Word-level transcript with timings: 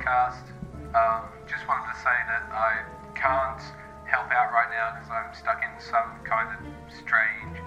podcast. 0.00 0.48
Um, 0.94 1.28
just 1.46 1.66
wanted 1.68 1.92
to 1.92 1.98
say 2.00 2.16
that 2.26 2.48
I 2.50 2.82
can't 3.14 3.60
help 4.08 4.30
out 4.32 4.52
right 4.52 4.70
now 4.70 4.96
because 4.96 5.10
I'm 5.12 5.34
stuck 5.34 5.62
in 5.62 5.70
some 5.80 6.18
kind 6.24 6.48
of 6.50 6.58
strange, 6.88 7.60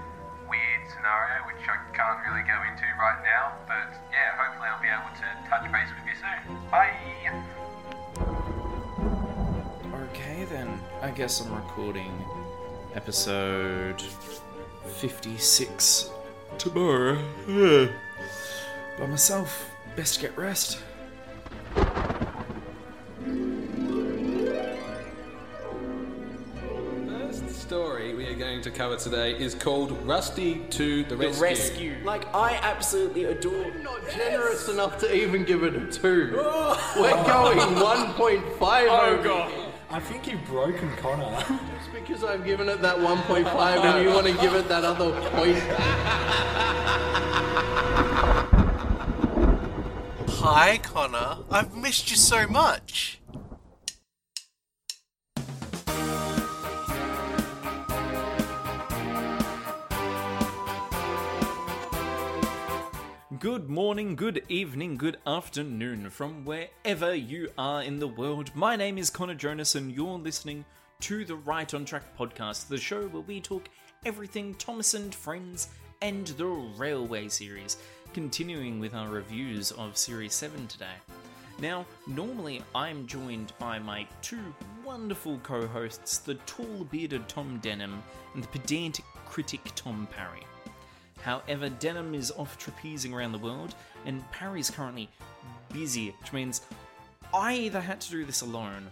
weird 0.50 0.82
scenario 0.90 1.46
which 1.48 1.64
I 1.70 1.78
can't 1.94 2.20
really 2.28 2.44
go 2.44 2.58
into 2.68 2.84
right 3.00 3.22
now. 3.24 3.54
But 3.68 3.94
yeah, 4.12 4.36
hopefully 4.36 4.68
I'll 4.68 4.82
be 4.82 4.90
able 4.90 5.14
to 5.16 5.28
touch 5.50 5.72
base 5.72 5.88
with 5.96 6.06
you 6.10 6.18
soon. 6.20 6.58
Bye! 6.70 6.98
Okay, 10.12 10.46
then. 10.46 10.80
I 11.02 11.12
guess 11.12 11.42
I'm 11.42 11.54
recording 11.54 12.12
episode 12.96 14.02
56 14.88 16.10
tomorrow. 16.58 17.18
By 19.00 19.06
myself. 19.06 19.70
Best 19.96 20.20
get 20.20 20.36
rest. 20.38 20.80
Cover 28.74 28.98
today 28.98 29.34
is 29.38 29.54
called 29.56 29.92
Rusty 30.06 30.60
to 30.72 31.04
the 31.04 31.16
Rescue. 31.16 31.44
Rescue. 31.44 31.96
Like, 32.04 32.26
I 32.34 32.56
absolutely 32.62 33.26
adore. 33.26 33.66
I'm 33.66 33.84
not 33.84 34.10
generous 34.10 34.68
enough 34.68 34.98
to 35.00 35.16
even 35.16 35.44
give 35.44 35.64
it 35.64 35.76
a 35.76 35.86
two. 35.92 36.34
Oh. 36.38 36.94
We're 36.98 37.12
going 37.26 37.58
1.5 37.76 38.58
Oh, 38.62 39.06
over 39.14 39.24
God. 39.24 39.54
I 39.90 40.00
think 40.00 40.28
you've 40.28 40.44
broken 40.46 40.90
Connor. 40.98 41.38
Just 41.40 41.94
because 41.94 42.24
I've 42.24 42.44
given 42.46 42.68
it 42.68 42.82
that 42.82 42.98
1.5 42.98 43.46
and 43.46 44.04
you 44.04 44.14
want 44.14 44.26
to 44.28 44.34
give 44.34 44.56
it 44.56 44.68
that 44.70 44.84
other 44.84 45.12
point. 45.32 45.58
Hi, 50.40 50.78
Connor. 50.80 51.38
I've 51.50 51.76
missed 51.76 52.10
you 52.10 52.18
so 52.18 52.48
much. 52.48 53.20
Good 63.44 63.70
morning, 63.70 64.16
good 64.16 64.46
evening, 64.48 64.96
good 64.96 65.18
afternoon 65.28 66.10
from 66.12 66.46
wherever 66.46 67.14
you 67.14 67.50
are 67.58 67.84
in 67.84 68.00
the 68.00 68.08
world. 68.08 68.52
My 68.56 68.78
name 68.78 68.98
is 68.98 69.10
Connor 69.10 69.36
Jonas, 69.36 69.76
and 69.76 69.92
you're 69.92 70.18
listening 70.18 70.64
to 71.02 71.26
the 71.26 71.36
Right 71.36 71.74
on 71.74 71.84
Track 71.84 72.18
podcast, 72.18 72.70
the 72.70 72.78
show 72.78 73.02
where 73.10 73.22
we 73.24 73.42
talk 73.42 73.68
everything 74.06 74.56
Thomas 74.56 74.94
and 74.94 75.14
Friends 75.14 75.68
and 76.02 76.28
the 76.28 76.46
Railway 76.46 77.28
series, 77.28 77.76
continuing 78.14 78.80
with 78.80 78.94
our 78.94 79.10
reviews 79.10 79.72
of 79.74 79.98
Series 79.98 80.34
7 80.34 80.66
today. 80.68 80.96
Now, 81.60 81.86
normally 82.08 82.64
I'm 82.74 83.06
joined 83.08 83.52
by 83.60 83.78
my 83.78 84.08
two 84.22 84.56
wonderful 84.86 85.38
co 85.44 85.68
hosts, 85.68 86.20
the 86.20 86.36
tall 86.46 86.88
bearded 86.90 87.28
Tom 87.28 87.60
Denham 87.62 88.04
and 88.36 88.42
the 88.42 88.48
pedantic 88.48 89.04
critic 89.26 89.60
Tom 89.76 90.08
Parry. 90.16 90.46
However, 91.24 91.70
Denham 91.70 92.14
is 92.14 92.32
off 92.32 92.58
trapezing 92.60 93.14
around 93.14 93.32
the 93.32 93.38
world, 93.38 93.76
and 94.06 94.30
Parry's 94.32 94.70
currently 94.70 95.10
busy, 95.72 96.14
which 96.22 96.34
means 96.34 96.62
I 97.34 97.54
either 97.56 97.80
had 97.82 98.02
to 98.02 98.12
do 98.12 98.26
this 98.26 98.42
alone, 98.42 98.88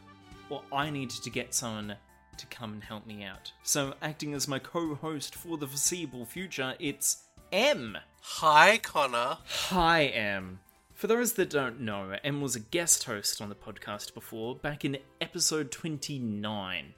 or 0.49 0.61
I 0.71 0.89
needed 0.89 1.21
to 1.23 1.29
get 1.29 1.53
someone 1.53 1.95
to 2.37 2.45
come 2.47 2.73
and 2.73 2.83
help 2.83 3.05
me 3.05 3.23
out. 3.23 3.51
So, 3.63 3.93
acting 4.01 4.33
as 4.33 4.47
my 4.47 4.59
co 4.59 4.95
host 4.95 5.35
for 5.35 5.57
the 5.57 5.67
foreseeable 5.67 6.25
future, 6.25 6.73
it's 6.79 7.23
M. 7.51 7.97
Hi, 8.21 8.77
Connor. 8.77 9.37
Hi, 9.69 10.05
M. 10.05 10.59
For 10.93 11.07
those 11.07 11.33
that 11.33 11.49
don't 11.49 11.81
know, 11.81 12.15
M 12.23 12.41
was 12.41 12.55
a 12.55 12.59
guest 12.59 13.03
host 13.03 13.41
on 13.41 13.49
the 13.49 13.55
podcast 13.55 14.13
before, 14.13 14.55
back 14.55 14.85
in 14.85 14.97
episode 15.19 15.71
29. 15.71 16.93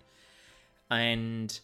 And 0.91 1.59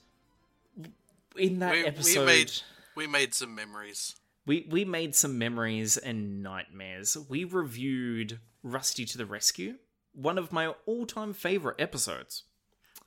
in 1.37 1.59
that 1.59 1.73
We, 1.73 1.85
episode. 1.85 2.19
we 2.21 2.25
made 2.25 2.51
we 2.99 3.07
made 3.07 3.33
some 3.33 3.55
memories. 3.55 4.13
We 4.45 4.67
we 4.69 4.83
made 4.83 5.15
some 5.15 5.37
memories 5.37 5.95
and 5.95 6.43
nightmares. 6.43 7.15
We 7.29 7.45
reviewed 7.45 8.39
Rusty 8.61 9.05
to 9.05 9.17
the 9.17 9.25
Rescue, 9.25 9.75
one 10.13 10.37
of 10.37 10.51
my 10.51 10.73
all-time 10.85 11.33
favorite 11.33 11.79
episodes. 11.79 12.43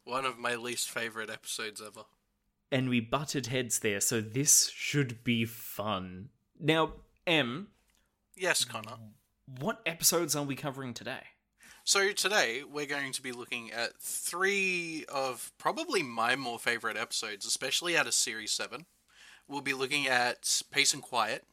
One 0.04 0.24
of 0.24 0.38
my 0.38 0.54
least 0.54 0.90
favorite 0.90 1.28
episodes 1.28 1.82
ever. 1.86 2.04
And 2.70 2.88
we 2.88 3.00
butted 3.00 3.48
heads 3.48 3.80
there, 3.80 4.00
so 4.00 4.22
this 4.22 4.70
should 4.70 5.22
be 5.24 5.44
fun. 5.44 6.30
Now, 6.58 6.94
M, 7.26 7.68
Yes, 8.34 8.64
Connor. 8.64 8.96
what 9.60 9.82
episodes 9.84 10.34
are 10.34 10.44
we 10.44 10.56
covering 10.56 10.94
today? 10.94 11.24
So 11.84 12.12
today 12.12 12.62
we're 12.64 12.86
going 12.86 13.12
to 13.12 13.20
be 13.22 13.32
looking 13.32 13.70
at 13.70 14.00
three 14.00 15.04
of 15.12 15.52
probably 15.58 16.02
my 16.02 16.34
more 16.34 16.58
favorite 16.58 16.96
episodes, 16.96 17.44
especially 17.44 17.94
out 17.94 18.06
of 18.06 18.14
Series 18.14 18.52
7. 18.52 18.86
We'll 19.48 19.60
be 19.60 19.74
looking 19.74 20.06
at 20.06 20.62
Peace 20.72 20.94
and 20.94 21.02
Quiet, 21.02 21.44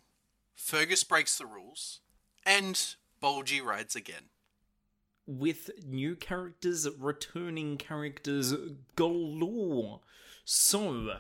Fergus 0.56 1.04
Breaks 1.04 1.38
the 1.38 1.46
Rules, 1.46 2.00
and 2.46 2.96
Bulgy 3.20 3.62
Rides 3.62 3.96
Again. 3.96 4.30
With 5.26 5.70
new 5.86 6.16
characters, 6.16 6.88
returning 6.98 7.78
characters 7.78 8.54
galore. 8.96 10.02
So, 10.46 11.18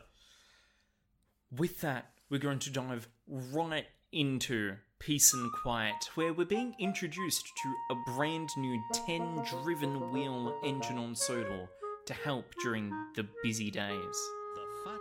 with 1.55 1.81
that, 1.81 2.11
we're 2.29 2.39
going 2.39 2.59
to 2.59 2.71
dive 2.71 3.07
right 3.27 3.85
into 4.11 4.77
Peace 4.99 5.33
and 5.33 5.51
Quiet, 5.51 6.09
where 6.15 6.33
we're 6.33 6.45
being 6.45 6.75
introduced 6.79 7.45
to 7.45 7.95
a 7.95 8.15
brand 8.15 8.49
new 8.57 8.81
10 9.05 9.45
driven 9.63 10.11
wheel 10.11 10.59
engine 10.63 10.97
on 10.97 11.15
Sodor 11.15 11.69
to 12.05 12.13
help 12.13 12.45
during 12.63 12.91
the 13.15 13.27
busy 13.43 13.69
days. 13.69 14.29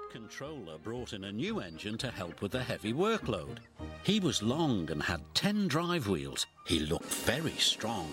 The 0.08 0.14
Fat 0.14 0.20
Controller 0.20 0.78
brought 0.78 1.12
in 1.12 1.24
a 1.24 1.32
new 1.32 1.60
engine 1.60 1.98
to 1.98 2.10
help 2.10 2.40
with 2.40 2.52
the 2.52 2.62
heavy 2.62 2.92
workload. 2.92 3.58
He 4.02 4.20
was 4.20 4.42
long 4.42 4.90
and 4.90 5.02
had 5.02 5.20
10 5.34 5.68
drive 5.68 6.08
wheels. 6.08 6.46
He 6.66 6.80
looked 6.80 7.12
very 7.12 7.56
strong. 7.58 8.08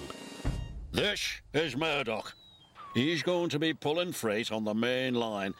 This 0.92 1.42
is 1.54 1.76
Murdoch. 1.76 2.34
He's 2.94 3.24
going 3.24 3.50
to 3.50 3.60
be 3.60 3.74
pulling 3.74 4.12
freight 4.14 4.52
on 4.52 4.64
the 4.64 4.74
main 4.74 5.14
line. 5.14 5.54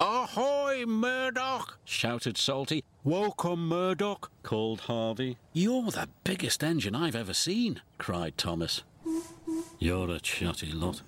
Ahoy, 0.00 0.84
Murdoch! 0.86 1.78
shouted 1.84 2.36
Salty. 2.36 2.84
Welcome, 3.04 3.68
Murdoch, 3.68 4.30
called 4.42 4.80
Harvey. 4.80 5.38
You're 5.52 5.90
the 5.90 6.08
biggest 6.24 6.64
engine 6.64 6.94
I've 6.94 7.16
ever 7.16 7.34
seen, 7.34 7.80
cried 7.98 8.36
Thomas. 8.36 8.82
You're 9.78 10.10
a 10.10 10.20
chatty 10.20 10.72
lot, 10.72 11.02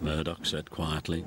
Murdoch 0.00 0.46
said 0.46 0.70
quietly. 0.70 1.24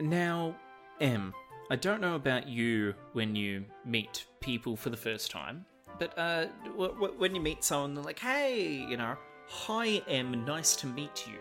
Now, 0.00 0.54
M, 1.00 1.34
I 1.70 1.76
don't 1.76 2.00
know 2.00 2.14
about 2.14 2.48
you 2.48 2.94
when 3.12 3.34
you 3.34 3.64
meet 3.84 4.26
people 4.40 4.76
for 4.76 4.90
the 4.90 4.96
first 4.96 5.30
time, 5.30 5.64
but 5.98 6.16
uh, 6.16 6.46
w- 6.64 6.92
w- 6.94 7.14
when 7.18 7.34
you 7.34 7.40
meet 7.40 7.64
someone, 7.64 7.94
they're 7.94 8.04
like, 8.04 8.18
hey, 8.18 8.64
you 8.88 8.96
know, 8.96 9.16
hi, 9.48 10.02
M, 10.08 10.44
nice 10.44 10.76
to 10.76 10.86
meet 10.86 11.26
you. 11.26 11.38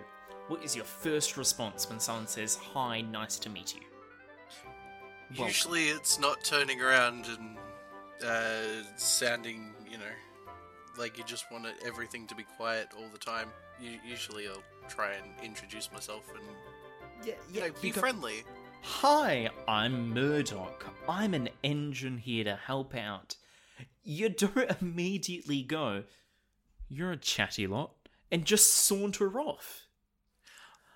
What 0.47 0.63
is 0.63 0.75
your 0.75 0.85
first 0.85 1.37
response 1.37 1.89
when 1.89 1.99
someone 1.99 2.27
says, 2.27 2.55
hi, 2.55 3.01
nice 3.01 3.37
to 3.39 3.49
meet 3.49 3.75
you? 3.75 3.81
Usually 5.45 5.89
it's 5.89 6.19
not 6.19 6.43
turning 6.43 6.81
around 6.81 7.25
and 7.25 7.57
uh, 8.25 8.83
sounding, 8.95 9.73
you 9.89 9.97
know, 9.97 10.05
like 10.97 11.17
you 11.17 11.23
just 11.25 11.51
want 11.51 11.67
everything 11.85 12.25
to 12.27 12.35
be 12.35 12.43
quiet 12.43 12.87
all 12.97 13.09
the 13.11 13.17
time. 13.17 13.49
Usually 14.07 14.47
I'll 14.47 14.63
try 14.87 15.11
and 15.13 15.27
introduce 15.43 15.91
myself 15.91 16.23
and 16.33 16.43
Yeah, 17.25 17.33
you 17.51 17.61
know, 17.61 17.69
be 17.81 17.91
go, 17.91 17.99
friendly. 17.99 18.43
Hi, 18.81 19.49
I'm 19.67 20.13
Murdoch. 20.13 20.85
I'm 21.09 21.33
an 21.33 21.49
engine 21.63 22.17
here 22.17 22.43
to 22.43 22.55
help 22.55 22.95
out. 22.95 23.35
You 24.03 24.29
don't 24.29 24.71
immediately 24.81 25.63
go, 25.63 26.03
you're 26.89 27.11
a 27.11 27.17
chatty 27.17 27.67
lot, 27.67 27.91
and 28.31 28.45
just 28.45 28.73
saunter 28.73 29.39
off. 29.39 29.87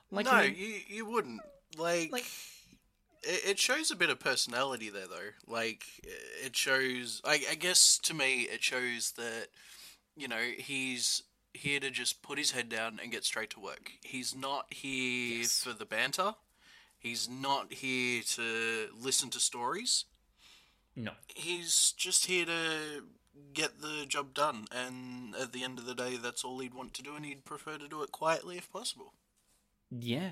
Like, 0.10 0.26
no, 0.26 0.32
I 0.32 0.48
mean- 0.48 0.56
you 0.58 0.80
you 0.88 1.06
wouldn't. 1.06 1.42
Like, 1.78 2.12
Like- 2.12 2.26
it, 3.24 3.52
it 3.52 3.60
shows 3.60 3.92
a 3.92 3.96
bit 3.96 4.10
of 4.10 4.20
personality 4.20 4.90
there, 4.90 5.08
though. 5.08 5.30
Like, 5.54 5.84
it 6.44 6.56
shows. 6.56 7.22
I, 7.24 7.40
I 7.52 7.56
guess 7.56 7.98
to 8.04 8.14
me, 8.14 8.42
it 8.44 8.64
shows 8.64 9.14
that 9.18 9.48
you 10.16 10.28
know 10.28 10.42
he's 10.58 11.24
here 11.54 11.80
to 11.80 11.90
just 11.92 12.22
put 12.22 12.38
his 12.38 12.52
head 12.52 12.70
down 12.70 13.00
and 13.02 13.12
get 13.12 13.24
straight 13.26 13.50
to 13.52 13.60
work. 13.60 13.92
He's 14.04 14.36
not 14.36 14.74
here 14.74 15.40
Yes. 15.40 15.64
for 15.64 15.74
the 15.74 15.86
banter. 15.86 16.36
He's 16.98 17.28
not 17.28 17.74
here 17.74 18.22
to 18.36 18.90
listen 18.98 19.30
to 19.32 19.40
stories. 19.40 20.06
no. 20.96 21.12
He's 21.36 21.94
just 21.98 22.26
here 22.26 22.46
to 22.46 23.06
get 23.54 23.80
the 23.82 24.06
job 24.06 24.34
done, 24.34 24.68
and 24.72 25.34
at 25.36 25.54
the 25.54 25.64
end 25.64 25.80
of 25.80 25.86
the 25.86 25.96
day, 25.96 26.18
that's 26.18 26.44
all 26.44 26.60
he'd 26.60 26.74
want 26.74 26.94
to 26.96 27.02
do, 27.02 27.16
and 27.16 27.26
he'd 27.26 27.46
prefer 27.46 27.78
to 27.78 27.88
do 27.88 28.04
it 28.04 28.12
quietly 28.12 28.58
if 28.58 28.70
possible. 28.72 29.14
Yeah, 29.90 30.32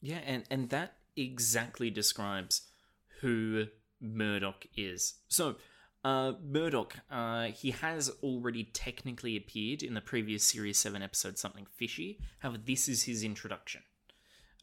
yeah, 0.00 0.20
and 0.24 0.44
and 0.50 0.70
that 0.70 0.94
exactly 1.14 1.90
describes 1.90 2.62
who 3.20 3.66
Murdoch 4.00 4.66
is. 4.76 5.14
So, 5.28 5.56
Uh, 6.04 6.32
Murdoch, 6.42 6.96
uh, 7.10 7.46
he 7.46 7.72
has 7.72 8.10
already 8.22 8.64
technically 8.64 9.36
appeared 9.36 9.82
in 9.82 9.94
the 9.94 10.00
previous 10.00 10.44
Series 10.44 10.78
7 10.78 11.02
episode 11.02 11.38
Something 11.38 11.66
Fishy. 11.66 12.20
However, 12.38 12.58
this 12.64 12.88
is 12.88 13.04
his 13.04 13.24
introduction. 13.24 13.82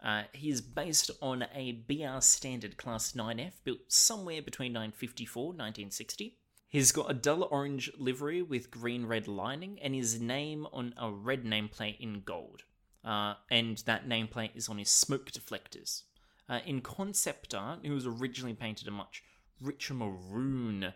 Uh, 0.03 0.23
he 0.33 0.49
is 0.49 0.61
based 0.61 1.11
on 1.21 1.45
a 1.53 1.83
BR 1.87 2.21
Standard 2.21 2.77
Class 2.77 3.13
9F 3.13 3.53
built 3.63 3.79
somewhere 3.87 4.41
between 4.41 4.73
954 4.73 5.41
and 5.41 5.59
1960. 5.59 6.37
He's 6.69 6.91
got 6.91 7.09
a 7.09 7.13
dull 7.13 7.43
orange 7.43 7.91
livery 7.97 8.41
with 8.41 8.71
green 8.71 9.05
red 9.05 9.27
lining 9.27 9.79
and 9.81 9.95
his 9.95 10.19
name 10.19 10.67
on 10.71 10.93
a 10.97 11.11
red 11.11 11.43
nameplate 11.43 11.99
in 11.99 12.21
gold. 12.21 12.63
Uh, 13.03 13.35
and 13.49 13.77
that 13.85 14.07
nameplate 14.07 14.55
is 14.55 14.69
on 14.69 14.77
his 14.77 14.89
smoke 14.89 15.31
deflectors. 15.31 16.03
Uh, 16.47 16.59
in 16.65 16.81
concept 16.81 17.53
art, 17.55 17.79
it 17.83 17.91
was 17.91 18.05
originally 18.05 18.53
painted 18.53 18.87
a 18.87 18.91
much 18.91 19.23
richer 19.61 19.93
maroon 19.93 20.93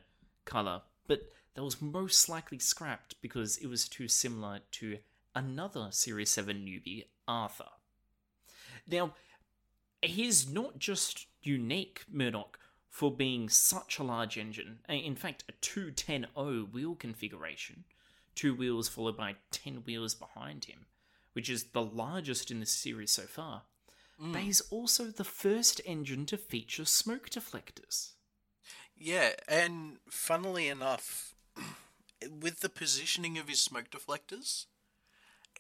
colour, 0.50 0.82
but 1.08 1.22
that 1.54 1.64
was 1.64 1.82
most 1.82 2.30
likely 2.30 2.60
scrapped 2.60 3.22
because 3.22 3.58
it 3.58 3.68
was 3.68 3.88
too 3.88 4.08
similar 4.08 4.60
to 4.72 4.98
another 5.36 5.90
Series 5.92 6.32
7 6.32 6.58
newbie, 6.58 7.06
Arthur. 7.28 7.70
Now, 8.90 9.14
he's 10.02 10.50
not 10.50 10.80
just 10.80 11.28
unique, 11.42 12.04
Murdoch, 12.12 12.60
for 12.90 13.16
being 13.16 13.50
such 13.50 14.00
a 14.00 14.04
large 14.04 14.38
engine. 14.38 14.80
In 14.90 15.16
fact, 15.16 15.44
a 15.48 15.54
210O 15.54 16.72
wheel 16.72 16.96
configuration, 16.96 17.84
two 18.36 18.56
wheels 18.56 18.90
followed 18.90 19.18
by 19.18 19.36
10 19.52 19.84
wheels 19.86 20.16
behind 20.16 20.66
him, 20.66 20.86
which 21.34 21.50
is 21.50 21.66
the 21.66 21.84
largest 21.84 22.52
in 22.52 22.60
the 22.60 22.66
series 22.66 23.12
so 23.12 23.24
far. 23.24 23.64
But 24.20 24.42
mm. 24.42 24.44
he's 24.44 24.62
also 24.70 25.06
the 25.06 25.24
first 25.24 25.80
engine 25.86 26.26
to 26.26 26.38
feature 26.38 26.84
smoke 26.84 27.30
deflectors. 27.30 28.14
Yeah, 29.00 29.32
and 29.48 29.98
funnily 30.10 30.68
enough, 30.68 31.34
with 32.42 32.60
the 32.60 32.70
positioning 32.70 33.38
of 33.38 33.48
his 33.48 33.62
smoke 33.62 33.90
deflectors, 33.90 34.66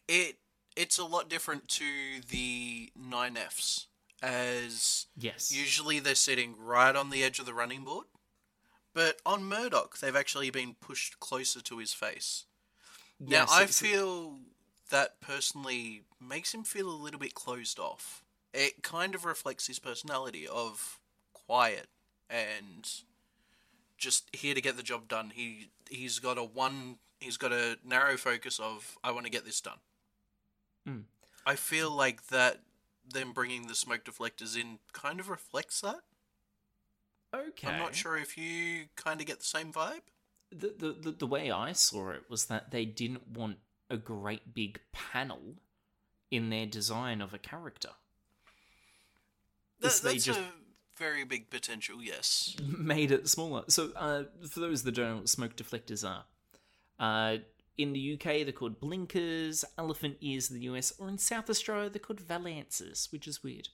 it 0.07 0.37
it's 0.75 0.97
a 0.97 1.05
lot 1.05 1.29
different 1.29 1.67
to 1.67 2.21
the 2.29 2.91
9Fs, 2.97 3.85
as 4.21 5.07
Yes. 5.17 5.51
usually 5.51 5.99
they're 5.99 6.15
sitting 6.15 6.55
right 6.57 6.95
on 6.95 7.09
the 7.09 7.23
edge 7.23 7.39
of 7.39 7.45
the 7.45 7.53
running 7.53 7.83
board. 7.83 8.05
But 8.93 9.17
on 9.25 9.43
Murdoch, 9.43 9.99
they've 9.99 10.15
actually 10.15 10.49
been 10.49 10.75
pushed 10.79 11.19
closer 11.19 11.61
to 11.61 11.77
his 11.77 11.93
face. 11.93 12.45
Now, 13.19 13.45
I 13.49 13.65
feel 13.65 14.37
that 14.89 15.19
personally 15.21 16.03
makes 16.19 16.53
him 16.53 16.63
feel 16.63 16.89
a 16.89 16.91
little 16.91 17.19
bit 17.19 17.33
closed 17.33 17.79
off. 17.79 18.23
It 18.53 18.81
kind 18.81 19.13
of 19.13 19.25
reflects 19.25 19.67
his 19.67 19.79
personality 19.79 20.47
of 20.47 20.99
quiet 21.33 21.87
and 22.29 22.89
just 23.99 24.33
here 24.33 24.55
to 24.55 24.61
get 24.61 24.77
the 24.77 24.83
job 24.83 25.07
done. 25.07 25.31
He 25.35 25.69
he's 25.89 26.19
got 26.19 26.37
a 26.37 26.43
one 26.43 26.97
he's 27.19 27.37
got 27.37 27.51
a 27.51 27.77
narrow 27.85 28.17
focus 28.17 28.59
of 28.59 28.97
I 29.03 29.11
want 29.11 29.25
to 29.25 29.31
get 29.31 29.45
this 29.45 29.61
done. 29.61 29.79
Mm. 30.87 31.03
I 31.45 31.55
feel 31.55 31.91
like 31.91 32.27
that 32.27 32.61
them 33.07 33.33
bringing 33.33 33.67
the 33.67 33.75
smoke 33.75 34.03
deflectors 34.05 34.55
in 34.59 34.79
kind 34.93 35.19
of 35.19 35.29
reflects 35.29 35.81
that. 35.81 36.01
Okay. 37.35 37.67
I'm 37.67 37.79
not 37.79 37.95
sure 37.95 38.17
if 38.17 38.37
you 38.37 38.85
kind 38.95 39.19
of 39.19 39.27
get 39.27 39.39
the 39.39 39.45
same 39.45 39.71
vibe. 39.71 40.01
the, 40.51 40.73
the, 40.77 40.95
the, 40.99 41.11
the 41.11 41.27
way 41.27 41.51
I 41.51 41.73
saw 41.73 42.09
it 42.09 42.23
was 42.29 42.45
that 42.45 42.71
they 42.71 42.85
didn't 42.85 43.27
want 43.31 43.57
a 43.89 43.97
great 43.97 44.53
big 44.53 44.79
panel 44.91 45.55
in 46.31 46.49
their 46.49 46.65
design 46.65 47.21
of 47.21 47.33
a 47.33 47.37
character. 47.37 47.89
That, 49.79 49.99
they 50.03 50.17
just- 50.17 50.39
a 50.39 50.43
very 50.99 51.23
big 51.23 51.49
potential, 51.49 52.03
yes. 52.03 52.55
Made 52.77 53.11
it 53.11 53.27
smaller. 53.27 53.63
So, 53.69 53.91
uh, 53.95 54.23
for 54.47 54.59
those 54.59 54.83
that 54.83 54.95
don't 54.95 55.09
know 55.09 55.17
what 55.17 55.29
smoke 55.29 55.55
deflectors 55.55 56.07
are, 56.07 56.25
uh, 56.99 57.37
in 57.77 57.93
the 57.93 58.13
UK 58.13 58.43
they're 58.43 58.51
called 58.51 58.81
blinkers, 58.81 59.63
elephant 59.77 60.17
ears 60.19 60.51
in 60.51 60.59
the 60.59 60.65
US, 60.65 60.93
or 60.99 61.07
in 61.07 61.17
South 61.17 61.49
Australia 61.49 61.89
they're 61.89 61.99
called 61.99 62.19
valances, 62.19 63.07
which 63.11 63.27
is 63.27 63.41
weird. 63.41 63.69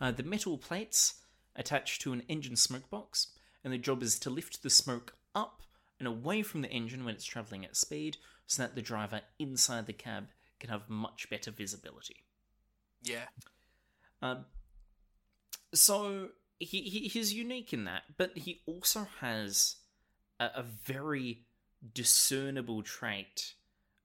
Uh, 0.00 0.12
the 0.12 0.22
metal 0.22 0.58
plates 0.58 1.14
attached 1.56 2.02
to 2.02 2.12
an 2.12 2.22
engine 2.28 2.56
smoke 2.56 2.88
box, 2.90 3.28
and 3.64 3.72
the 3.72 3.78
job 3.78 4.02
is 4.02 4.18
to 4.18 4.30
lift 4.30 4.62
the 4.62 4.70
smoke 4.70 5.16
up 5.34 5.62
and 5.98 6.06
away 6.06 6.42
from 6.42 6.60
the 6.60 6.70
engine 6.70 7.04
when 7.04 7.14
it's 7.14 7.24
travelling 7.24 7.64
at 7.64 7.76
speed, 7.76 8.18
so 8.46 8.62
that 8.62 8.74
the 8.74 8.82
driver 8.82 9.22
inside 9.38 9.86
the 9.86 9.92
cab 9.94 10.28
can 10.60 10.68
have 10.68 10.88
much 10.90 11.28
better 11.30 11.50
visibility. 11.50 12.16
Yeah. 13.02 13.24
Um, 14.20 14.44
so 15.72 16.28
he, 16.58 16.82
he 16.82 17.08
he's 17.08 17.32
unique 17.32 17.72
in 17.72 17.84
that, 17.84 18.02
but 18.16 18.36
he 18.38 18.62
also 18.66 19.06
has 19.20 19.76
a, 20.40 20.46
a 20.56 20.62
very 20.62 21.42
discernible 21.94 22.82
trait 22.82 23.54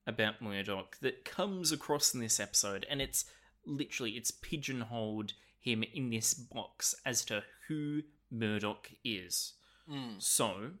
about 0.06 0.42
Murdoch 0.42 0.96
that 1.00 1.24
comes 1.24 1.72
across 1.72 2.12
in 2.14 2.20
this 2.20 2.40
episode, 2.40 2.86
and 2.90 3.00
it's 3.00 3.24
literally 3.64 4.12
it's 4.12 4.30
pigeonholed 4.30 5.32
him 5.58 5.84
in 5.94 6.10
this 6.10 6.34
box 6.34 6.94
as 7.06 7.24
to 7.26 7.44
who 7.68 8.02
Murdoch 8.30 8.90
is. 9.04 9.54
Mm. 9.88 10.20
So, 10.20 10.72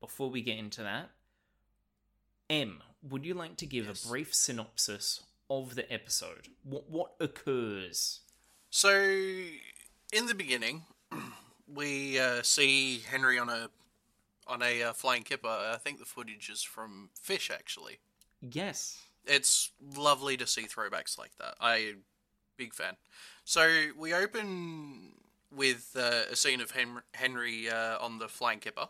before 0.00 0.30
we 0.30 0.42
get 0.42 0.58
into 0.58 0.82
that, 0.82 1.10
M, 2.48 2.82
would 3.02 3.24
you 3.24 3.34
like 3.34 3.56
to 3.56 3.66
give 3.66 3.86
Yes. 3.86 4.04
a 4.04 4.08
brief 4.08 4.34
synopsis 4.34 5.22
of 5.50 5.74
the 5.74 5.90
episode? 5.92 6.48
What 6.62 6.88
what 6.88 7.14
occurs? 7.20 8.20
So, 8.70 8.90
in 10.12 10.26
the 10.26 10.34
beginning, 10.34 10.84
we 11.72 12.18
uh, 12.18 12.42
see 12.42 13.00
Henry 13.10 13.38
on 13.38 13.48
a 13.48 13.70
on 14.46 14.62
a 14.62 14.82
uh, 14.82 14.92
flying 14.92 15.22
kipper. 15.22 15.48
I 15.48 15.76
think 15.76 15.98
the 15.98 16.04
footage 16.04 16.48
is 16.48 16.62
from 16.62 17.10
Fish, 17.20 17.50
actually. 17.52 17.98
Yes. 18.40 19.02
It's 19.26 19.72
lovely 19.94 20.36
to 20.38 20.46
see 20.46 20.62
throwbacks 20.62 21.18
like 21.18 21.36
that. 21.38 21.54
I 21.60 21.94
big 22.56 22.74
fan. 22.74 22.96
So 23.44 23.88
we 23.96 24.12
open 24.14 25.12
with 25.54 25.96
uh, 25.96 26.22
a 26.30 26.36
scene 26.36 26.60
of 26.60 26.72
Hen- 26.72 27.02
Henry 27.14 27.70
uh, 27.70 27.98
on 27.98 28.18
the 28.18 28.28
flying 28.28 28.58
kipper, 28.58 28.88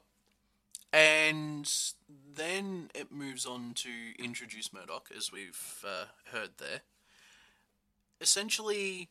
and 0.92 1.70
then 2.34 2.90
it 2.94 3.12
moves 3.12 3.46
on 3.46 3.72
to 3.74 3.90
introduce 4.18 4.72
Murdoch, 4.72 5.10
as 5.16 5.30
we've 5.32 5.84
uh, 5.86 6.06
heard 6.32 6.50
there. 6.58 6.80
Essentially, 8.20 9.08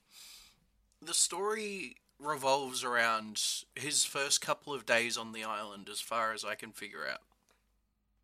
the 1.02 1.14
story 1.14 1.98
revolves 2.20 2.84
around 2.84 3.42
his 3.76 4.04
first 4.04 4.42
couple 4.42 4.74
of 4.74 4.86
days 4.86 5.18
on 5.18 5.32
the 5.32 5.44
island, 5.44 5.88
as 5.90 6.00
far 6.00 6.34
as 6.34 6.44
I 6.44 6.56
can 6.56 6.72
figure 6.72 7.06
out. 7.10 7.22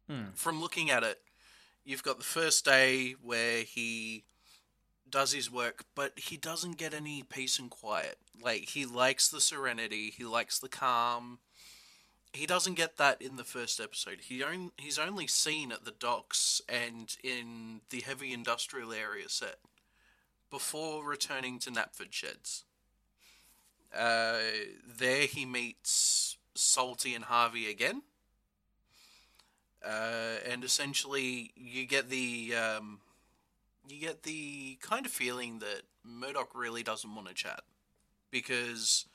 Hmm. 0.10 0.32
From 0.34 0.62
looking 0.62 0.90
at 0.90 1.04
it, 1.04 1.22
you've 1.86 2.04
got 2.04 2.18
the 2.18 2.24
first 2.24 2.66
day 2.66 3.16
where 3.22 3.64
he 3.64 4.24
does 5.10 5.32
his 5.32 5.52
work, 5.52 5.86
but 5.94 6.14
he 6.18 6.38
doesn't 6.38 6.78
get 6.78 6.94
any 6.94 7.24
peace 7.24 7.60
and 7.60 7.70
quiet. 7.70 8.18
Like, 8.42 8.70
he 8.70 8.86
likes 8.86 9.30
the 9.30 9.42
serenity, 9.42 10.10
he 10.10 10.26
likes 10.26 10.60
the 10.60 10.70
calm. 10.70 11.40
He 12.34 12.48
doesn't 12.48 12.74
get 12.74 12.98
that 12.98 13.22
in 13.22 13.36
the 13.36 13.44
first 13.44 13.80
episode. 13.80 14.22
He 14.22 14.44
on, 14.44 14.72
he's 14.78 14.98
only 14.98 15.28
seen 15.28 15.72
at 15.72 15.86
the 15.86 15.92
docks 15.92 16.64
and 16.68 17.16
in 17.24 17.82
the 17.92 18.02
heavy 18.02 18.34
industrial 18.34 18.92
area 18.92 19.30
set 19.30 19.58
before 20.50 21.08
returning 21.08 21.60
to 21.60 21.70
Knapford 21.70 22.12
Sheds. 22.12 22.64
Uh, 23.96 24.40
there 24.98 25.28
he 25.28 25.46
meets 25.46 26.38
Salty 26.56 27.14
and 27.14 27.26
Harvey 27.26 27.70
again. 27.70 28.02
Uh, 29.86 30.38
and 30.50 30.64
essentially, 30.64 31.52
you 31.56 31.86
get 31.86 32.10
the 32.10 32.56
um, 32.56 33.00
you 33.88 34.00
get 34.00 34.24
the 34.24 34.78
kind 34.82 35.06
of 35.06 35.12
feeling 35.12 35.60
that 35.60 35.82
Murdoch 36.04 36.52
really 36.56 36.84
doesn't 36.84 37.14
want 37.14 37.28
to 37.28 37.34
chat 37.34 37.62
because 38.32 39.06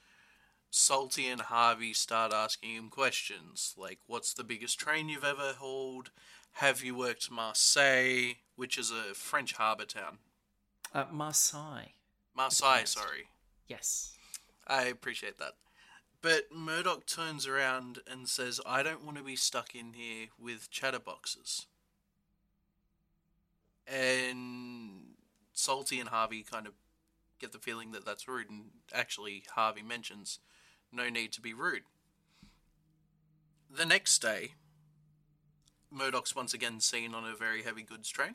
Salty 0.71 1.27
and 1.27 1.41
Harvey 1.41 1.95
start 1.95 2.33
asking 2.35 2.75
him 2.75 2.91
questions 2.91 3.75
like, 3.79 3.99
"What's 4.07 4.35
the 4.35 4.45
biggest 4.45 4.79
train 4.79 5.09
you've 5.09 5.25
ever 5.25 5.55
hauled? 5.55 6.11
Have 6.53 6.85
you 6.85 6.95
worked 6.95 7.31
Marseille, 7.31 8.35
which 8.57 8.77
is 8.77 8.91
a 8.91 9.15
French 9.15 9.55
harbour 9.55 9.87
town? 9.87 10.19
Uh, 10.93 11.07
Marseille. 11.11 11.93
Marseille, 12.35 12.85
sorry." 12.85 13.29
Yes. 13.69 14.18
I 14.69 14.85
appreciate 14.85 15.39
that. 15.39 15.55
But 16.21 16.53
Murdoch 16.53 17.07
turns 17.07 17.47
around 17.47 18.01
and 18.11 18.29
says, 18.29 18.61
I 18.67 18.83
don't 18.83 19.05
want 19.05 19.17
to 19.17 19.23
be 19.23 19.37
stuck 19.37 19.75
in 19.75 19.93
here 19.95 20.29
with 20.39 20.71
chatterboxes. 20.71 21.67
And 23.87 25.15
Salty 25.53 26.01
and 26.01 26.09
Harvey 26.09 26.43
kind 26.43 26.67
of 26.67 26.75
get 27.39 27.53
the 27.53 27.59
feeling 27.59 27.93
that 27.93 28.05
that's 28.05 28.29
rude, 28.29 28.51
and 28.51 28.65
actually, 28.93 29.45
Harvey 29.55 29.83
mentions, 29.83 30.41
no 30.93 31.09
need 31.09 31.33
to 31.33 31.41
be 31.41 31.55
rude. 31.55 31.85
The 33.71 33.87
next 33.87 34.19
day, 34.19 34.55
Murdoch's 35.91 36.35
once 36.35 36.53
again 36.53 36.81
seen 36.81 37.15
on 37.15 37.25
a 37.25 37.37
very 37.37 37.63
heavy 37.63 37.83
goods 37.83 38.09
train, 38.09 38.35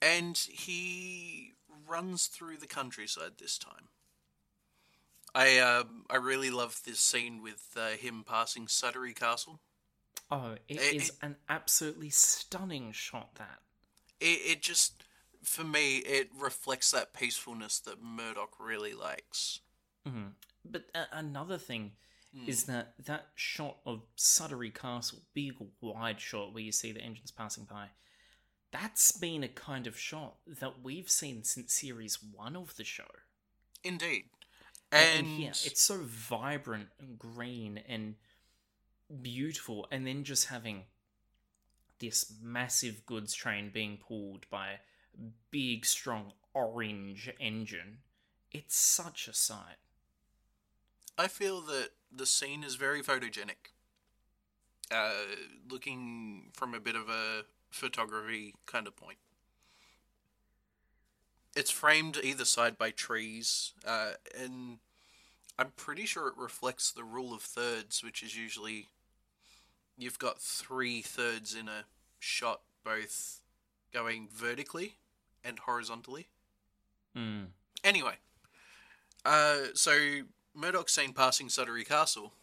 and 0.00 0.36
he 0.36 1.52
runs 1.86 2.26
through 2.26 2.56
the 2.56 2.66
countryside 2.66 3.32
this 3.38 3.58
time. 3.58 3.88
I 5.36 5.58
um 5.58 6.04
I 6.08 6.16
really 6.16 6.50
love 6.50 6.80
this 6.84 6.98
scene 7.00 7.42
with 7.42 7.76
uh, 7.76 7.90
him 7.90 8.24
passing 8.26 8.66
Suttery 8.66 9.14
Castle. 9.14 9.60
Oh, 10.30 10.52
it 10.52 10.62
It- 10.80 10.96
is 10.96 11.08
it- 11.10 11.16
an 11.22 11.36
absolutely 11.48 12.10
stunning 12.10 12.92
shot. 12.92 13.34
That 13.36 13.60
It, 14.18 14.40
it 14.56 14.62
just, 14.62 15.04
for 15.42 15.62
me, 15.62 15.98
it 15.98 16.30
reflects 16.34 16.90
that 16.92 17.12
peacefulness 17.12 17.78
that 17.80 18.02
Murdoch 18.02 18.58
really 18.58 18.94
likes. 18.94 19.60
But 20.64 20.84
uh, 20.94 21.04
another 21.12 21.58
thing 21.58 21.92
Hmm. 22.34 22.48
is 22.48 22.64
that 22.64 22.94
that 23.04 23.28
shot 23.34 23.78
of 23.86 24.02
Suttery 24.16 24.70
Castle, 24.74 25.20
big 25.34 25.54
wide 25.80 26.20
shot 26.20 26.52
where 26.52 26.62
you 26.62 26.72
see 26.72 26.92
the 26.92 27.00
engines 27.00 27.30
passing 27.30 27.64
by, 27.64 27.90
that's 28.72 29.12
been 29.12 29.42
a 29.44 29.48
kind 29.48 29.86
of 29.86 29.98
shot 29.98 30.36
that 30.46 30.82
we've 30.82 31.08
seen 31.10 31.44
since 31.44 31.72
series 31.74 32.22
one 32.22 32.56
of 32.56 32.76
the 32.76 32.84
show. 32.84 33.10
Indeed. 33.84 34.24
And, 34.92 35.26
it's 35.40 35.82
so 35.82 35.98
vibrant 36.02 36.88
and 36.98 37.18
green 37.18 37.80
and 37.88 38.14
beautiful, 39.22 39.86
and 39.90 40.06
then 40.06 40.24
just 40.24 40.46
having 40.46 40.84
this 41.98 42.32
massive 42.42 43.04
goods 43.06 43.34
train 43.34 43.70
being 43.72 43.96
pulled 43.96 44.48
by 44.50 44.68
a 44.68 44.78
big, 45.50 45.84
strong 45.84 46.32
orange 46.54 47.30
engine. 47.40 47.98
It's 48.52 48.76
such 48.76 49.28
a 49.28 49.34
sight. 49.34 49.76
I 51.18 51.28
feel 51.28 51.60
that 51.62 51.90
the 52.14 52.26
scene 52.26 52.62
is 52.62 52.76
very 52.76 53.02
photogenic. 53.02 53.72
Uh, 54.90 55.10
looking 55.68 56.50
from 56.52 56.74
a 56.74 56.80
bit 56.80 56.94
of 56.94 57.08
a 57.08 57.42
photography 57.70 58.54
kind 58.66 58.86
of 58.86 58.96
point. 58.96 59.18
It's 61.56 61.70
framed 61.70 62.20
either 62.22 62.44
side 62.44 62.76
by 62.76 62.90
trees, 62.90 63.72
uh, 63.86 64.12
and 64.38 64.78
I'm 65.58 65.72
pretty 65.74 66.04
sure 66.04 66.28
it 66.28 66.36
reflects 66.36 66.92
the 66.92 67.02
rule 67.02 67.32
of 67.32 67.40
thirds, 67.40 68.04
which 68.04 68.22
is 68.22 68.36
usually 68.36 68.88
you've 69.96 70.18
got 70.18 70.38
three 70.38 71.00
thirds 71.00 71.54
in 71.54 71.66
a 71.66 71.84
shot, 72.18 72.60
both 72.84 73.40
going 73.92 74.28
vertically 74.30 74.96
and 75.42 75.58
horizontally. 75.60 76.28
Mm. 77.16 77.46
Anyway, 77.82 78.16
uh, 79.24 79.68
so 79.72 79.96
Murdoch's 80.54 80.92
seen 80.92 81.14
passing 81.14 81.48
Sudbury 81.48 81.84
Castle 81.84 82.34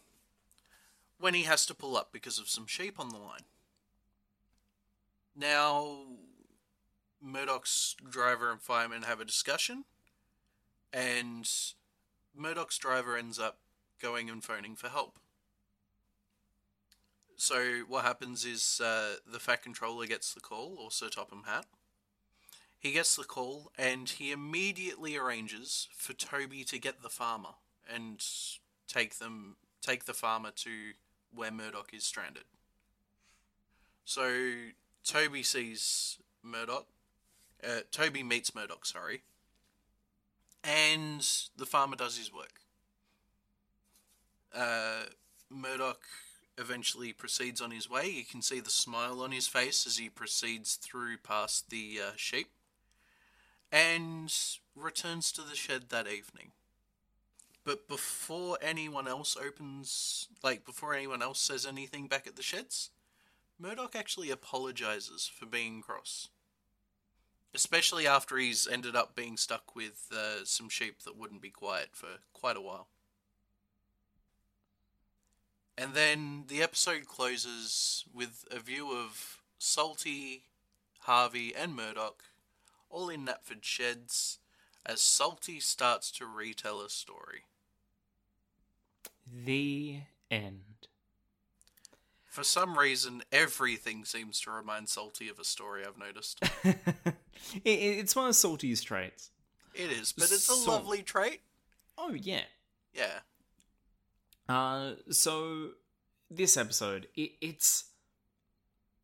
when 1.18 1.34
he 1.34 1.42
has 1.42 1.64
to 1.66 1.74
pull 1.74 1.96
up 1.96 2.10
because 2.12 2.40
of 2.40 2.48
some 2.48 2.66
sheep 2.66 2.98
on 2.98 3.10
the 3.10 3.18
line. 3.18 3.46
Now, 5.36 5.98
Murdoch's 7.24 7.96
driver 8.08 8.50
and 8.50 8.60
fireman 8.60 9.02
have 9.02 9.20
a 9.20 9.24
discussion, 9.24 9.84
and 10.92 11.48
Murdoch's 12.36 12.78
driver 12.78 13.16
ends 13.16 13.38
up 13.38 13.58
going 14.00 14.28
and 14.28 14.44
phoning 14.44 14.76
for 14.76 14.88
help. 14.88 15.18
So 17.36 17.82
what 17.88 18.04
happens 18.04 18.44
is 18.44 18.80
uh, 18.84 19.16
the 19.26 19.40
Fat 19.40 19.62
Controller 19.62 20.06
gets 20.06 20.34
the 20.34 20.40
call, 20.40 20.76
or 20.78 20.90
Sir 20.90 21.08
Topham 21.08 21.44
Hatt. 21.46 21.66
He 22.78 22.92
gets 22.92 23.16
the 23.16 23.24
call 23.24 23.72
and 23.78 24.10
he 24.10 24.30
immediately 24.30 25.16
arranges 25.16 25.88
for 25.96 26.12
Toby 26.12 26.64
to 26.64 26.78
get 26.78 27.02
the 27.02 27.08
farmer 27.08 27.54
and 27.90 28.22
take 28.86 29.18
them 29.18 29.56
take 29.80 30.04
the 30.04 30.12
farmer 30.12 30.50
to 30.56 30.70
where 31.34 31.50
Murdoch 31.50 31.94
is 31.94 32.04
stranded. 32.04 32.44
So 34.04 34.52
Toby 35.02 35.42
sees 35.42 36.18
Murdoch. 36.42 36.86
Uh, 37.66 37.80
Toby 37.90 38.22
meets 38.22 38.54
Murdoch, 38.54 38.84
sorry. 38.84 39.22
And 40.62 41.26
the 41.56 41.66
farmer 41.66 41.96
does 41.96 42.16
his 42.18 42.32
work. 42.32 42.60
Uh, 44.54 45.04
Murdoch 45.50 46.02
eventually 46.56 47.12
proceeds 47.12 47.60
on 47.60 47.70
his 47.70 47.90
way. 47.90 48.08
You 48.08 48.24
can 48.24 48.42
see 48.42 48.60
the 48.60 48.70
smile 48.70 49.20
on 49.20 49.32
his 49.32 49.48
face 49.48 49.86
as 49.86 49.98
he 49.98 50.08
proceeds 50.08 50.76
through 50.76 51.18
past 51.18 51.70
the 51.70 51.98
uh, 52.06 52.12
sheep 52.16 52.48
and 53.72 54.32
returns 54.76 55.32
to 55.32 55.42
the 55.42 55.56
shed 55.56 55.84
that 55.88 56.06
evening. 56.06 56.52
But 57.64 57.88
before 57.88 58.58
anyone 58.62 59.08
else 59.08 59.36
opens, 59.36 60.28
like, 60.42 60.64
before 60.64 60.94
anyone 60.94 61.22
else 61.22 61.40
says 61.40 61.66
anything 61.66 62.06
back 62.06 62.26
at 62.26 62.36
the 62.36 62.42
sheds, 62.42 62.90
Murdoch 63.58 63.96
actually 63.96 64.30
apologizes 64.30 65.26
for 65.26 65.46
being 65.46 65.80
cross. 65.80 66.28
Especially 67.54 68.06
after 68.06 68.36
he's 68.36 68.66
ended 68.66 68.96
up 68.96 69.14
being 69.14 69.36
stuck 69.36 69.76
with 69.76 70.08
uh, 70.12 70.44
some 70.44 70.68
sheep 70.68 71.02
that 71.04 71.16
wouldn't 71.16 71.40
be 71.40 71.50
quiet 71.50 71.90
for 71.92 72.08
quite 72.32 72.56
a 72.56 72.60
while. 72.60 72.88
And 75.76 75.94
then 75.94 76.44
the 76.48 76.62
episode 76.62 77.06
closes 77.06 78.04
with 78.12 78.44
a 78.50 78.58
view 78.58 78.92
of 78.92 79.38
Salty, 79.58 80.44
Harvey, 81.00 81.54
and 81.54 81.74
Murdoch 81.74 82.24
all 82.94 83.08
in 83.08 83.24
Knapford 83.24 83.62
sheds 83.62 84.38
as 84.86 85.00
Salty 85.00 85.58
starts 85.58 86.10
to 86.12 86.26
retell 86.26 86.80
a 86.80 86.88
story. 86.88 87.44
The 89.26 90.02
end. 90.30 90.88
For 92.26 92.44
some 92.44 92.78
reason, 92.78 93.22
everything 93.32 94.04
seems 94.04 94.40
to 94.40 94.50
remind 94.50 94.88
Salty 94.88 95.28
of 95.28 95.38
a 95.38 95.44
story 95.44 95.82
I've 95.84 95.98
noticed. 95.98 96.40
it, 97.64 97.70
it's 97.70 98.14
one 98.16 98.28
of 98.28 98.34
Salty's 98.36 98.82
traits. 98.82 99.30
It 99.74 99.90
is, 99.90 100.12
but 100.12 100.24
it's 100.24 100.48
a 100.48 100.54
So- 100.54 100.70
lovely 100.70 101.02
trait. 101.02 101.40
Oh, 101.98 102.12
yeah. 102.14 102.42
Yeah. 102.92 103.20
Uh, 104.48 104.94
so 105.10 105.70
this 106.30 106.56
episode, 106.56 107.08
it, 107.16 107.32
it's 107.40 107.84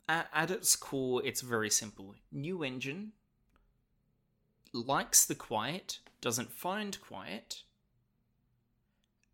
at, 0.08 0.28
at 0.34 0.50
its 0.50 0.76
core, 0.76 1.22
it's 1.24 1.40
very 1.40 1.70
simple. 1.70 2.14
New 2.32 2.62
engine 2.62 3.12
likes 4.72 5.24
the 5.24 5.34
quiet, 5.34 5.98
doesn't 6.20 6.52
find 6.52 7.00
quiet, 7.00 7.62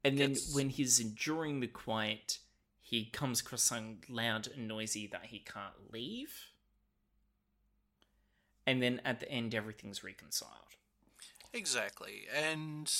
and 0.04 0.18
then 0.18 0.30
Gets- 0.34 0.54
when 0.54 0.68
he's 0.70 1.00
enduring 1.00 1.60
the 1.60 1.66
quiet, 1.66 2.38
he 2.80 3.06
comes 3.06 3.40
across 3.40 3.62
something 3.64 4.04
loud 4.08 4.46
and 4.54 4.68
noisy 4.68 5.06
that 5.08 5.26
he 5.26 5.40
can't 5.40 5.92
leave. 5.92 6.32
And 8.66 8.82
then 8.82 9.00
at 9.04 9.20
the 9.20 9.30
end, 9.30 9.54
everything's 9.54 10.02
reconciled. 10.02 10.52
Exactly. 11.52 12.26
And 12.34 12.92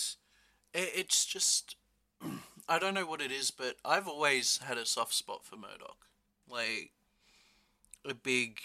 it's 0.73 1.27
just. 1.27 1.77
I 2.69 2.79
don't 2.79 2.95
know 2.95 3.07
what 3.07 3.21
it 3.21 3.31
is, 3.31 3.51
but 3.53 3.77
I've 3.85 4.09
always 4.09 4.59
had 4.59 4.77
a 4.79 4.87
soft 4.87 5.15
spot 5.15 5.45
for 5.45 5.57
Murdoch. 5.57 6.07
Like, 6.49 6.91
a 8.05 8.15
big, 8.15 8.61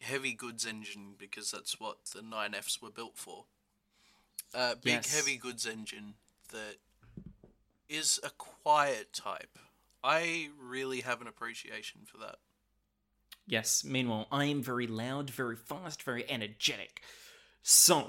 heavy 0.00 0.32
goods 0.34 0.66
engine, 0.66 1.14
because 1.18 1.50
that's 1.50 1.80
what 1.80 2.04
the 2.14 2.20
9Fs 2.20 2.82
were 2.82 2.90
built 2.90 3.16
for. 3.16 3.44
A 4.52 4.76
big, 4.76 4.92
Yes. 4.92 5.14
heavy 5.14 5.36
goods 5.36 5.66
engine 5.66 6.14
that 6.50 6.76
is 7.88 8.20
a 8.22 8.30
quiet 8.30 9.12
type. 9.12 9.58
I 10.02 10.50
really 10.58 11.00
have 11.00 11.20
an 11.22 11.26
appreciation 11.26 12.02
for 12.04 12.18
that. 12.18 12.38
Yes, 13.46 13.84
meanwhile, 13.84 14.26
I 14.32 14.46
am 14.46 14.62
very 14.62 14.86
loud, 14.86 15.30
very 15.30 15.56
fast, 15.56 16.02
very 16.02 16.28
energetic. 16.30 17.02
So, 17.62 18.08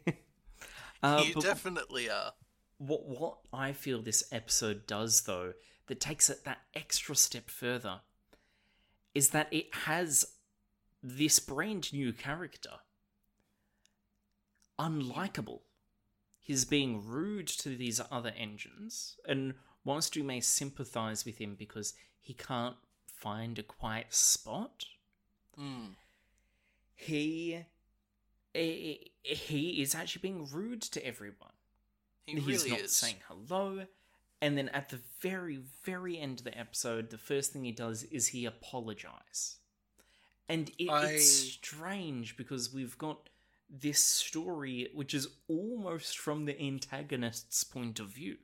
uh, 1.02 1.24
you 1.26 1.34
definitely 1.34 2.08
are. 2.08 2.32
what, 2.78 3.04
what 3.06 3.38
I 3.52 3.72
feel 3.72 4.00
this 4.00 4.24
episode 4.30 4.86
does, 4.86 5.22
though, 5.22 5.54
that 5.88 6.00
takes 6.00 6.30
it 6.30 6.44
that 6.44 6.58
extra 6.74 7.16
step 7.16 7.50
further, 7.50 8.00
is 9.14 9.30
that 9.30 9.52
it 9.52 9.66
has 9.72 10.24
this 11.02 11.38
brand 11.40 11.92
new 11.92 12.12
character. 12.12 12.70
Unlikable. 14.78 15.60
He's 16.40 16.64
being 16.64 17.04
rude 17.04 17.46
to 17.48 17.70
these 17.70 18.00
other 18.10 18.32
engines, 18.36 19.16
and 19.26 19.54
whilst 19.84 20.14
you 20.14 20.22
may 20.22 20.40
sympathize 20.40 21.24
with 21.24 21.38
him 21.38 21.56
because 21.58 21.94
he 22.20 22.34
can't 22.34 22.76
find 23.18 23.58
a 23.58 23.62
quiet 23.62 24.12
spot, 24.14 24.86
Mm. 25.58 25.94
he 26.96 27.64
he 28.52 29.10
he 29.22 29.80
is 29.82 29.94
actually 29.94 30.22
being 30.22 30.46
rude 30.50 30.82
to 30.82 31.04
everyone. 31.06 31.52
He 32.26 32.34
He's 32.40 32.44
really 32.64 32.70
not 32.70 32.80
is. 32.80 32.96
saying 32.96 33.16
hello. 33.28 33.86
And 34.40 34.58
then 34.58 34.68
at 34.70 34.90
the 34.90 35.00
very, 35.20 35.60
very 35.84 36.18
end 36.18 36.40
of 36.40 36.44
the 36.44 36.58
episode, 36.58 37.08
the 37.10 37.16
first 37.18 37.52
thing 37.52 37.64
he 37.64 37.72
does 37.72 38.02
is 38.04 38.28
he 38.28 38.44
apologize. 38.44 39.56
And 40.48 40.70
it, 40.78 40.90
I- 40.90 41.12
it's 41.12 41.30
strange 41.30 42.36
because 42.36 42.72
we've 42.72 42.98
got 42.98 43.30
this 43.70 44.00
story 44.00 44.90
which 44.92 45.14
is 45.14 45.28
almost 45.48 46.18
from 46.18 46.44
the 46.44 46.60
antagonist's 46.60 47.64
point 47.64 47.98
of 48.00 48.08
view. 48.08 48.36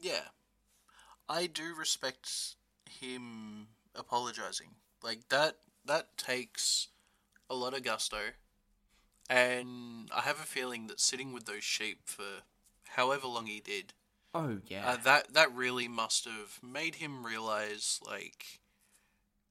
Yeah. 0.00 0.28
I 1.28 1.46
do 1.46 1.74
respect 1.74 2.56
him 2.88 3.68
apologizing. 3.94 4.76
Like 5.02 5.28
that 5.28 5.56
that 5.84 6.16
takes 6.16 6.88
a 7.50 7.54
lot 7.54 7.74
of 7.74 7.82
gusto. 7.82 8.18
And 9.30 10.10
I 10.14 10.20
have 10.20 10.38
a 10.38 10.44
feeling 10.44 10.86
that 10.88 11.00
sitting 11.00 11.32
with 11.32 11.46
those 11.46 11.64
sheep 11.64 12.00
for 12.04 12.42
however 12.84 13.26
long 13.26 13.46
he 13.46 13.60
did 13.60 13.94
Oh 14.34 14.58
yeah. 14.66 14.90
Uh, 14.90 14.96
that 15.04 15.32
that 15.32 15.54
really 15.54 15.86
must 15.86 16.24
have 16.24 16.58
made 16.60 16.96
him 16.96 17.24
realize 17.24 18.00
like 18.04 18.58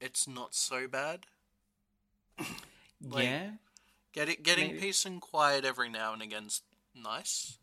it's 0.02 0.28
not 0.28 0.54
so 0.54 0.88
bad. 0.88 1.26
like- 3.02 3.24
yeah. 3.24 3.52
Get 4.12 4.30
it, 4.30 4.44
getting 4.44 4.68
Maybe. 4.68 4.80
peace 4.80 5.06
and 5.06 5.20
quiet 5.20 5.66
every 5.66 5.90
now 5.90 6.14
and 6.14 6.22
again's 6.22 6.62
nice, 6.94 7.58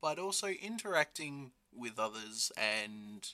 but 0.00 0.20
also 0.20 0.46
interacting 0.46 1.50
with 1.76 1.98
others 1.98 2.52
and 2.56 3.28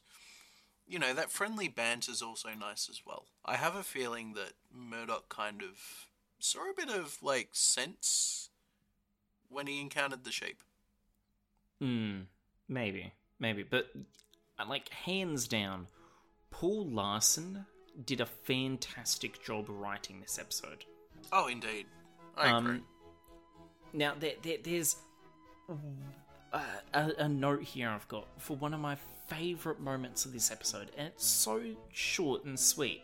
you 0.93 0.99
know 0.99 1.15
that 1.15 1.31
friendly 1.31 1.69
banter 1.69 2.13
is 2.13 2.21
also 2.21 2.51
nice 2.51 2.91
as 2.91 3.01
well. 3.07 3.25
I 3.47 3.57
have 3.57 3.75
a 3.75 3.83
feeling 3.83 4.35
that 4.35 4.53
Murdoch 4.71 5.31
kind 5.31 5.63
of 5.63 6.09
saw 6.39 6.71
a 6.71 6.75
bit 6.77 6.91
of 6.91 7.17
like 7.23 7.49
sense 7.53 8.51
when 9.49 9.67
he 9.67 9.81
encountered 9.81 10.25
the 10.25 10.31
sheep. 10.31 10.63
Hmm. 11.81 12.21
Maybe. 12.69 13.15
Maybe. 13.41 13.63
But 13.63 13.91
uh, 14.59 14.67
like 14.69 14.91
hands 14.91 15.49
down, 15.49 15.87
Paul 16.51 16.87
Larson 16.87 17.65
did 18.05 18.21
a 18.21 18.27
fantastic 18.27 19.43
job 19.43 19.67
writing 19.71 20.21
this 20.21 20.39
episode. 20.39 20.85
Oh, 21.33 21.47
indeed, 21.47 21.87
I 22.37 22.59
agree. 22.59 22.71
Um, 22.75 22.85
now 23.95 24.13
there, 24.19 24.35
there 24.43 24.59
there's 24.63 24.97
a, 26.53 26.61
a, 26.93 27.13
a 27.19 27.29
note 27.29 27.63
here 27.63 27.89
I've 27.89 28.09
got 28.09 28.29
for 28.39 28.57
one 28.59 28.75
of 28.75 28.81
my 28.81 28.97
favorite 29.33 29.81
moments 29.81 30.25
of 30.25 30.33
this 30.33 30.51
episode, 30.51 30.91
and 30.97 31.09
it's 31.09 31.27
so 31.27 31.63
short 31.93 32.45
and 32.45 32.59
sweet. 32.59 33.03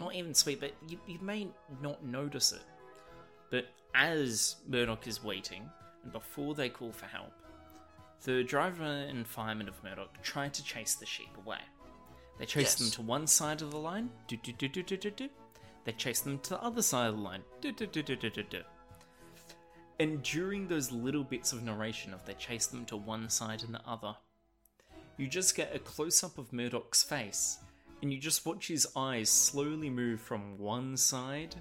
Not 0.00 0.14
even 0.14 0.34
sweet, 0.34 0.60
but 0.60 0.72
you, 0.88 0.98
you 1.06 1.18
may 1.20 1.48
not 1.82 2.04
notice 2.04 2.52
it. 2.52 2.62
But 3.50 3.66
as 3.94 4.56
Murdoch 4.66 5.06
is 5.06 5.22
waiting, 5.22 5.68
and 6.02 6.12
before 6.12 6.54
they 6.54 6.68
call 6.68 6.92
for 6.92 7.06
help, 7.06 7.32
the 8.24 8.42
driver 8.42 8.84
and 8.84 9.26
fireman 9.26 9.68
of 9.68 9.82
Murdoch 9.84 10.22
try 10.22 10.48
to 10.48 10.64
chase 10.64 10.94
the 10.94 11.06
sheep 11.06 11.36
away. 11.44 11.60
They 12.38 12.46
chase 12.46 12.74
them 12.76 12.90
to 12.92 13.02
one 13.02 13.26
side 13.26 13.62
of 13.62 13.70
the 13.70 13.78
line. 13.78 14.10
Do, 14.26 14.36
do, 14.36 14.52
do, 14.52 14.68
do, 14.68 14.82
do, 14.82 14.96
do, 14.96 15.10
do. 15.10 15.28
They 15.84 15.92
chase 15.92 16.20
them 16.20 16.38
to 16.40 16.50
the 16.50 16.62
other 16.62 16.82
side 16.82 17.08
of 17.08 17.16
the 17.16 17.22
line. 17.22 17.42
Do, 17.60 17.72
do, 17.72 17.86
do, 17.86 18.02
do, 18.02 18.16
do, 18.16 18.30
do, 18.30 18.42
do. 18.42 18.62
And 20.00 20.22
during 20.22 20.68
those 20.68 20.92
little 20.92 21.24
bits 21.24 21.52
of 21.52 21.64
narration 21.64 22.14
of 22.14 22.24
they 22.24 22.34
chase 22.34 22.66
them 22.66 22.84
to 22.86 22.96
one 22.96 23.28
side 23.28 23.64
and 23.64 23.74
the 23.74 23.84
other, 23.86 24.14
you 25.18 25.28
just 25.28 25.54
get 25.54 25.74
a 25.74 25.78
close 25.78 26.24
up 26.24 26.38
of 26.38 26.52
Murdoch's 26.52 27.02
face, 27.02 27.58
and 28.00 28.12
you 28.12 28.18
just 28.18 28.46
watch 28.46 28.68
his 28.68 28.86
eyes 28.96 29.28
slowly 29.28 29.90
move 29.90 30.20
from 30.20 30.56
one 30.58 30.96
side 30.96 31.56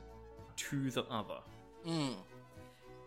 to 0.56 0.90
the 0.92 1.04
other. 1.06 1.40
Hmm. 1.84 2.14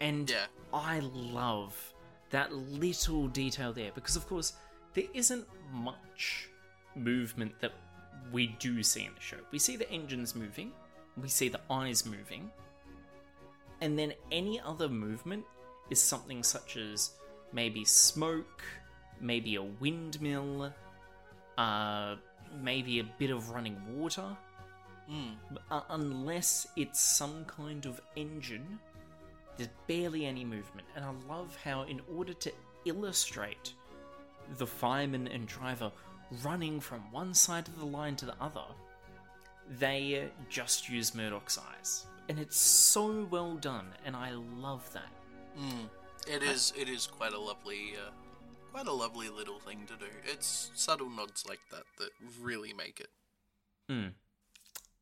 And 0.00 0.28
Yeah. 0.30 0.46
I 0.72 1.00
love 1.00 1.94
that 2.30 2.52
little 2.52 3.28
detail 3.28 3.72
there 3.72 3.92
because, 3.94 4.16
of 4.16 4.26
course, 4.28 4.54
there 4.94 5.04
isn't 5.14 5.46
much 5.72 6.48
movement 6.96 7.58
that 7.60 7.72
we 8.32 8.48
do 8.58 8.82
see 8.82 9.04
in 9.04 9.14
the 9.14 9.20
show. 9.20 9.38
We 9.50 9.58
see 9.58 9.76
the 9.76 9.90
engines 9.90 10.34
moving, 10.34 10.72
we 11.16 11.28
see 11.28 11.48
the 11.48 11.60
eyes 11.70 12.04
moving, 12.04 12.50
and 13.80 13.98
then 13.98 14.14
any 14.30 14.60
other 14.60 14.88
movement 14.88 15.44
is 15.90 16.00
something 16.00 16.42
such 16.42 16.76
as 16.76 17.12
maybe 17.52 17.84
smoke, 17.84 18.62
maybe 19.20 19.56
a 19.56 19.62
windmill, 19.62 20.72
uh, 21.58 22.16
maybe 22.60 23.00
a 23.00 23.04
bit 23.18 23.30
of 23.30 23.50
running 23.50 23.76
water. 23.96 24.36
But, 25.52 25.62
uh, 25.70 25.82
unless 25.90 26.66
it's 26.76 27.00
some 27.00 27.44
kind 27.44 27.84
of 27.86 28.00
engine, 28.16 28.78
there's 29.56 29.70
barely 29.86 30.24
any 30.24 30.44
movement. 30.44 30.86
And 30.94 31.04
I 31.04 31.12
love 31.28 31.56
how, 31.62 31.82
in 31.82 32.00
order 32.16 32.32
to 32.32 32.52
illustrate 32.84 33.74
the 34.56 34.66
fireman 34.66 35.26
and 35.28 35.46
driver 35.46 35.92
running 36.44 36.80
from 36.80 37.00
one 37.12 37.34
side 37.34 37.66
of 37.68 37.78
the 37.78 37.84
line 37.84 38.16
to 38.16 38.26
the 38.26 38.34
other, 38.40 38.64
they 39.78 40.28
just 40.48 40.88
use 40.88 41.14
Murdoch's 41.14 41.58
eyes. 41.58 42.06
And 42.28 42.38
it's 42.38 42.56
so 42.56 43.26
well 43.30 43.54
done, 43.56 43.88
and 44.04 44.14
I 44.14 44.30
love 44.30 44.88
that. 44.92 45.10
It 46.28 46.42
is 46.42 46.72
it 46.78 46.88
is 46.88 47.06
quite 47.06 47.32
a 47.32 47.38
lovely 47.38 47.94
uh, 47.96 48.10
quite 48.70 48.86
a 48.86 48.92
lovely 48.92 49.28
little 49.28 49.58
thing 49.58 49.86
to 49.86 49.96
do. 49.96 50.10
It's 50.24 50.70
subtle 50.74 51.10
nods 51.10 51.46
like 51.48 51.60
that 51.70 51.84
that 51.98 52.10
really 52.40 52.72
make 52.72 53.00
it. 53.00 53.08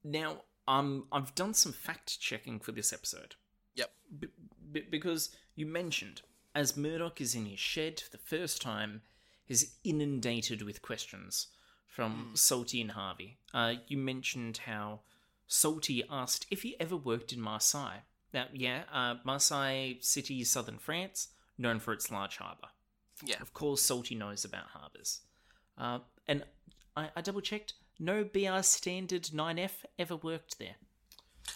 Now, 0.02 0.42
um, 0.66 1.06
I've 1.12 1.34
done 1.34 1.54
some 1.54 1.72
fact 1.72 2.20
checking 2.20 2.58
for 2.58 2.72
this 2.72 2.92
episode. 2.92 3.34
Yep. 3.74 3.90
B- 4.18 4.28
b- 4.72 4.86
because 4.90 5.30
you 5.54 5.66
mentioned, 5.66 6.22
as 6.54 6.76
Murdoch 6.76 7.20
is 7.20 7.34
in 7.34 7.44
his 7.46 7.60
shed 7.60 8.00
for 8.00 8.10
the 8.10 8.18
first 8.18 8.62
time, 8.62 9.02
is 9.46 9.74
inundated 9.84 10.62
with 10.62 10.82
questions 10.82 11.48
from 11.86 12.30
Salty 12.34 12.80
and 12.80 12.92
Harvey. 12.92 13.38
Uh, 13.52 13.74
you 13.88 13.98
mentioned 13.98 14.60
how 14.66 15.00
Salty 15.46 16.04
asked 16.08 16.46
if 16.50 16.62
he 16.62 16.78
ever 16.80 16.96
worked 16.96 17.32
in 17.32 17.40
Marseille. 17.40 18.02
Now, 18.32 18.46
yeah, 18.52 18.82
uh, 18.92 19.16
Marseille 19.24 19.94
city, 20.00 20.44
southern 20.44 20.78
France, 20.78 21.28
known 21.56 21.80
for 21.80 21.92
its 21.92 22.10
large 22.10 22.36
harbour. 22.36 22.68
Yeah. 23.24 23.40
Of 23.40 23.52
course, 23.52 23.82
Salty 23.82 24.14
knows 24.14 24.44
about 24.44 24.66
harbours. 24.68 25.20
Uh, 25.76 26.00
and 26.26 26.44
I, 26.96 27.10
I 27.16 27.20
double 27.20 27.40
checked, 27.40 27.74
no 27.98 28.24
BR 28.24 28.62
standard 28.62 29.24
9F 29.24 29.84
ever 29.98 30.16
worked 30.16 30.58
there. 30.58 30.76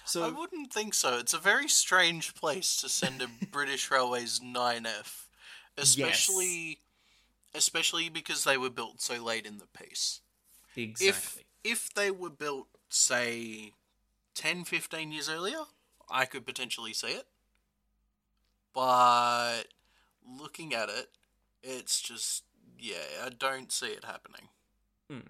So 0.04 0.24
I 0.24 0.30
wouldn't 0.30 0.72
think 0.72 0.94
so. 0.94 1.18
It's 1.18 1.34
a 1.34 1.38
very 1.38 1.68
strange 1.68 2.34
place 2.34 2.80
to 2.80 2.88
send 2.88 3.22
a 3.22 3.28
British 3.52 3.90
Railways 3.90 4.40
9F, 4.40 5.26
especially 5.76 6.80
especially 7.54 8.08
because 8.08 8.44
they 8.44 8.56
were 8.56 8.70
built 8.70 9.02
so 9.02 9.22
late 9.22 9.46
in 9.46 9.58
the 9.58 9.66
piece. 9.66 10.20
exactly. 10.74 11.08
If 11.08 11.38
if 11.64 11.94
they 11.94 12.10
were 12.10 12.30
built 12.30 12.68
say 12.88 13.72
10 14.34 14.64
15 14.64 15.12
years 15.12 15.28
earlier, 15.28 15.60
I 16.10 16.24
could 16.24 16.46
potentially 16.46 16.92
see 16.92 17.08
it. 17.08 17.26
But 18.74 19.64
looking 20.26 20.74
at 20.74 20.88
it, 20.88 21.08
it's 21.62 22.00
just, 22.00 22.44
yeah, 22.78 22.96
I 23.24 23.30
don't 23.30 23.70
see 23.70 23.88
it 23.88 24.04
happening. 24.04 24.48
Mm. 25.10 25.28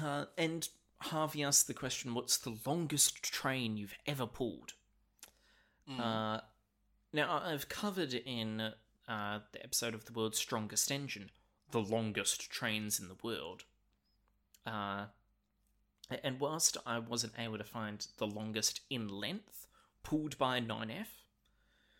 Uh, 0.00 0.26
and 0.38 0.68
Harvey 0.98 1.42
asked 1.42 1.66
the 1.66 1.74
question 1.74 2.14
what's 2.14 2.38
the 2.38 2.56
longest 2.66 3.22
train 3.22 3.76
you've 3.76 3.96
ever 4.06 4.26
pulled? 4.26 4.74
Mm. 5.90 6.00
Uh, 6.00 6.40
now, 7.12 7.42
I've 7.44 7.68
covered 7.68 8.14
in 8.14 8.72
uh, 9.08 9.38
the 9.52 9.62
episode 9.62 9.94
of 9.94 10.06
The 10.06 10.12
World's 10.12 10.38
Strongest 10.38 10.90
Engine 10.90 11.30
the 11.72 11.80
longest 11.80 12.50
trains 12.50 13.00
in 13.00 13.08
the 13.08 13.16
world. 13.22 13.64
Uh, 14.64 15.06
and 16.22 16.38
whilst 16.38 16.76
I 16.86 16.98
wasn't 16.98 17.32
able 17.38 17.58
to 17.58 17.64
find 17.64 18.06
the 18.18 18.26
longest 18.26 18.82
in 18.88 19.08
length, 19.08 19.66
pulled 20.02 20.38
by 20.38 20.60
9F, 20.60 21.06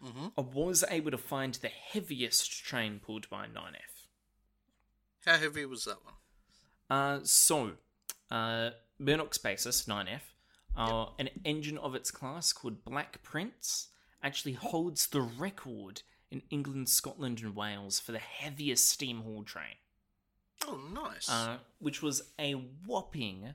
mm-hmm. 0.05 0.27
I 0.37 0.41
was 0.41 0.85
able 0.91 1.11
to 1.11 1.19
find 1.19 1.55
the 1.55 1.69
heaviest 1.69 2.65
train 2.65 3.01
pulled 3.05 3.29
by 3.29 3.47
9F. 3.47 4.07
How 5.25 5.38
heavy 5.38 5.65
was 5.67 5.85
that 5.85 6.05
one? 6.05 6.15
Uh, 6.91 7.21
so, 7.23 7.73
uh, 8.31 8.71
Murdoch's 8.99 9.38
basis, 9.38 9.85
9F, 9.85 10.21
uh, 10.77 11.07
yep. 11.19 11.27
an 11.27 11.41
engine 11.45 11.79
of 11.79 11.95
its 11.95 12.11
class 12.11 12.53
called 12.53 12.85
Black 12.85 13.23
Prince, 13.23 13.88
actually 14.23 14.55
holds 14.55 15.07
the 15.07 15.21
record 15.21 16.03
in 16.31 16.43
England, 16.51 16.88
Scotland, 16.88 17.41
and 17.41 17.55
Wales 17.55 18.01
for 18.01 18.12
the 18.12 18.19
heaviest 18.19 18.88
steam 18.88 19.21
haul 19.21 19.45
train. 19.45 19.77
Oh, 20.67 20.79
nice. 20.93 21.29
Uh, 21.29 21.59
which 21.79 22.03
was 22.03 22.23
a 22.38 22.53
whopping 22.53 23.55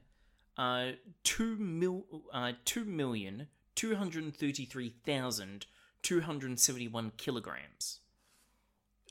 uh, 0.57 0.91
two 1.23 1.55
mil 1.57 2.05
uh, 2.33 2.53
two 2.65 2.83
million 2.83 3.47
two 3.75 3.95
hundred 3.95 4.35
thirty 4.35 4.65
three 4.65 4.89
thousand 5.05 5.65
two 6.01 6.21
hundred 6.21 6.59
seventy 6.59 6.87
one 6.87 7.11
kilograms. 7.17 7.99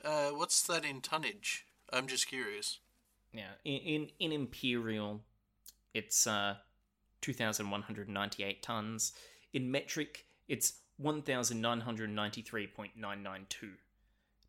Uh, 0.03 0.29
what's 0.29 0.61
that 0.67 0.85
in 0.85 1.01
tonnage? 1.01 1.65
I'm 1.91 2.07
just 2.07 2.27
curious. 2.27 2.79
Yeah, 3.33 3.51
in 3.65 3.77
in, 3.77 4.09
in 4.19 4.31
imperial, 4.31 5.21
it's 5.93 6.27
uh, 6.27 6.55
two 7.21 7.33
thousand 7.33 7.69
one 7.71 7.83
hundred 7.83 8.09
ninety 8.09 8.43
eight 8.43 8.61
tons. 8.63 9.13
In 9.53 9.71
metric, 9.71 10.25
it's 10.47 10.73
one 10.97 11.21
thousand 11.21 11.61
nine 11.61 11.81
hundred 11.81 12.09
ninety 12.09 12.41
three 12.41 12.67
point 12.67 12.91
nine 12.97 13.23
nine 13.23 13.45
two 13.49 13.73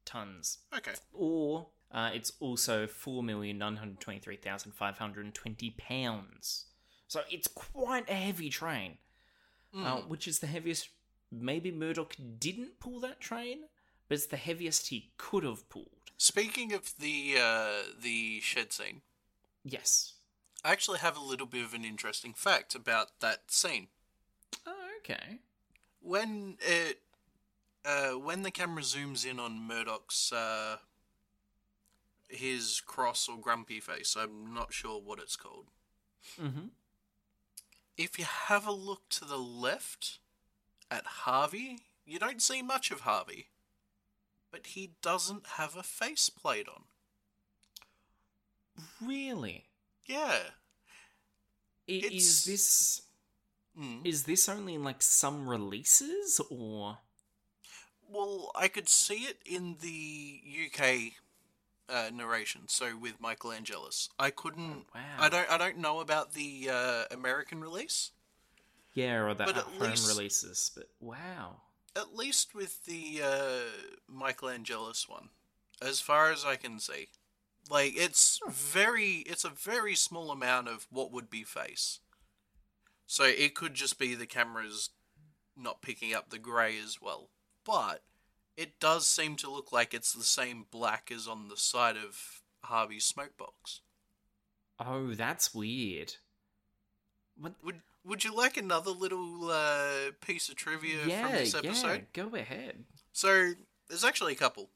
tons. 0.04 0.58
Okay. 0.76 0.92
Or 1.12 1.68
uh, 1.92 2.10
it's 2.14 2.32
also 2.40 2.86
four 2.86 3.22
million 3.22 3.58
nine 3.58 3.76
hundred 3.76 4.00
twenty 4.00 4.20
three 4.20 4.36
thousand 4.36 4.72
five 4.72 4.98
hundred 4.98 5.34
twenty 5.34 5.74
pounds. 5.78 6.66
So 7.06 7.22
it's 7.30 7.48
quite 7.48 8.08
a 8.10 8.14
heavy 8.14 8.50
train, 8.50 8.98
uh, 9.74 9.98
which 10.02 10.28
is 10.28 10.40
the 10.40 10.46
heaviest. 10.46 10.90
Maybe 11.30 11.70
Murdoch 11.70 12.16
didn't 12.38 12.80
pull 12.80 13.00
that 13.00 13.20
train, 13.20 13.64
but 14.08 14.14
it's 14.14 14.26
the 14.26 14.36
heaviest 14.36 14.88
he 14.88 15.10
could 15.18 15.44
have 15.44 15.68
pulled. 15.68 16.10
Speaking 16.16 16.72
of 16.72 16.98
the 16.98 17.36
uh, 17.40 17.82
the 18.00 18.40
shed 18.40 18.72
scene, 18.72 19.02
Yes. 19.64 20.14
I 20.64 20.72
actually 20.72 20.98
have 20.98 21.16
a 21.16 21.22
little 21.22 21.46
bit 21.46 21.64
of 21.64 21.74
an 21.74 21.84
interesting 21.84 22.32
fact 22.34 22.74
about 22.74 23.20
that 23.20 23.50
scene. 23.50 23.88
Oh, 24.66 24.72
okay. 24.98 25.38
When 26.00 26.56
it 26.60 27.00
uh, 27.84 28.12
when 28.12 28.42
the 28.42 28.50
camera 28.50 28.82
zooms 28.82 29.24
in 29.24 29.38
on 29.38 29.60
Murdoch's 29.60 30.32
uh, 30.32 30.78
his 32.28 32.82
cross 32.84 33.28
or 33.28 33.38
grumpy 33.38 33.80
face. 33.80 34.16
I'm 34.18 34.52
not 34.52 34.72
sure 34.72 35.00
what 35.00 35.18
it's 35.18 35.36
called. 35.36 35.66
Mm-hmm. 36.40 36.68
If 37.96 38.18
you 38.18 38.26
have 38.26 38.66
a 38.66 38.72
look 38.72 39.08
to 39.10 39.24
the 39.24 39.38
left 39.38 40.18
at 40.90 41.06
Harvey, 41.06 41.80
you 42.06 42.18
don't 42.18 42.42
see 42.42 42.62
much 42.62 42.90
of 42.90 43.00
Harvey. 43.00 43.48
But 44.50 44.68
he 44.68 44.92
doesn't 45.02 45.46
have 45.56 45.76
a 45.76 45.82
face 45.82 46.30
plate 46.30 46.68
on. 46.68 46.84
Really? 49.00 49.66
Yeah. 50.06 50.40
I- 51.88 51.92
Is 51.92 52.44
this 52.44 53.02
Mm. 53.78 54.04
is 54.04 54.24
this 54.24 54.48
only 54.48 54.74
in 54.74 54.82
like 54.82 55.02
some 55.02 55.48
releases 55.48 56.40
or? 56.50 56.98
Well, 58.08 58.50
I 58.56 58.66
could 58.68 58.88
see 58.88 59.24
it 59.24 59.40
in 59.44 59.76
the 59.80 60.42
UK 60.44 61.14
uh, 61.88 62.10
narration, 62.12 62.68
so 62.68 62.96
with 62.96 63.20
Michael 63.20 63.52
Angelis. 63.52 64.08
I 64.18 64.30
couldn't. 64.30 64.86
Oh, 64.94 64.98
wow. 64.98 65.16
I 65.18 65.28
don't. 65.28 65.50
I 65.50 65.58
don't 65.58 65.78
know 65.78 66.00
about 66.00 66.32
the 66.32 66.68
uh, 66.70 67.04
American 67.10 67.60
release. 67.60 68.10
Yeah, 68.98 69.20
or 69.22 69.34
the 69.34 69.44
But 69.44 69.50
at 69.50 69.56
at 69.58 69.64
home 69.64 69.80
least- 69.90 70.08
releases. 70.08 70.70
But 70.74 70.86
wow. 71.00 71.62
At 71.96 72.14
least 72.16 72.54
with 72.54 72.84
the 72.84 73.20
uh, 73.24 73.60
Michael 74.08 74.48
Angelis 74.50 75.08
one, 75.08 75.30
as 75.80 76.00
far 76.00 76.30
as 76.32 76.44
I 76.44 76.56
can 76.56 76.78
see, 76.80 77.08
like 77.70 77.94
it's 77.96 78.40
very. 78.48 79.24
It's 79.26 79.44
a 79.44 79.48
very 79.50 79.94
small 79.94 80.30
amount 80.30 80.68
of 80.68 80.86
what 80.90 81.10
would 81.12 81.28
be 81.30 81.42
face. 81.44 82.00
So 83.06 83.24
it 83.24 83.54
could 83.54 83.74
just 83.74 83.98
be 83.98 84.14
the 84.14 84.26
cameras 84.26 84.90
not 85.56 85.80
picking 85.82 86.12
up 86.14 86.30
the 86.30 86.38
grey 86.38 86.76
as 86.78 87.00
well. 87.00 87.30
But 87.64 88.02
it 88.56 88.78
does 88.78 89.06
seem 89.06 89.36
to 89.36 89.50
look 89.50 89.72
like 89.72 89.92
it's 89.94 90.12
the 90.12 90.22
same 90.24 90.66
black 90.70 91.10
as 91.12 91.26
on 91.26 91.48
the 91.48 91.56
side 91.56 91.96
of 91.96 92.42
Harvey's 92.64 93.04
smoke 93.06 93.36
box. 93.36 93.80
Oh, 94.78 95.14
that's 95.14 95.52
weird. 95.54 96.14
What? 97.36 97.54
Would 97.64 97.80
Would 98.04 98.24
you 98.24 98.34
like 98.34 98.56
another 98.56 98.90
little 98.90 99.50
uh, 99.50 100.12
piece 100.20 100.48
of 100.48 100.56
trivia 100.56 101.04
Yeah, 101.06 101.22
from 101.26 101.32
this 101.32 101.54
episode? 101.54 102.06
yeah. 102.14 102.22
Go 102.24 102.34
ahead. 102.36 102.84
So 103.12 103.52
there's 103.88 104.04
actually 104.04 104.32
a 104.32 104.36
couple. 104.36 104.70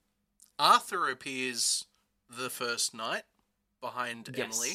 Arthur 0.58 1.08
appears 1.08 1.86
the 2.28 2.50
first 2.50 2.94
night 2.94 3.22
behind 3.80 4.28
Yes. 4.36 4.44
Emily. 4.54 4.72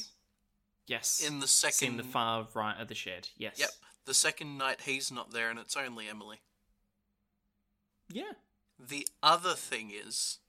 Yes. 0.88 1.22
In 1.26 1.40
the 1.40 1.48
second, 1.48 1.88
in 1.90 1.98
the 1.98 2.04
far 2.04 2.48
right 2.54 2.80
of 2.80 2.88
the 2.88 2.96
shed. 2.96 3.30
Yes. 3.38 3.58
Yep. 3.60 3.70
The 4.06 4.14
second 4.14 4.58
night 4.58 4.82
he's 4.86 5.12
not 5.12 5.32
there, 5.32 5.50
and 5.50 5.60
it's 5.60 5.76
only 5.78 6.08
Emily. 6.08 6.42
Yeah. 8.10 8.34
The 8.80 9.08
other 9.22 9.54
thing 9.54 9.92
is, 9.92 10.40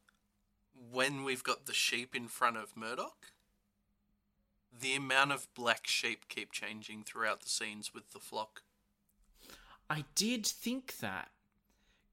when 0.92 1.24
we've 1.24 1.42
got 1.42 1.66
the 1.66 1.74
sheep 1.74 2.14
in 2.14 2.28
front 2.28 2.56
of 2.56 2.76
Murdoch, 2.76 3.32
the 4.76 4.94
amount 4.94 5.32
of 5.32 5.52
black 5.54 5.86
sheep 5.86 6.28
keep 6.28 6.52
changing 6.52 7.02
throughout 7.04 7.40
the 7.42 7.48
scenes 7.48 7.92
with 7.94 8.12
the 8.12 8.18
flock. 8.20 8.62
I 9.90 10.04
did 10.14 10.46
think 10.46 10.98
that. 10.98 11.28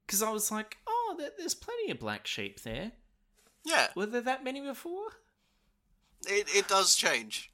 Because 0.06 0.22
I 0.22 0.30
was 0.30 0.50
like, 0.52 0.76
oh, 0.86 1.18
there's 1.38 1.54
plenty 1.54 1.90
of 1.90 1.98
black 1.98 2.26
sheep 2.26 2.62
there. 2.62 2.92
Yeah, 3.64 3.88
Were 3.96 4.06
there 4.06 4.20
that 4.20 4.44
many 4.44 4.60
before? 4.60 5.08
it, 6.28 6.46
it 6.54 6.68
does 6.68 6.94
change. 6.94 7.52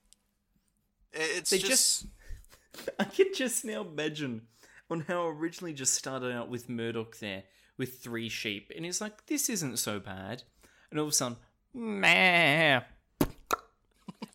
It's 1.12 1.51
They 1.51 1.59
just, 1.59 2.07
just. 2.75 2.91
I 2.99 3.05
can 3.05 3.29
just 3.35 3.65
now 3.65 3.81
imagine 3.83 4.43
on 4.91 5.01
how 5.09 5.27
originally 5.27 5.73
just 5.73 5.95
started 5.95 6.33
out 6.33 6.49
with 6.51 6.69
Murdoch 6.69 7.19
there 7.19 7.45
with 7.79 7.99
three 7.99 8.29
sheep, 8.29 8.71
and 8.77 8.85
he's 8.85 9.01
like, 9.01 9.27
"This 9.27 9.49
isn't 9.49 9.79
so 9.79 9.99
bad," 9.99 10.43
and 10.91 11.01
all 11.01 11.07
of 11.07 11.12
a 11.12 11.15
sudden, 11.15 11.38
meh, 11.75 12.81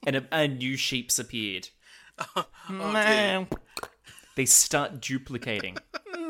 and 0.07 0.25
a, 0.31 0.47
new 0.47 0.77
sheep's 0.77 1.19
appeared. 1.19 1.69
oh. 2.35 2.47
Meh. 2.69 3.45
They 4.35 4.45
start 4.45 5.01
duplicating, 5.01 5.77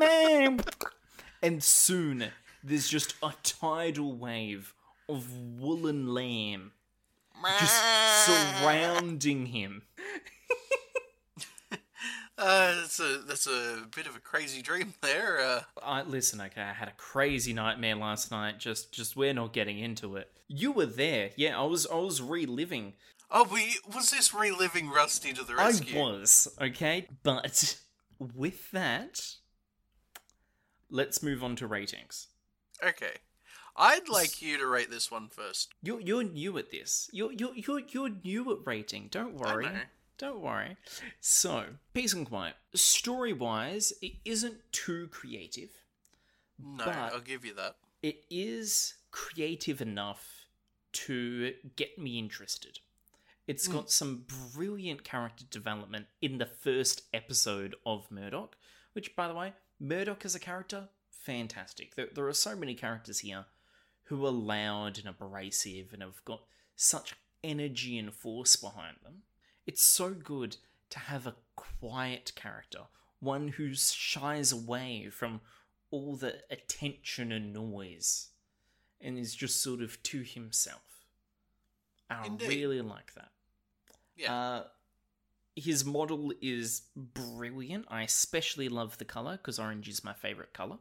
and 1.42 1.62
soon 1.62 2.24
there's 2.64 2.88
just 2.88 3.14
a 3.22 3.32
tidal 3.42 4.16
wave 4.16 4.74
of 5.08 5.30
woolen 5.60 6.08
lamb 6.08 6.72
just 7.60 7.80
surrounding 8.26 9.46
him. 9.46 9.82
Uh, 12.38 12.72
that's 12.76 13.00
a 13.00 13.18
that's 13.26 13.48
a 13.48 13.84
bit 13.96 14.06
of 14.06 14.14
a 14.14 14.20
crazy 14.20 14.62
dream 14.62 14.94
there. 15.02 15.40
Uh, 15.40 15.60
I 15.82 16.02
listen, 16.02 16.40
okay, 16.40 16.62
I 16.62 16.72
had 16.72 16.86
a 16.86 16.92
crazy 16.92 17.52
nightmare 17.52 17.96
last 17.96 18.30
night. 18.30 18.60
Just 18.60 18.92
just 18.92 19.16
we're 19.16 19.34
not 19.34 19.52
getting 19.52 19.80
into 19.80 20.14
it. 20.14 20.30
You 20.46 20.70
were 20.70 20.86
there. 20.86 21.30
Yeah, 21.34 21.60
I 21.60 21.64
was 21.64 21.84
I 21.88 21.96
was 21.96 22.22
reliving. 22.22 22.92
Oh, 23.30 23.44
we 23.52 23.76
was 23.94 24.10
this 24.10 24.32
reliving 24.34 24.90
Rusty 24.90 25.32
to 25.32 25.44
the 25.44 25.54
rescue? 25.56 25.98
I 25.98 26.02
was, 26.02 26.48
okay? 26.60 27.08
But 27.22 27.78
with 28.18 28.70
that, 28.72 29.34
let's 30.90 31.22
move 31.22 31.42
on 31.44 31.56
to 31.56 31.66
ratings. 31.66 32.28
Okay, 32.84 33.14
I'd 33.76 34.08
like 34.08 34.40
you 34.42 34.58
to 34.58 34.66
rate 34.66 34.90
this 34.90 35.10
one 35.10 35.28
first. 35.28 35.72
You're 35.82 36.00
you're 36.00 36.22
new 36.24 36.58
at 36.58 36.70
this. 36.70 37.08
You're 37.12 37.32
you're 37.32 37.54
you're 37.54 37.80
you're 37.88 38.10
new 38.24 38.52
at 38.52 38.58
rating. 38.66 39.08
Don't 39.10 39.34
worry. 39.34 39.68
Don't 40.18 40.40
worry. 40.40 40.76
So, 41.20 41.64
peace 41.94 42.12
and 42.12 42.26
quiet. 42.26 42.56
Story 42.74 43.32
wise, 43.32 43.92
it 44.02 44.14
isn't 44.24 44.56
too 44.72 45.06
creative. 45.12 45.70
No, 46.60 46.84
I'll 46.86 47.20
give 47.20 47.44
you 47.44 47.54
that. 47.54 47.76
it 48.02 48.24
is 48.28 48.94
creative 49.12 49.80
enough 49.80 50.46
to 50.92 51.52
get 51.76 51.98
me 51.98 52.18
interested. 52.18 52.80
It's 53.48 53.66
mm. 53.66 53.72
got 53.72 53.90
some 53.90 54.26
brilliant 54.54 55.02
character 55.02 55.44
development 55.50 56.06
in 56.20 56.36
the 56.36 56.46
first 56.46 57.02
episode 57.14 57.74
of 57.86 58.10
Murdoch, 58.10 58.56
which, 58.92 59.16
by 59.16 59.26
the 59.26 59.34
way, 59.34 59.54
Murdoch 59.80 60.24
as 60.26 60.34
a 60.34 60.38
character, 60.38 60.90
fantastic. 61.10 61.96
There, 61.96 62.08
there 62.14 62.28
are 62.28 62.34
so 62.34 62.54
many 62.54 62.74
characters 62.74 63.20
here 63.20 63.46
who 64.04 64.24
are 64.26 64.30
loud 64.30 64.98
and 64.98 65.08
abrasive 65.08 65.94
and 65.94 66.02
have 66.02 66.22
got 66.26 66.42
such 66.76 67.14
energy 67.42 67.96
and 67.98 68.12
force 68.12 68.54
behind 68.54 68.96
them. 69.02 69.22
It's 69.66 69.82
so 69.82 70.10
good 70.10 70.58
to 70.90 70.98
have 70.98 71.26
a 71.26 71.36
quiet 71.56 72.32
character, 72.36 72.80
one 73.20 73.48
who 73.48 73.74
shies 73.74 74.52
away 74.52 75.08
from 75.10 75.40
all 75.90 76.16
the 76.16 76.36
attention 76.50 77.32
and 77.32 77.54
noise 77.54 78.28
and 79.00 79.18
is 79.18 79.34
just 79.34 79.62
sort 79.62 79.80
of 79.80 80.02
to 80.02 80.22
himself. 80.22 81.06
I 82.10 82.26
Indeed. 82.26 82.48
really 82.48 82.80
like 82.82 83.14
that. 83.14 83.30
Yeah. 84.18 84.34
Uh, 84.34 84.64
his 85.56 85.84
model 85.84 86.32
is 86.40 86.82
brilliant. 86.96 87.86
I 87.88 88.02
especially 88.02 88.68
love 88.68 88.98
the 88.98 89.04
color 89.04 89.38
because 89.38 89.58
orange 89.58 89.88
is 89.88 90.04
my 90.04 90.12
favorite 90.12 90.52
color. 90.52 90.78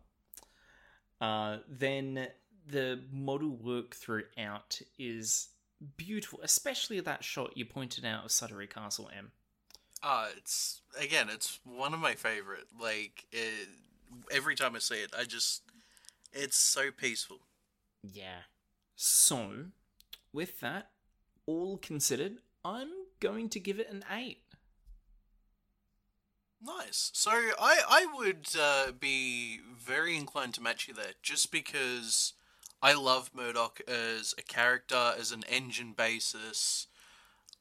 Uh, 1.20 1.58
then 1.68 2.28
the 2.68 3.02
model 3.12 3.50
work 3.50 3.96
throughout 3.96 4.82
is 5.00 5.50
beautiful, 5.96 6.40
especially 6.44 7.00
that 7.00 7.24
shot 7.24 7.56
you 7.56 7.66
pointed 7.66 8.06
out 8.06 8.26
of 8.26 8.32
Suttery 8.32 8.70
Castle 8.70 9.10
M. 9.16 9.32
Uh, 10.04 10.28
it's 10.38 10.82
again, 11.00 11.28
it's 11.30 11.60
one 11.64 11.94
of 11.94 12.00
my 12.00 12.14
favorite. 12.14 12.68
Like 12.80 13.26
it, 13.32 13.70
every 14.32 14.56
time 14.56 14.76
I 14.76 14.80
see 14.80 14.96
it, 14.96 15.14
I 15.18 15.24
just 15.24 15.64
it's 16.34 16.58
so 16.58 16.92
peaceful. 16.92 17.40
Yeah. 18.04 18.42
So, 18.96 19.66
with 20.34 20.60
that, 20.60 20.90
all 21.46 21.78
considered, 21.78 22.38
I'm 22.64 22.90
going 23.20 23.50
to 23.50 23.60
give 23.60 23.80
it 23.80 23.90
an 23.92 24.04
8. 24.12 24.40
Nice. 26.62 27.12
So 27.14 27.32
I 27.32 27.82
I 27.88 28.08
would 28.16 28.48
uh, 28.60 28.92
be 28.92 29.60
very 29.78 30.16
inclined 30.18 30.56
to 30.56 30.62
match 30.62 30.88
you 30.88 30.94
there, 30.94 31.14
just 31.22 31.52
because 31.52 32.34
I 32.82 32.94
love 32.94 33.32
Murdoch 33.34 33.80
as 33.88 34.34
a 34.38 34.42
character, 34.42 35.14
as 35.18 35.32
an 35.32 35.44
engine 35.48 35.94
basis. 35.94 36.88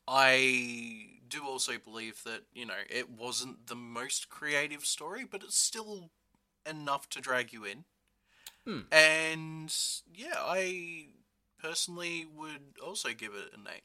I 0.09 1.21
do 1.29 1.45
also 1.45 1.79
believe 1.79 2.23
that 2.25 2.45
you 2.55 2.65
know 2.65 2.75
it 2.89 3.11
wasn't 3.11 3.67
the 3.67 3.77
most 3.77 4.31
creative 4.31 4.87
story, 4.87 5.25
but 5.31 5.43
it's 5.43 5.59
still 5.59 6.11
enough 6.65 7.09
to 7.11 7.21
drag 7.21 7.53
you 7.53 7.65
in. 7.65 7.85
Hmm. 8.65 8.81
And 8.91 9.75
yeah, 10.15 10.37
I 10.39 11.09
personally 11.63 12.27
would 12.35 12.79
also 12.85 13.11
give 13.11 13.35
it 13.35 13.53
an 13.53 13.67
eight. 13.75 13.85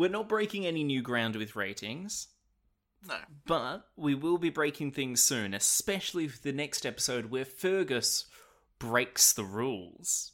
We're 0.00 0.08
not 0.08 0.30
breaking 0.30 0.64
any 0.64 0.82
new 0.82 1.02
ground 1.02 1.36
with 1.36 1.54
ratings, 1.54 2.28
No. 3.06 3.18
but 3.44 3.86
we 3.96 4.14
will 4.14 4.38
be 4.38 4.48
breaking 4.48 4.92
things 4.92 5.22
soon, 5.22 5.52
especially 5.52 6.26
for 6.26 6.40
the 6.40 6.54
next 6.54 6.86
episode 6.86 7.26
where 7.26 7.44
Fergus 7.44 8.24
breaks 8.78 9.34
the 9.34 9.44
rules. 9.44 10.32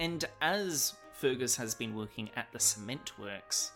And 0.00 0.24
as 0.42 0.94
Fergus 1.12 1.54
has 1.54 1.72
been 1.72 1.94
working 1.94 2.30
at 2.34 2.50
the 2.50 2.58
cement 2.58 3.16
works, 3.16 3.70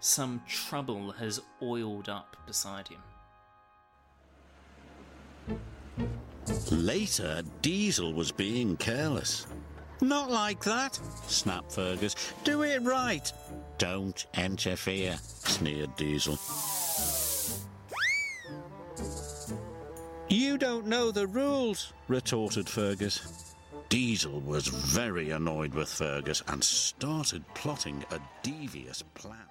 some 0.00 0.42
trouble 0.46 1.12
has 1.12 1.40
oiled 1.62 2.10
up 2.10 2.36
beside 2.46 2.88
him. 2.88 3.00
Later, 6.70 7.40
Diesel 7.62 8.12
was 8.12 8.30
being 8.30 8.76
careless. 8.76 9.46
Not 10.02 10.30
like 10.30 10.62
that, 10.64 11.00
snapped 11.26 11.72
Fergus. 11.72 12.16
Do 12.44 12.64
it 12.64 12.82
right. 12.82 13.32
Don't 13.78 14.26
interfere, 14.34 15.16
sneered 15.22 15.94
Diesel. 15.96 16.38
You 20.28 20.56
don't 20.56 20.86
know 20.86 21.10
the 21.10 21.26
rules, 21.26 21.92
retorted 22.08 22.68
Fergus. 22.68 23.54
Diesel 23.88 24.40
was 24.40 24.68
very 24.68 25.30
annoyed 25.30 25.74
with 25.74 25.88
Fergus 25.88 26.42
and 26.48 26.64
started 26.64 27.44
plotting 27.54 28.04
a 28.10 28.18
devious 28.42 29.02
plan. 29.14 29.46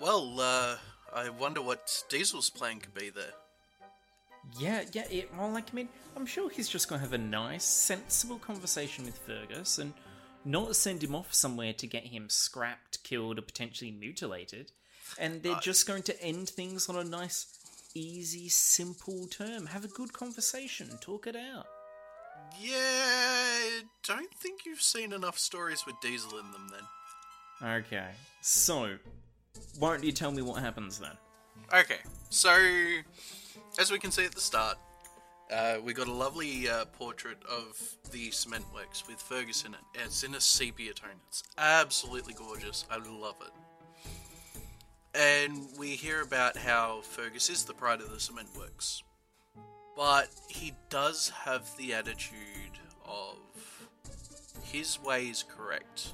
Well, 0.00 0.38
uh, 0.38 0.76
I 1.12 1.30
wonder 1.30 1.60
what 1.60 2.04
Diesel's 2.08 2.50
plan 2.50 2.78
could 2.78 2.94
be 2.94 3.10
there. 3.10 3.32
Yeah, 4.58 4.82
yeah, 4.92 5.08
it, 5.10 5.30
well, 5.36 5.50
like, 5.50 5.70
I 5.72 5.74
mean, 5.74 5.88
I'm 6.16 6.26
sure 6.26 6.48
he's 6.48 6.68
just 6.68 6.88
gonna 6.88 7.00
have 7.00 7.12
a 7.12 7.18
nice, 7.18 7.64
sensible 7.64 8.38
conversation 8.38 9.04
with 9.04 9.18
Fergus 9.18 9.78
and 9.78 9.92
not 10.44 10.76
send 10.76 11.02
him 11.02 11.14
off 11.14 11.34
somewhere 11.34 11.72
to 11.74 11.86
get 11.86 12.04
him 12.04 12.28
scrapped, 12.28 13.02
killed, 13.04 13.38
or 13.38 13.42
potentially 13.42 13.90
mutilated. 13.90 14.72
And 15.18 15.42
they're 15.42 15.60
just 15.60 15.86
going 15.86 16.02
to 16.04 16.22
end 16.22 16.48
things 16.48 16.88
on 16.88 16.96
a 16.96 17.04
nice, 17.04 17.58
easy, 17.94 18.48
simple 18.48 19.26
term. 19.26 19.66
Have 19.66 19.84
a 19.84 19.88
good 19.88 20.12
conversation, 20.12 20.88
talk 21.00 21.26
it 21.26 21.36
out. 21.36 21.66
Yeah, 22.58 23.80
don't 24.06 24.32
think 24.34 24.64
you've 24.64 24.82
seen 24.82 25.12
enough 25.12 25.38
stories 25.38 25.84
with 25.86 25.96
Diesel 26.00 26.38
in 26.38 26.50
them 26.52 26.68
then. 26.70 27.78
Okay, 27.80 28.08
so, 28.40 28.96
why 29.78 29.90
don't 29.90 30.04
you 30.04 30.12
tell 30.12 30.32
me 30.32 30.42
what 30.42 30.62
happens 30.62 30.98
then? 30.98 31.16
Okay, 31.72 31.98
so 32.30 32.56
as 33.78 33.90
we 33.90 33.98
can 33.98 34.10
see 34.10 34.24
at 34.24 34.34
the 34.34 34.40
start, 34.40 34.78
uh, 35.52 35.76
we 35.84 35.92
got 35.92 36.08
a 36.08 36.12
lovely 36.12 36.68
uh, 36.68 36.84
portrait 36.86 37.38
of 37.48 37.96
the 38.12 38.30
cement 38.30 38.64
works 38.74 39.04
with 39.08 39.20
Fergus 39.20 39.64
in 39.64 39.74
it. 39.74 39.80
It's 39.94 40.22
in 40.22 40.34
a 40.34 40.40
sepia 40.40 40.92
tone. 40.92 41.20
It's 41.28 41.42
absolutely 41.58 42.34
gorgeous. 42.34 42.84
I 42.90 42.96
love 42.96 43.36
it. 43.40 43.52
And 45.12 45.66
we 45.78 45.88
hear 45.88 46.22
about 46.22 46.56
how 46.56 47.00
Fergus 47.00 47.50
is 47.50 47.64
the 47.64 47.74
pride 47.74 48.00
of 48.00 48.10
the 48.10 48.20
cement 48.20 48.48
works. 48.56 49.02
But 49.96 50.28
he 50.48 50.72
does 50.88 51.30
have 51.30 51.76
the 51.76 51.94
attitude 51.94 52.78
of 53.04 53.38
his 54.62 55.02
way 55.02 55.24
is 55.24 55.42
correct, 55.42 56.12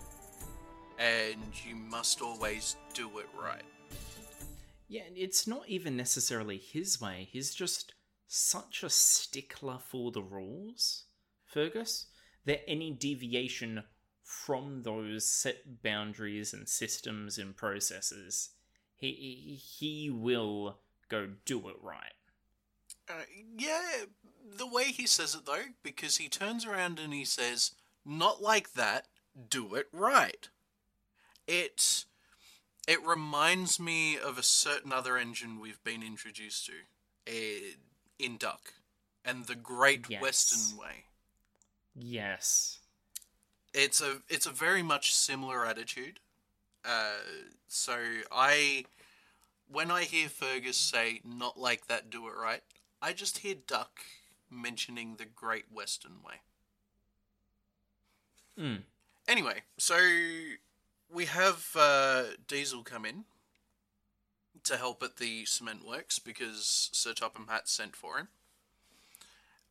and 0.99 1.37
you 1.67 1.77
must 1.77 2.23
always 2.23 2.77
do 2.95 3.19
it 3.19 3.27
right. 3.39 3.63
Yeah, 4.89 5.03
and 5.07 5.17
it's 5.17 5.47
not 5.47 5.69
even 5.69 5.97
necessarily 5.97 6.57
his 6.57 7.01
way. 7.01 7.29
He's 7.31 7.55
just 7.55 7.93
such 8.27 8.83
a 8.83 8.91
stickler 8.91 9.79
for 9.79 10.11
the 10.11 10.23
rules, 10.23 11.05
Fergus, 11.45 12.07
that 12.45 12.69
any 12.69 12.91
deviation 12.91 13.85
from 14.23 14.83
those 14.83 15.25
set 15.25 15.83
boundaries 15.83 16.53
and 16.53 16.69
systems 16.69 17.39
and 17.39 17.57
processes, 17.57 18.51
he 18.97 19.61
he, 19.63 20.11
will 20.11 20.79
go 21.09 21.29
do 21.45 21.69
it 21.69 21.77
right. 21.81 22.15
Uh, 23.09 23.23
yeah, 23.57 24.05
the 24.57 24.67
way 24.67 24.85
he 24.85 25.07
says 25.07 25.35
it 25.35 25.47
though, 25.47 25.67
because 25.83 26.17
he 26.17 26.29
turns 26.29 26.67
around 26.67 26.99
and 26.99 27.13
he 27.13 27.25
says, 27.25 27.73
"Not 28.05 28.43
like 28.43 28.73
that. 28.73 29.07
Do 29.49 29.75
it 29.75 29.87
right." 29.93 30.49
It 31.47 32.05
it 32.89 33.05
reminds 33.05 33.79
me 33.79 34.19
of 34.19 34.39
a 34.39 34.43
certain 34.43 34.93
other 34.93 35.17
engine 35.17 35.61
we've 35.61 35.83
been 35.85 36.03
introduced 36.03 36.67
to 36.67 36.73
uh, 37.29 37.77
in 38.19 38.37
Duck, 38.37 38.75
and 39.25 39.47
the 39.47 39.55
Great 39.55 40.07
Yes. 40.09 40.23
Western 40.23 40.79
Way. 40.79 41.05
Yes. 41.95 42.79
It's 43.73 44.01
a 44.01 44.23
it's 44.29 44.47
a 44.47 44.51
very 44.51 44.83
much 44.83 45.15
similar 45.15 45.67
attitude. 45.67 46.21
Uh, 46.85 47.19
so 47.69 47.99
I, 48.31 48.85
when 49.71 49.91
I 49.91 50.05
hear 50.05 50.29
Fergus 50.29 50.77
say 50.77 51.21
"Not 51.25 51.59
like 51.59 51.87
that. 51.89 52.11
Do 52.11 52.27
it 52.29 52.35
right," 52.41 52.63
I 53.03 53.13
just 53.13 53.39
hear 53.39 53.55
Duck 53.55 54.01
mentioning 54.51 55.17
the 55.17 55.25
Great 55.25 55.67
Western 55.73 56.23
Way. 56.25 56.35
Mm. 58.59 58.83
Anyway, 59.29 59.63
so 59.77 59.99
we 61.11 61.27
have 61.27 61.69
uh, 61.77 62.25
Diesel 62.47 62.83
come 62.83 63.05
in 63.05 63.25
to 64.67 64.77
help 64.77 65.03
at 65.03 65.17
the 65.17 65.45
cement 65.45 65.87
works 65.87 66.19
because 66.19 66.91
Sir 66.93 67.13
Topham 67.13 67.47
Hatt 67.49 67.69
sent 67.69 67.97
for 67.97 68.19
him. 68.19 68.29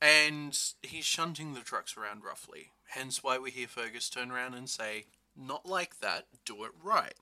And 0.01 0.58
he's 0.84 1.05
shunting 1.05 1.53
the 1.53 1.62
trucks 1.62 1.95
around 1.97 2.23
roughly. 2.23 2.71
Hence 2.89 3.23
why 3.23 3.38
we 3.38 3.51
hear 3.51 3.67
Fergus 3.67 4.10
turn 4.10 4.31
around 4.31 4.53
and 4.53 4.69
say, 4.69 5.05
Not 5.36 5.65
like 5.65 5.99
that, 5.99 6.27
do 6.45 6.63
it 6.63 6.71
right. 6.84 7.15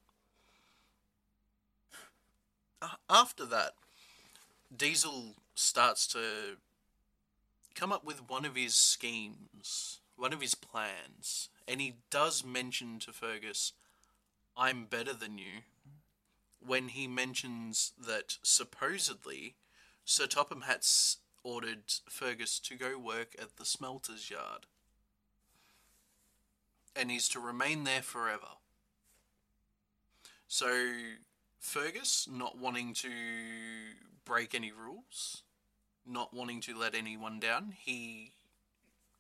After 3.10 3.46
that, 3.46 3.74
Diesel 4.76 5.36
starts 5.56 6.08
to 6.08 6.58
come 7.76 7.92
up 7.92 8.04
with 8.04 8.30
one 8.30 8.46
of 8.46 8.56
his 8.56 8.76
schemes, 8.76 10.00
one 10.16 10.34
of 10.34 10.42
his 10.42 10.56
plans, 10.56 11.50
and 11.68 11.80
he 11.80 11.96
does 12.10 12.44
mention 12.44 13.00
to 13.00 13.14
Fergus, 13.14 13.74
I'm 14.58 14.86
better 14.86 15.14
than 15.14 15.38
you, 15.38 15.62
when 16.66 16.90
he 16.90 17.08
mentions 17.08 17.94
that 17.98 18.38
supposedly 18.44 19.56
Sir 20.06 20.28
Topham 20.28 20.62
Hatt's 20.62 21.18
ordered 21.44 21.84
Fergus 22.10 22.60
to 22.60 22.76
go 22.76 22.98
work 22.98 23.36
at 23.40 23.58
the 23.58 23.66
smelter's 23.66 24.30
yard. 24.30 24.66
And 26.96 27.12
he's 27.12 27.28
to 27.30 27.40
remain 27.40 27.84
there 27.84 28.02
forever. 28.02 28.58
So, 30.48 30.94
Fergus, 31.60 32.28
not 32.32 32.58
wanting 32.58 32.94
to 32.96 33.10
break 34.26 34.54
any 34.54 34.72
rules, 34.72 35.42
not 36.06 36.34
wanting 36.34 36.62
to 36.62 36.78
let 36.78 36.94
anyone 36.94 37.40
down, 37.40 37.74
he 37.78 38.34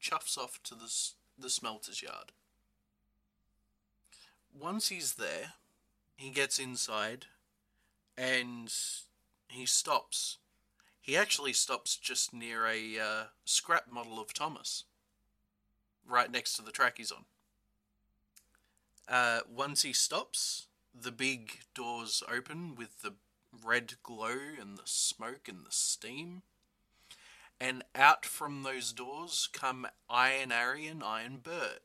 chuffs 0.01 0.37
off 0.37 0.61
to 0.63 0.75
the, 0.75 0.93
the 1.37 1.49
smelter's 1.49 2.01
yard. 2.01 2.31
Once 4.57 4.89
he's 4.89 5.15
there, 5.15 5.53
he 6.15 6.29
gets 6.29 6.59
inside 6.59 7.25
and 8.17 8.73
he 9.47 9.65
stops. 9.65 10.37
He 11.01 11.17
actually 11.17 11.53
stops 11.53 11.97
just 11.97 12.33
near 12.33 12.65
a 12.65 12.99
uh, 12.99 13.23
scrap 13.45 13.91
model 13.91 14.19
of 14.19 14.33
Thomas, 14.33 14.85
right 16.07 16.31
next 16.31 16.53
to 16.53 16.61
the 16.61 16.71
track 16.71 16.97
he's 16.97 17.11
on. 17.11 17.25
Uh, 19.07 19.41
once 19.53 19.81
he 19.81 19.91
stops, 19.93 20.67
the 20.93 21.11
big 21.11 21.59
doors 21.73 22.23
open 22.31 22.75
with 22.75 23.01
the 23.01 23.13
red 23.63 23.95
glow 24.01 24.37
and 24.59 24.77
the 24.77 24.83
smoke 24.85 25.47
and 25.47 25.65
the 25.65 25.71
steam. 25.71 26.43
And 27.59 27.83
out 27.95 28.25
from 28.25 28.63
those 28.63 28.91
doors 28.91 29.47
come 29.51 29.87
Iron 30.09 30.51
'Arry 30.51 30.87
and 30.87 31.03
Iron 31.03 31.37
Bert. 31.37 31.81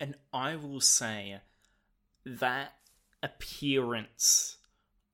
And 0.00 0.16
I 0.32 0.56
will 0.56 0.80
say 0.80 1.40
that 2.24 2.74
appearance 3.22 4.57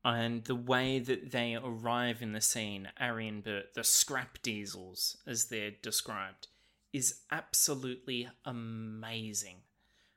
and 0.05 0.45
the 0.45 0.55
way 0.55 0.99
that 0.99 1.31
they 1.33 1.55
arrive 1.55 2.21
in 2.21 2.33
the 2.33 2.41
scene, 2.41 2.93
'Arry 2.99 3.29
and 3.29 3.43
Bert, 3.43 3.75
the 3.75 3.85
scrap 3.85 4.43
diesels, 4.43 5.17
as 5.27 5.47
they're 5.47 5.71
described, 5.71 6.49
is 6.93 7.23
absolutely 7.31 8.29
amazing. 8.45 9.63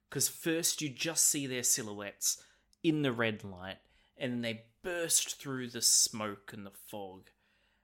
Because 0.10 0.28
first 0.28 0.82
you 0.82 0.90
just 0.90 1.26
see 1.26 1.48
their 1.48 1.64
silhouettes 1.64 2.44
in 2.84 3.02
the 3.02 3.12
red 3.12 3.44
light, 3.44 3.80
and 4.18 4.44
they 4.44 4.66
burst 4.82 5.40
through 5.40 5.70
the 5.70 5.82
smoke 5.82 6.54
and 6.54 6.66
the 6.66 6.72
fog 6.72 7.32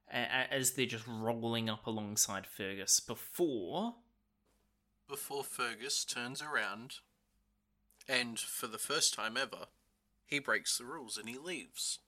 as 0.08 0.72
they're 0.72 0.86
just 0.86 1.08
rolling 1.08 1.70
up 1.70 1.88
alongside 1.88 2.46
Fergus 2.46 3.00
before 3.00 3.96
before 5.08 5.44
Fergus 5.44 6.06
turns 6.06 6.42
around 6.42 7.00
and, 8.08 8.40
for 8.40 8.68
the 8.68 8.78
first 8.78 9.14
time 9.14 9.38
ever, 9.38 9.68
he 10.34 10.40
breaks 10.40 10.78
the 10.78 10.86
rules 10.86 11.18
and 11.18 11.30
he 11.30 11.38
leaves. 11.38 12.00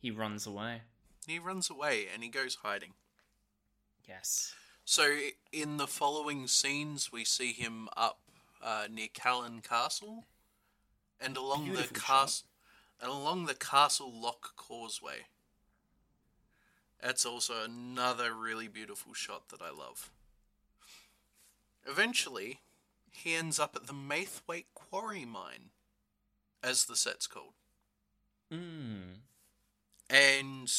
he 0.00 0.10
runs 0.10 0.46
away. 0.46 0.82
He 1.26 1.38
runs 1.38 1.68
away 1.68 2.06
and 2.12 2.22
he 2.22 2.30
goes 2.30 2.58
hiding. 2.62 2.92
Yes. 4.08 4.54
So, 4.84 5.18
in 5.52 5.76
the 5.76 5.86
following 5.86 6.46
scenes, 6.46 7.12
we 7.12 7.24
see 7.24 7.52
him 7.52 7.88
up 7.96 8.20
uh, 8.62 8.86
near 8.90 9.08
Callan 9.12 9.60
Castle 9.60 10.24
and 11.20 11.36
along 11.36 11.64
Beautiful 11.66 11.94
the 11.94 12.00
castle 12.00 12.46
and 13.02 13.10
along 13.10 13.46
the 13.46 13.54
Castle 13.54 14.12
Lock 14.14 14.56
Causeway. 14.56 15.26
That's 17.02 17.26
also 17.26 17.64
another 17.64 18.32
really 18.32 18.68
beautiful 18.68 19.12
shot 19.12 19.48
that 19.50 19.60
I 19.60 19.70
love. 19.70 20.10
Eventually, 21.84 22.60
he 23.10 23.34
ends 23.34 23.58
up 23.58 23.76
at 23.76 23.86
the 23.86 23.92
Maithwaite 23.92 24.72
Quarry 24.74 25.24
Mine, 25.24 25.70
as 26.66 26.84
the 26.84 26.96
set's 26.96 27.28
called. 27.28 27.54
Mm. 28.52 29.20
And 30.10 30.72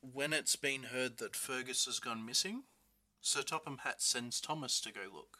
when 0.00 0.32
it's 0.32 0.56
been 0.56 0.84
heard 0.84 1.18
that 1.18 1.36
Fergus 1.36 1.86
has 1.86 2.00
gone 2.00 2.26
missing, 2.26 2.64
Sir 3.20 3.42
Topham 3.42 3.78
Hatt 3.84 4.02
sends 4.02 4.40
Thomas 4.40 4.80
to 4.80 4.92
go 4.92 5.02
look. 5.12 5.38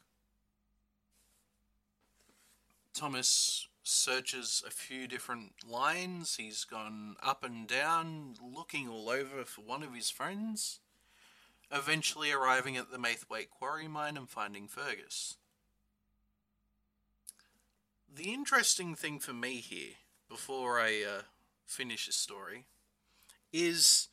Thomas 2.95 3.67
searches 3.83 4.63
a 4.65 4.71
few 4.71 5.09
different 5.09 5.53
lines. 5.69 6.37
He's 6.37 6.65
gone 6.65 7.17
up 7.21 7.43
and 7.43 7.67
down, 7.67 8.35
looking 8.41 8.89
all 8.89 9.11
over 9.11 9.45
for 9.45 9.63
one 9.63 9.83
of 9.83 9.95
his 9.95 10.11
friends. 10.11 10.79
Eventually 11.73 12.31
arriving 12.31 12.77
at 12.77 12.93
the 12.93 12.99
Maithwaite 12.99 13.51
quarry 13.51 13.89
mine 13.89 14.17
and 14.17 14.29
finding 14.29 14.69
Fergus. 14.69 15.39
The 18.15 18.33
interesting 18.33 18.95
thing 18.95 19.19
for 19.19 19.33
me 19.33 19.57
here, 19.57 19.95
before 20.29 20.79
I 20.79 21.03
uh, 21.03 21.23
finish 21.65 22.07
the 22.07 22.13
story, 22.13 22.67
is 23.53 24.09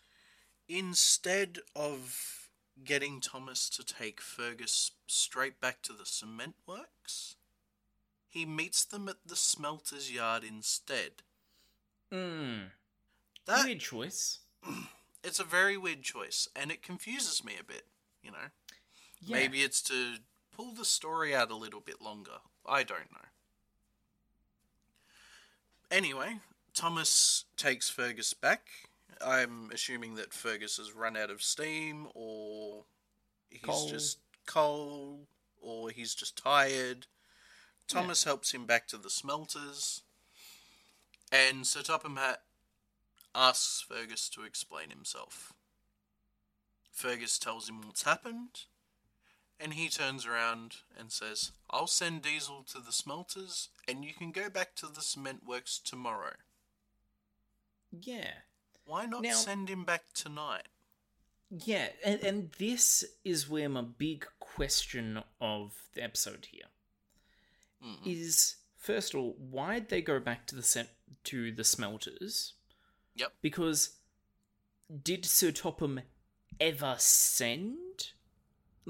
instead 0.70 1.60
of 1.76 2.50
getting 2.84 3.20
Thomas 3.20 3.70
to 3.72 3.84
take 3.84 4.22
Fergus 4.22 4.92
straight 5.08 5.60
back 5.60 5.82
to 5.82 5.94
the 5.94 6.06
cement 6.06 6.56
works, 6.66 7.36
he 8.30 8.46
meets 8.46 8.86
them 8.86 9.10
at 9.10 9.18
the 9.26 9.36
smelter's 9.36 10.12
yard 10.12 10.44
instead. 10.46 11.24
Hmm. 12.12 12.68
That 13.46 13.66
Weird 13.66 13.80
choice. 13.80 14.40
it's 15.24 15.40
a 15.40 15.44
very 15.44 15.76
weird 15.76 16.04
choice, 16.04 16.48
and 16.56 16.72
it 16.72 16.82
confuses 16.84 17.44
me 17.44 17.56
a 17.60 17.64
bit. 17.64 17.84
You 18.24 18.32
know, 18.32 18.48
Yeah. 19.20 19.36
maybe 19.36 19.62
it's 19.62 19.82
to 19.84 20.18
pull 20.56 20.74
the 20.74 20.86
story 20.86 21.36
out 21.36 21.52
a 21.52 21.56
little 21.56 21.82
bit 21.82 22.02
longer. 22.02 22.40
I 22.66 22.84
don't 22.84 23.12
know. 23.12 23.28
Anyway, 25.92 26.40
Thomas 26.74 27.46
takes 27.58 27.90
Fergus 27.90 28.34
back. 28.34 28.68
I'm 29.26 29.70
assuming 29.74 30.16
that 30.16 30.34
Fergus 30.34 30.78
has 30.78 30.94
run 30.94 31.18
out 31.18 31.30
of 31.30 31.42
steam, 31.42 32.08
or 32.14 32.86
he's 33.50 33.86
just 33.86 34.20
cold, 34.46 35.26
or 35.60 35.90
he's 35.90 36.14
just 36.14 36.38
tired. 36.42 37.08
Thomas 37.88 38.24
helps 38.24 38.54
him 38.54 38.66
back 38.66 38.88
to 38.90 38.98
the 38.98 39.10
smelters, 39.10 40.04
and 41.32 41.66
Sir 41.66 41.82
Topham 41.82 42.18
Hatt 42.18 42.44
asks 43.34 43.82
Fergus 43.82 44.30
to 44.30 44.44
explain 44.44 44.92
himself. 44.92 45.54
Fergus 46.92 47.40
tells 47.40 47.68
him 47.68 47.82
what's 47.82 48.04
happened, 48.04 48.66
and 49.60 49.74
he 49.74 49.90
turns 49.90 50.26
around 50.26 50.78
and 50.98 51.12
says, 51.12 51.52
I'll 51.70 51.88
send 51.88 52.22
Diesel 52.22 52.64
to 52.72 52.80
the 52.80 52.92
smelters, 52.92 53.70
and 53.88 54.06
you 54.06 54.14
can 54.14 54.32
go 54.32 54.50
back 54.50 54.76
to 54.76 54.88
the 54.88 55.02
cement 55.02 55.46
works 55.46 55.80
tomorrow. 55.80 56.34
Yeah. 57.92 58.32
Why 58.86 59.06
not 59.06 59.24
Now- 59.24 59.34
send 59.34 59.70
him 59.70 59.84
back 59.84 60.14
tonight? 60.14 60.68
Yeah, 61.52 61.88
and, 62.06 62.24
and 62.24 62.52
this 62.60 63.04
is 63.26 63.50
where 63.50 63.70
my 63.70 63.82
big 63.82 64.28
question 64.40 65.24
of 65.42 65.74
the 65.96 66.04
episode 66.04 66.48
here 66.52 66.68
mm-hmm. 67.84 68.08
is: 68.08 68.58
first 68.78 69.16
of 69.16 69.20
all, 69.20 69.36
why'd 69.40 69.90
they 69.90 70.04
go 70.04 70.20
back 70.20 70.46
to 70.48 70.56
the 70.56 70.62
set 70.62 70.90
to 71.24 71.52
the 71.52 71.64
smelters? 71.64 72.54
Yep. 73.16 73.34
Because 73.42 73.96
did 75.04 75.26
Sir 75.26 75.52
Topham 75.52 76.02
ever 76.60 76.96
send? 77.00 78.12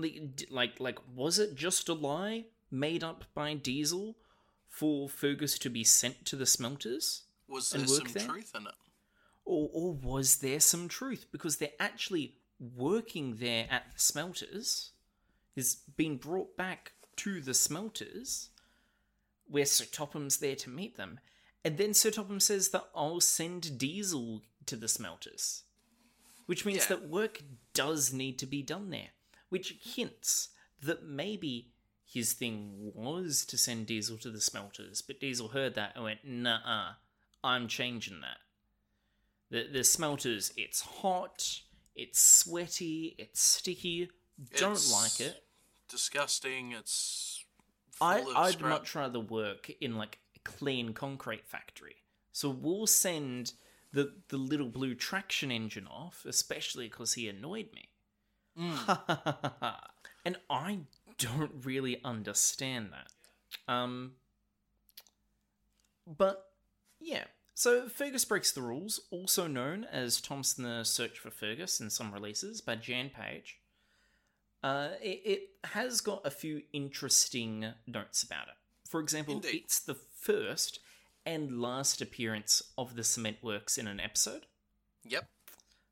Like, 0.02 0.48
like, 0.50 0.80
like, 0.80 1.00
was 1.16 1.40
it 1.40 1.56
just 1.56 1.90
a 1.90 1.94
lie 1.94 2.46
made 2.72 3.04
up 3.04 3.26
by 3.34 3.54
Diesel 3.54 4.16
for 4.68 5.10
Fergus 5.10 5.58
to 5.60 5.70
be 5.70 5.84
sent 5.84 6.26
to 6.26 6.36
the 6.36 6.46
smelters? 6.46 7.24
Was 7.48 7.72
there 7.72 7.86
some 7.88 8.08
there? 8.14 8.28
truth 8.28 8.52
in 8.56 8.68
it? 8.68 8.74
Or, 9.46 9.70
or 9.74 9.94
was 9.94 10.38
there 10.38 10.60
some 10.60 10.88
truth? 10.88 11.26
Because 11.32 11.58
they're 11.58 11.70
actually 11.80 12.36
working 12.60 13.38
there 13.38 13.66
at 13.70 13.86
the 13.94 14.00
smelters, 14.00 14.92
has 15.56 15.76
been 15.98 16.18
brought 16.18 16.56
back 16.56 16.94
to 17.18 17.42
the 17.42 17.54
smelters, 17.54 18.50
where 19.48 19.66
Sir 19.66 19.86
Topham's 19.86 20.38
there 20.38 20.56
to 20.58 20.70
meet 20.70 20.98
them. 20.98 21.20
And 21.66 21.78
then 21.78 21.94
Sir 21.94 22.12
Topham 22.12 22.40
says 22.40 22.70
that 22.70 22.86
I'll 22.96 23.20
send 23.20 23.78
Diesel 23.78 24.44
to 24.68 24.76
the 24.76 24.88
smelters. 24.88 25.64
Which 26.46 26.66
means 26.66 26.84
Yeah. 26.84 26.88
that 26.90 27.10
work 27.10 27.44
does 27.74 28.14
need 28.14 28.40
to 28.40 28.46
be 28.46 28.62
done 28.62 28.90
there. 28.92 29.10
Which 29.50 29.78
hints 29.82 30.50
that 30.82 31.04
maybe 31.04 31.72
his 32.06 32.34
thing 32.34 32.92
was 32.96 33.46
to 33.46 33.58
send 33.58 33.88
Diesel 33.88 34.18
to 34.18 34.32
the 34.32 34.42
smelters, 34.42 35.02
but 35.02 35.20
Diesel 35.20 35.50
heard 35.50 35.76
that 35.76 35.94
and 35.96 36.04
went, 36.04 36.20
nah, 36.24 36.94
I'm 37.44 37.68
changing 37.68 38.22
that. 38.22 38.38
The 39.52 39.68
the 39.72 39.84
smelters, 39.84 40.54
it's 40.56 40.82
hot, 40.82 41.62
it's 41.96 42.22
sweaty, 42.22 43.16
it's 43.18 43.42
sticky. 43.42 44.10
Don't 44.58 44.74
It's 44.74 44.92
like 44.92 45.28
it. 45.28 45.44
Disgusting. 45.90 46.72
It's. 46.72 47.44
I, 48.00 48.24
I'd 48.36 48.54
scrap. 48.54 48.70
much 48.70 48.96
rather 48.96 49.20
work 49.20 49.70
in 49.82 49.98
like 49.98 50.20
a 50.36 50.40
clean 50.40 50.94
concrete 50.94 51.46
factory. 51.46 51.98
So 52.32 52.50
we'll 52.50 52.88
send 52.88 53.54
the 53.92 54.14
the 54.30 54.38
little 54.38 54.70
blue 54.70 54.96
traction 54.96 55.52
engine 55.52 55.88
off, 55.88 56.26
especially 56.28 56.88
because 56.88 57.14
he 57.14 57.28
annoyed 57.28 57.70
me. 57.74 57.89
and 60.26 60.38
I 60.50 60.80
don't 61.18 61.52
really 61.64 62.02
understand 62.04 62.92
that. 62.92 63.74
Um, 63.74 64.14
but 66.06 66.46
yeah. 67.00 67.26
So 67.56 67.90
Fergus 67.90 68.24
breaks 68.26 68.52
the 68.52 68.62
rules, 68.62 69.02
also 69.12 69.46
known 69.48 69.86
as 69.92 70.22
Thompson 70.22 70.64
the 70.64 70.84
Search 70.84 71.20
for 71.20 71.30
Fergus 71.30 71.80
in 71.80 71.90
some 71.90 72.14
releases 72.14 72.62
by 72.62 72.76
Jan 72.76 73.10
Page. 73.10 73.60
Uh, 74.64 74.90
it, 75.02 75.22
it 75.26 75.42
has 75.66 76.02
got 76.02 76.26
a 76.26 76.32
few 76.32 76.62
interesting 76.74 77.66
notes 77.88 78.24
about 78.24 78.48
it. 78.48 78.56
For 78.90 79.00
example, 79.00 79.36
Indeed. 79.36 79.62
it's 79.64 79.80
the 79.80 79.96
first 79.96 80.80
and 81.26 81.62
last 81.62 82.02
appearance 82.02 82.62
of 82.78 82.96
the 82.96 83.04
Cement 83.04 83.38
Works 83.42 83.78
in 83.78 83.88
an 83.88 84.00
episode. 84.00 84.46
Yep. 85.06 85.28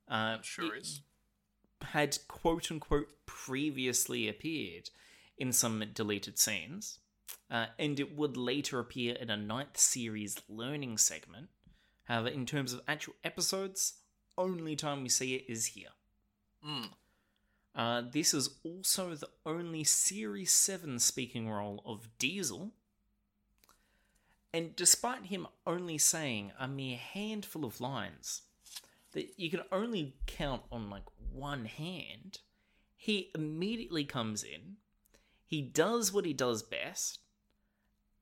Uh, 0.07 0.37
Sure 0.41 0.73
it 0.75 0.81
is. 0.81 1.01
Had 1.81 2.17
quote 2.27 2.71
unquote 2.71 3.07
previously 3.25 4.27
appeared 4.27 4.89
in 5.37 5.53
some 5.53 5.83
deleted 5.93 6.39
scenes, 6.39 6.99
uh, 7.49 7.67
and 7.77 7.99
it 7.99 8.15
would 8.15 8.35
later 8.35 8.79
appear 8.79 9.15
in 9.15 9.29
a 9.29 9.37
ninth 9.37 9.77
series 9.77 10.37
learning 10.49 10.97
segment. 10.97 11.49
However, 12.05 12.29
in 12.29 12.45
terms 12.45 12.73
of 12.73 12.81
actual 12.87 13.15
episodes, 13.23 13.93
only 14.37 14.75
time 14.75 15.03
we 15.03 15.09
see 15.09 15.35
it 15.35 15.45
is 15.47 15.67
here. 15.67 15.89
Mm. 16.65 16.89
Uh, 17.75 18.01
this 18.11 18.33
is 18.33 18.57
also 18.63 19.13
the 19.13 19.29
only 19.45 19.83
Series 19.83 20.51
7 20.51 20.99
speaking 20.99 21.47
role 21.47 21.83
of 21.85 22.07
Diesel. 22.17 22.71
And 24.51 24.75
despite 24.75 25.25
him 25.25 25.47
only 25.67 25.99
saying 25.99 26.53
a 26.59 26.67
mere 26.67 26.97
handful 26.97 27.65
of 27.65 27.79
lines 27.79 28.41
that 29.13 29.33
you 29.37 29.49
can 29.49 29.61
only 29.71 30.15
count 30.25 30.63
on 30.71 30.89
like 30.89 31.03
one 31.31 31.65
hand, 31.65 32.39
he 32.95 33.31
immediately 33.35 34.03
comes 34.05 34.43
in, 34.43 34.77
he 35.45 35.61
does 35.61 36.11
what 36.11 36.25
he 36.25 36.33
does 36.33 36.61
best, 36.63 37.19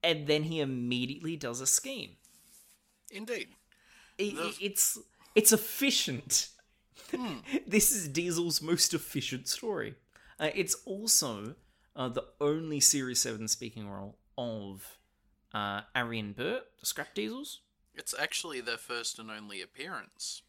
and 0.04 0.28
then 0.28 0.44
he 0.44 0.60
immediately 0.60 1.36
does 1.36 1.62
a 1.62 1.68
scheme. 1.68 2.18
Indeed. 3.12 3.50
It- 4.18 4.56
it's 4.62 4.98
it's 5.34 5.52
efficient. 5.52 6.50
this 7.68 7.92
is 7.92 8.08
Diesel's 8.08 8.62
most 8.62 8.94
efficient 8.94 9.48
story. 9.48 9.96
Uh, 10.40 10.50
it's 10.56 10.76
also 10.86 11.56
uh, 11.96 12.10
the 12.10 12.26
only 12.40 12.80
Series 12.80 13.22
Seven 13.22 13.48
speaking 13.48 13.90
role 13.90 14.18
of 14.38 14.98
uh, 15.54 15.82
'Arry 15.94 16.20
and 16.20 16.36
Bert, 16.36 16.64
the 16.80 16.86
Scrap 16.86 17.14
Diesels. 17.14 17.62
It's 17.94 18.14
actually 18.18 18.62
their 18.62 18.78
first 18.78 19.20
and 19.20 19.32
only 19.32 19.62
appearance. 19.62 20.42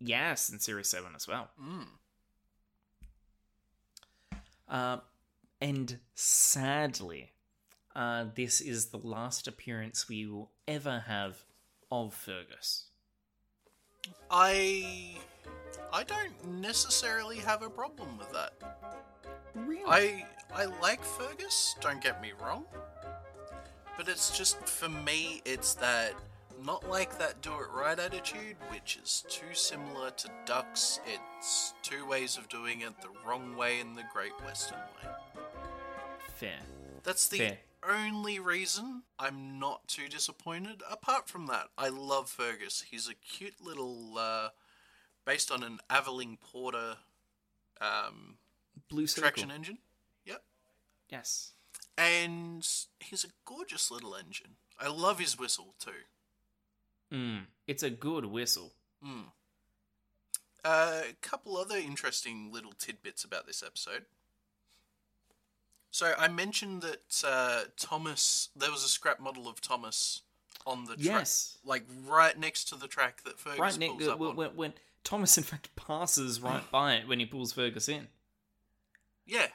Yes, 0.00 0.48
in 0.48 0.58
Series 0.58 0.88
Seven 0.88 1.12
as 1.14 1.28
well. 1.28 1.50
Mm. 1.62 1.86
Uh, 4.68 4.98
and 5.60 5.98
sadly, 6.14 7.32
uh, 7.94 8.26
this 8.34 8.60
is 8.60 8.86
the 8.86 8.98
last 8.98 9.46
appearance 9.46 10.08
we 10.08 10.26
will 10.26 10.52
ever 10.66 11.04
have 11.06 11.44
of 11.90 12.14
Fergus. 12.14 12.86
I 14.30 15.16
I 15.92 16.04
don't 16.04 16.60
necessarily 16.60 17.38
have 17.38 17.62
a 17.62 17.68
problem 17.68 18.16
with 18.16 18.32
that. 18.32 18.52
Really? 19.54 19.84
I 19.86 20.24
I 20.54 20.64
like 20.80 21.04
Fergus, 21.04 21.74
don't 21.80 22.00
get 22.00 22.22
me 22.22 22.32
wrong. 22.40 22.64
But 23.96 24.08
it's 24.08 24.36
just 24.36 24.66
for 24.66 24.88
me 24.88 25.42
it's 25.44 25.74
that 25.74 26.14
not 26.64 26.88
like 26.88 27.18
that 27.18 27.40
do 27.42 27.50
it 27.52 27.68
right 27.74 27.98
attitude, 27.98 28.56
which 28.70 28.98
is 29.02 29.24
too 29.28 29.54
similar 29.54 30.10
to 30.12 30.28
Duck's. 30.46 31.00
It's 31.06 31.74
two 31.82 32.06
ways 32.06 32.36
of 32.36 32.48
doing 32.48 32.80
it 32.82 33.00
the 33.00 33.08
wrong 33.26 33.56
way 33.56 33.80
and 33.80 33.96
the 33.96 34.04
Great 34.12 34.32
Western 34.44 34.78
way. 34.78 35.10
Fair. 36.36 36.58
That's 37.02 37.28
the 37.28 37.38
Fair. 37.38 37.58
only 37.88 38.38
reason 38.38 39.02
I'm 39.18 39.58
not 39.58 39.86
too 39.88 40.08
disappointed. 40.08 40.82
Apart 40.90 41.28
from 41.28 41.46
that, 41.46 41.68
I 41.78 41.88
love 41.88 42.28
Fergus. 42.28 42.84
He's 42.90 43.08
a 43.08 43.14
cute 43.14 43.60
little, 43.62 44.14
uh, 44.18 44.48
based 45.24 45.50
on 45.50 45.62
an 45.62 45.78
Aveling 45.90 46.38
Porter 46.40 46.96
um, 47.80 48.36
Blue 48.88 49.06
Circle. 49.06 49.22
traction 49.22 49.50
engine. 49.50 49.78
Yep. 50.26 50.42
Yes. 51.10 51.52
and 51.98 52.66
he's 53.00 53.24
a 53.24 53.28
gorgeous 53.44 53.90
little 53.90 54.14
engine. 54.14 54.56
I 54.78 54.88
love 54.88 55.18
his 55.18 55.38
whistle 55.38 55.74
too. 55.78 55.90
Mm, 57.12 57.42
it's 57.66 57.82
a 57.82 57.90
good 57.90 58.24
whistle. 58.26 58.72
Hmm. 59.02 59.20
Uh, 60.64 61.02
a 61.10 61.12
couple 61.22 61.56
other 61.56 61.76
interesting 61.76 62.52
little 62.52 62.72
tidbits 62.72 63.24
about 63.24 63.46
this 63.46 63.62
episode. 63.62 64.04
So 65.90 66.12
I 66.18 66.28
mentioned 66.28 66.82
that 66.82 67.24
uh, 67.26 67.62
Thomas, 67.76 68.50
there 68.54 68.70
was 68.70 68.84
a 68.84 68.88
scrap 68.88 69.18
model 69.20 69.48
of 69.48 69.60
Thomas 69.60 70.20
on 70.66 70.84
the 70.84 70.94
track, 70.94 71.04
Yes. 71.04 71.58
like 71.64 71.84
right 72.06 72.38
next 72.38 72.64
to 72.68 72.76
the 72.76 72.86
track 72.86 73.22
that 73.24 73.38
Fergus 73.38 73.58
Right, 73.58 73.88
pulls 73.90 74.06
up 74.08 74.18
when, 74.18 74.30
on. 74.30 74.36
when, 74.36 74.50
when 74.56 74.72
Thomas, 75.02 75.36
in 75.38 75.44
fact, 75.44 75.74
passes 75.74 76.40
right 76.40 76.62
by 76.70 76.94
it 76.96 77.08
when 77.08 77.18
he 77.18 77.26
pulls 77.26 77.52
Fergus 77.54 77.88
in. 77.88 78.08
Yeah, 79.26 79.46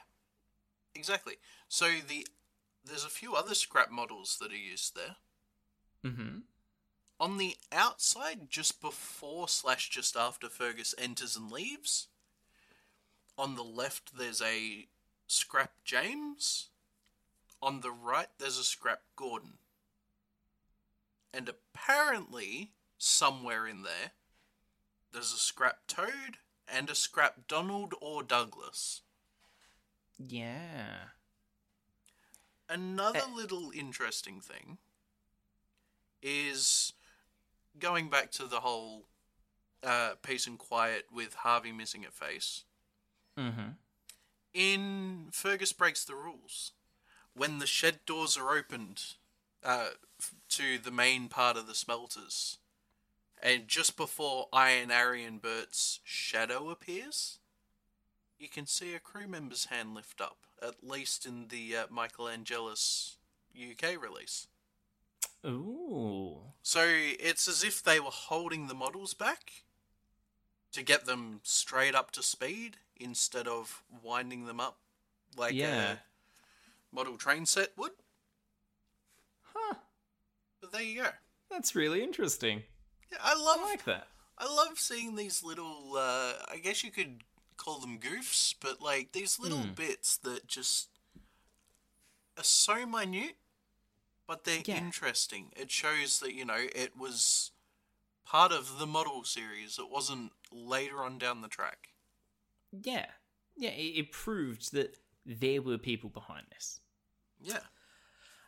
exactly. 0.94 1.34
So 1.68 1.86
the 2.06 2.26
there's 2.84 3.04
a 3.04 3.08
few 3.08 3.34
other 3.34 3.54
scrap 3.54 3.90
models 3.90 4.36
that 4.40 4.52
are 4.52 4.56
used 4.56 4.94
there. 4.96 5.16
Mm-hmm. 6.04 6.38
On 7.18 7.38
the 7.38 7.56
outside, 7.72 8.50
just 8.50 8.80
before 8.80 9.48
slash 9.48 9.88
just 9.88 10.16
after 10.16 10.48
Fergus 10.48 10.94
enters 10.98 11.34
and 11.36 11.50
leaves, 11.50 12.08
on 13.38 13.54
the 13.54 13.64
left 13.64 14.16
there's 14.18 14.42
a 14.42 14.86
scrap 15.26 15.72
James. 15.84 16.68
On 17.62 17.80
the 17.80 17.90
right 17.90 18.28
there's 18.38 18.58
a 18.58 18.64
scrap 18.64 19.00
Gordon. 19.16 19.54
And 21.32 21.48
apparently, 21.48 22.72
somewhere 22.98 23.66
in 23.66 23.82
there, 23.82 24.12
there's 25.12 25.32
a 25.32 25.38
scrap 25.38 25.86
Toad 25.86 26.38
and 26.68 26.90
a 26.90 26.94
scrap 26.94 27.46
Donald 27.48 27.94
or 28.00 28.22
Douglas. 28.22 29.02
Yeah. 30.18 31.08
Another 32.68 33.20
Eh. 33.20 33.34
little 33.34 33.70
interesting 33.70 34.40
thing 34.40 34.78
is 36.22 36.92
going 37.78 38.08
back 38.08 38.30
to 38.32 38.46
the 38.46 38.60
whole 38.60 39.04
uh, 39.82 40.12
peace 40.22 40.46
and 40.46 40.58
quiet 40.58 41.06
with 41.12 41.34
Harvey 41.34 41.72
missing 41.72 42.04
a 42.04 42.10
face. 42.10 42.64
Mm-hmm. 43.38 43.70
In 44.54 45.28
Fergus 45.32 45.72
Breaks 45.72 46.04
the 46.04 46.14
Rules, 46.14 46.72
when 47.34 47.58
the 47.58 47.66
shed 47.66 48.00
doors 48.06 48.36
are 48.38 48.56
opened 48.56 49.02
uh, 49.62 49.90
to 50.48 50.78
the 50.78 50.90
main 50.90 51.28
part 51.28 51.56
of 51.56 51.66
the 51.66 51.74
smelters, 51.74 52.58
and 53.42 53.68
just 53.68 53.96
before 53.96 54.48
Iron 54.52 54.90
'Arry 54.90 55.24
and 55.24 55.42
Bert's 55.42 56.00
shadow 56.04 56.70
appears, 56.70 57.38
you 58.38 58.48
can 58.48 58.66
see 58.66 58.94
a 58.94 58.98
crew 58.98 59.28
member's 59.28 59.66
hand 59.66 59.94
lift 59.94 60.20
up, 60.20 60.38
at 60.62 60.82
least 60.82 61.26
in 61.26 61.48
the 61.48 61.76
uh, 61.76 61.86
Michael 61.90 62.28
Angelis 62.28 63.16
UK 63.54 64.00
release. 64.00 64.48
Ooh. 65.46 66.38
So 66.62 66.84
it's 66.88 67.46
as 67.48 67.62
if 67.62 67.82
they 67.82 68.00
were 68.00 68.10
holding 68.10 68.66
the 68.66 68.74
models 68.74 69.14
back 69.14 69.52
to 70.72 70.82
get 70.82 71.06
them 71.06 71.40
straight 71.44 71.94
up 71.94 72.10
to 72.12 72.22
speed 72.22 72.78
instead 72.96 73.46
of 73.46 73.82
winding 74.02 74.46
them 74.46 74.60
up 74.60 74.78
like 75.36 75.54
Yeah. 75.54 75.92
a 75.92 75.98
model 76.94 77.16
train 77.16 77.46
set 77.46 77.76
would. 77.76 77.92
Huh. 79.54 79.74
But 80.60 80.72
there 80.72 80.82
you 80.82 81.02
go. 81.02 81.10
That's 81.50 81.74
really 81.74 82.02
interesting. 82.02 82.64
Yeah, 83.12 83.18
I 83.22 83.34
love 83.40 83.58
I 83.60 83.64
like 83.64 83.84
that. 83.84 84.08
I 84.38 84.52
love 84.52 84.78
seeing 84.78 85.14
these 85.14 85.42
little 85.42 85.92
uh, 85.96 86.32
I 86.50 86.58
guess 86.62 86.82
you 86.82 86.90
could 86.90 87.22
call 87.56 87.78
them 87.78 87.98
goofs, 87.98 88.54
but 88.60 88.82
like 88.82 89.12
these 89.12 89.38
little 89.38 89.62
Hmm. 89.62 89.72
bits 89.74 90.16
that 90.18 90.46
just 90.46 90.88
are 92.36 92.44
so 92.44 92.84
minute 92.86 93.36
but 94.26 94.44
they're 94.44 94.62
Yeah. 94.64 94.78
interesting. 94.78 95.52
It 95.56 95.70
shows 95.70 96.20
that, 96.20 96.34
you 96.34 96.44
know, 96.44 96.66
it 96.74 96.96
was 96.96 97.52
part 98.24 98.52
of 98.52 98.78
the 98.78 98.86
model 98.86 99.24
series. 99.24 99.78
It 99.78 99.88
wasn't 99.88 100.32
later 100.50 101.02
on 101.02 101.18
down 101.18 101.40
the 101.42 101.48
track. 101.48 101.94
Yeah. 102.72 103.12
Yeah, 103.56 103.70
it, 103.70 104.12
proved 104.12 104.72
that 104.72 104.96
there 105.24 105.62
were 105.62 105.78
people 105.78 106.10
behind 106.10 106.46
this. 106.50 106.80
Yeah. 107.40 107.62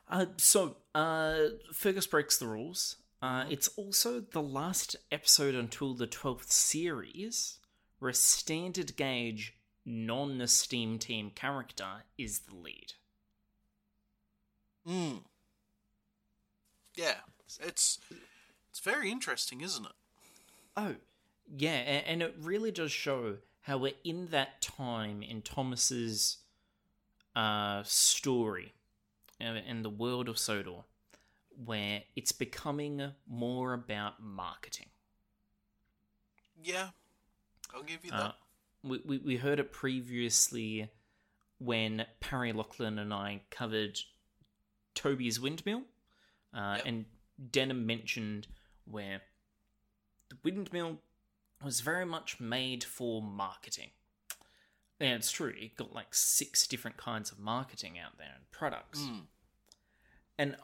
Uh, 0.06 0.26
so, 0.36 0.76
uh, 0.94 1.48
Fergus 1.72 2.06
breaks 2.06 2.38
the 2.38 2.46
rules. 2.46 2.96
Uh, 3.22 3.46
it's 3.48 3.68
also 3.68 4.20
the 4.20 4.42
last 4.42 4.96
episode 5.10 5.54
until 5.54 5.94
the 5.94 6.06
12th 6.06 6.50
series 6.50 7.58
where 7.98 8.10
a 8.10 8.14
standard 8.14 8.96
gauge, 8.96 9.54
non 9.84 10.46
Steam 10.46 10.98
Team 10.98 11.30
character 11.30 12.04
is 12.16 12.40
the 12.40 12.54
lead. 12.54 12.92
Mm. 14.86 15.24
Yeah. 16.98 17.14
It's 17.60 17.98
it's 18.68 18.80
very 18.80 19.10
interesting, 19.10 19.60
isn't 19.60 19.86
it? 19.86 19.92
Oh, 20.76 20.96
yeah, 21.56 21.70
and, 21.70 22.22
it 22.22 22.36
really 22.40 22.70
does 22.70 22.92
show 22.92 23.36
how 23.62 23.78
we're 23.78 23.92
in 24.04 24.28
that 24.28 24.60
time 24.60 25.22
in 25.22 25.40
Thomas's 25.42 26.38
uh, 27.34 27.82
story 27.84 28.74
uh, 29.40 29.54
in 29.66 29.82
the 29.82 29.90
world 29.90 30.28
of 30.28 30.38
Sodor 30.38 30.84
where 31.64 32.02
it's 32.14 32.32
becoming 32.32 33.12
more 33.26 33.72
about 33.72 34.22
marketing. 34.22 34.86
Yeah. 36.62 36.88
I'll 37.74 37.82
give 37.82 38.04
you 38.04 38.10
that. 38.12 38.20
Uh, 38.20 38.32
we, 38.84 39.00
we, 39.04 39.18
we 39.18 39.36
heard 39.36 39.58
it 39.58 39.72
previously 39.72 40.88
when 41.58 42.06
Parry 42.20 42.52
Lachlan 42.52 42.98
and 42.98 43.12
I 43.12 43.42
covered 43.50 43.98
Toby's 44.94 45.40
Windmill, 45.40 45.82
uh, 46.54 46.74
Yep. 46.76 46.86
and 46.86 47.04
Denham 47.50 47.86
mentioned 47.86 48.46
where 48.84 49.22
the 50.28 50.36
windmill 50.42 50.98
was 51.62 51.80
very 51.80 52.06
much 52.06 52.40
made 52.40 52.84
for 52.84 53.22
marketing. 53.22 53.90
Yeah, 55.00 55.14
it's 55.14 55.30
true. 55.30 55.52
It 55.56 55.76
got 55.76 55.92
like 55.92 56.14
six 56.14 56.66
different 56.66 56.96
kinds 56.96 57.30
of 57.30 57.38
marketing 57.38 57.98
out 57.98 58.18
there 58.18 58.32
and 58.34 58.50
products. 58.50 59.00
Mm. 59.00 59.22
And 60.38 60.56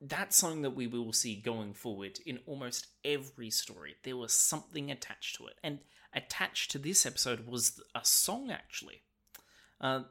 that's 0.00 0.36
something 0.36 0.62
that 0.62 0.76
we 0.76 0.86
will 0.86 1.12
see 1.12 1.34
going 1.36 1.72
forward 1.74 2.20
in 2.24 2.38
almost 2.46 2.88
every 3.04 3.50
story. 3.50 3.96
There 4.02 4.16
was 4.16 4.32
something 4.32 4.90
attached 4.90 5.36
to 5.36 5.46
it. 5.46 5.54
And 5.62 5.80
attached 6.12 6.70
to 6.72 6.78
this 6.78 7.04
episode 7.04 7.46
was 7.46 7.80
a 7.94 8.04
song, 8.04 8.50
actually. 8.50 9.02
Uh, 9.80 10.02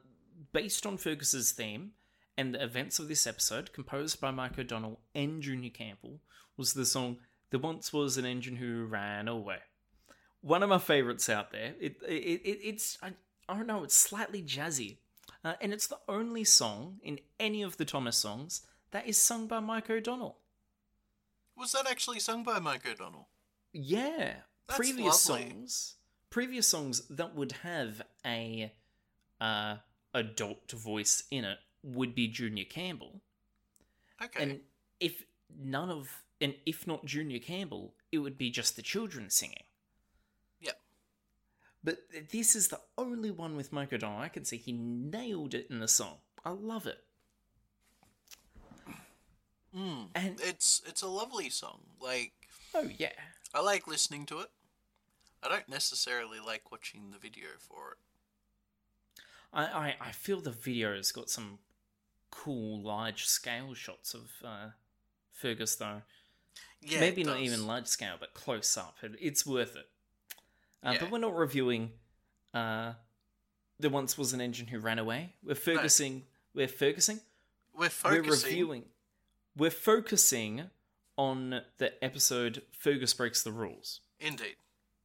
based 0.52 0.84
on 0.84 0.98
Fergus's 0.98 1.52
theme 1.52 1.92
and 2.36 2.54
the 2.54 2.62
events 2.62 2.98
of 2.98 3.08
this 3.08 3.26
episode, 3.26 3.72
composed 3.72 4.20
by 4.20 4.30
Mike 4.30 4.58
O'Donnell 4.58 5.00
and 5.14 5.42
Junior 5.42 5.70
Campbell, 5.70 6.20
was 6.56 6.72
the 6.72 6.84
song 6.86 7.18
There 7.50 7.60
Once 7.60 7.92
Was 7.92 8.16
an 8.16 8.24
Engine 8.24 8.56
Who 8.56 8.84
Ran 8.84 9.28
Away. 9.28 9.58
One 10.40 10.62
of 10.62 10.68
my 10.68 10.78
favorites 10.78 11.28
out 11.28 11.52
there. 11.52 11.74
It, 11.80 11.96
it, 12.06 12.12
it 12.12 12.58
It's, 12.62 12.98
I, 13.02 13.12
I 13.48 13.56
don't 13.56 13.66
know, 13.66 13.84
it's 13.84 13.94
slightly 13.94 14.42
jazzy. 14.42 14.98
Uh, 15.44 15.54
and 15.60 15.72
it's 15.72 15.86
the 15.86 15.98
only 16.08 16.44
song 16.44 16.98
in 17.02 17.18
any 17.38 17.62
of 17.62 17.76
the 17.76 17.84
Thomas 17.84 18.16
songs 18.16 18.62
that 18.92 19.06
is 19.06 19.18
sung 19.18 19.46
by 19.46 19.60
Mike 19.60 19.90
O'Donnell. 19.90 20.38
Was 21.56 21.72
that 21.72 21.88
actually 21.88 22.18
sung 22.20 22.42
by 22.42 22.58
Mike 22.58 22.88
O'Donnell? 22.88 23.28
Yeah, 23.72 24.34
That's 24.66 24.78
previous 24.78 25.28
lovely. 25.28 25.50
songs, 25.50 25.94
previous 26.30 26.66
songs 26.66 27.02
that 27.08 27.34
would 27.34 27.52
have 27.62 28.02
a 28.24 28.72
uh, 29.40 29.76
adult 30.14 30.70
voice 30.72 31.24
in 31.30 31.44
it 31.44 31.58
would 31.84 32.14
be 32.14 32.26
Junior 32.28 32.64
Campbell, 32.64 33.20
Okay. 34.22 34.42
and 34.42 34.60
if 35.00 35.24
none 35.56 35.90
of 35.90 36.22
and 36.40 36.54
if 36.66 36.86
not 36.86 37.04
Junior 37.04 37.38
Campbell, 37.38 37.94
it 38.10 38.18
would 38.18 38.36
be 38.36 38.50
just 38.50 38.74
the 38.76 38.82
children 38.82 39.30
singing. 39.30 39.62
Yep. 40.60 40.80
But 41.84 41.98
this 42.32 42.56
is 42.56 42.68
the 42.68 42.80
only 42.98 43.30
one 43.30 43.56
with 43.56 43.72
Mike 43.72 43.92
O'Donnell. 43.92 44.20
I 44.20 44.28
can 44.28 44.44
see 44.44 44.56
he 44.56 44.72
nailed 44.72 45.54
it 45.54 45.68
in 45.70 45.78
the 45.78 45.88
song. 45.88 46.16
I 46.44 46.50
love 46.50 46.86
it. 46.86 47.04
Mm. 49.76 50.08
And 50.14 50.40
It's 50.40 50.82
it's 50.86 51.02
a 51.02 51.08
lovely 51.08 51.50
song. 51.50 51.80
Like 52.00 52.32
oh 52.74 52.88
yeah, 52.98 53.12
I 53.54 53.60
like 53.60 53.86
listening 53.86 54.26
to 54.26 54.40
it. 54.40 54.50
I 55.42 55.48
don't 55.48 55.68
necessarily 55.68 56.38
like 56.40 56.70
watching 56.72 57.10
the 57.10 57.18
video 57.18 57.48
for 57.58 57.92
it. 57.92 57.98
I, 59.52 59.64
I, 59.64 59.94
I 60.00 60.12
feel 60.12 60.40
the 60.40 60.50
video's 60.50 61.12
got 61.12 61.28
some 61.30 61.58
cool 62.42 62.82
large 62.82 63.26
scale 63.26 63.74
shots 63.74 64.14
of 64.14 64.30
uh, 64.44 64.68
Fergus 65.32 65.76
though. 65.76 66.02
Yeah, 66.80 67.00
Maybe 67.00 67.24
not 67.24 67.40
even 67.40 67.66
large 67.66 67.86
scale, 67.86 68.16
but 68.20 68.34
close 68.34 68.76
up. 68.76 68.96
It, 69.02 69.12
it's 69.20 69.46
worth 69.46 69.76
it. 69.76 69.88
Uh, 70.82 70.92
Yeah. 70.92 70.98
But 71.00 71.10
we're 71.10 71.18
not 71.18 71.34
reviewing. 71.36 71.92
Uh, 72.52 72.92
there 73.80 73.90
once 73.90 74.18
was 74.18 74.32
an 74.32 74.40
engine 74.40 74.66
who 74.66 74.78
ran 74.78 74.98
away. 74.98 75.32
We're 75.42 75.54
focusing. 75.54 76.24
We're 76.54 76.68
focusing. 76.68 77.20
We're 77.76 77.88
focusing. 77.88 78.22
We're 78.24 78.36
reviewing. 78.36 78.84
We're 79.56 79.70
focusing 79.70 80.64
on 81.16 81.62
the 81.78 82.04
episode 82.04 82.62
Fergus 82.76 83.14
breaks 83.14 83.42
the 83.42 83.52
rules, 83.52 84.00
Indeed. 84.20 84.56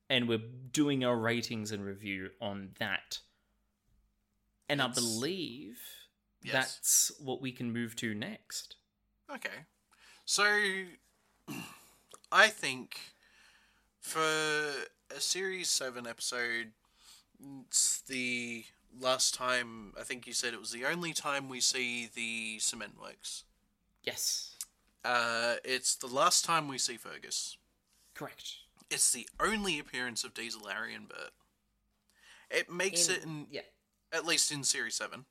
and 0.10 0.28
we're 0.28 0.42
doing 0.72 1.06
our 1.06 1.16
ratings 1.16 1.72
and 1.72 1.86
review 1.86 2.32
on 2.42 2.72
that. 2.80 3.20
And 4.68 4.82
I 4.82 4.88
believe 4.88 5.80
Yes. 6.42 6.54
that's 6.54 7.12
what 7.20 7.42
we 7.42 7.52
can 7.52 7.72
move 7.72 7.96
to 7.98 8.14
next. 8.14 8.76
Okay. 9.34 9.66
So, 10.26 10.46
I 12.32 12.48
think 12.48 13.00
for 14.00 14.20
a 15.16 15.20
Series 15.20 15.70
7 15.70 16.06
episode, 16.08 16.72
it's 17.68 18.02
the 18.02 18.66
last 19.00 19.34
time, 19.36 19.94
I 20.00 20.04
think 20.04 20.28
you 20.28 20.34
said 20.34 20.54
it 20.54 20.60
was 20.60 20.72
the 20.72 20.86
only 20.86 21.14
time 21.14 21.50
we 21.50 21.60
see 21.60 22.10
the 22.14 22.60
cement 22.60 23.00
works. 23.00 23.44
Yes, 24.04 24.56
Uh, 25.04 25.56
it's 25.64 25.96
the 25.96 26.08
last 26.08 26.44
time 26.46 26.68
we 26.68 26.78
see 26.78 26.98
Fergus. 26.98 27.58
correct. 28.16 28.56
It's 28.90 29.12
the 29.12 29.28
only 29.40 29.78
appearance 29.80 30.24
of 30.24 30.34
Diesel, 30.34 30.68
'Arry, 30.68 30.94
and 30.96 31.08
Bert. 31.08 31.32
It 32.50 32.70
makes 32.72 33.08
it, 33.10 33.24
in, 33.24 33.48
yeah. 33.52 33.62
at 34.12 34.26
least 34.26 34.52
in 34.52 34.64
Series 34.64 34.96
7, 34.96 35.26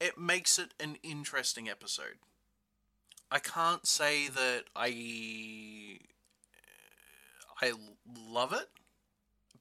it 0.00 0.18
makes 0.18 0.58
it 0.58 0.74
an 0.80 0.96
interesting 1.02 1.68
episode. 1.68 2.18
I 3.30 3.38
can't 3.38 3.86
say 3.86 4.28
that 4.28 4.64
I 4.76 5.98
I 7.60 7.72
love 8.28 8.52
it, 8.52 8.68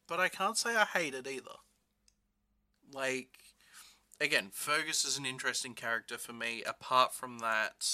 but 0.07 0.19
I 0.19 0.29
can't 0.29 0.57
say 0.57 0.75
I 0.75 0.85
hate 0.85 1.13
it 1.13 1.27
either. 1.27 1.57
Like 2.93 3.29
again, 4.19 4.49
Fergus 4.51 5.05
is 5.05 5.17
an 5.17 5.25
interesting 5.25 5.73
character 5.73 6.17
for 6.17 6.33
me 6.33 6.63
apart 6.63 7.13
from 7.13 7.39
that 7.39 7.87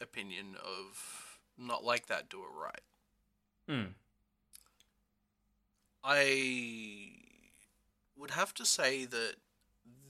opinion 0.00 0.56
of 0.62 1.38
not 1.58 1.84
like 1.84 2.06
that 2.06 2.28
do 2.28 2.38
it 2.38 2.50
right. 2.54 2.80
Hmm. 3.68 3.92
I 6.04 7.12
would 8.16 8.32
have 8.32 8.52
to 8.54 8.64
say 8.64 9.04
that 9.04 9.34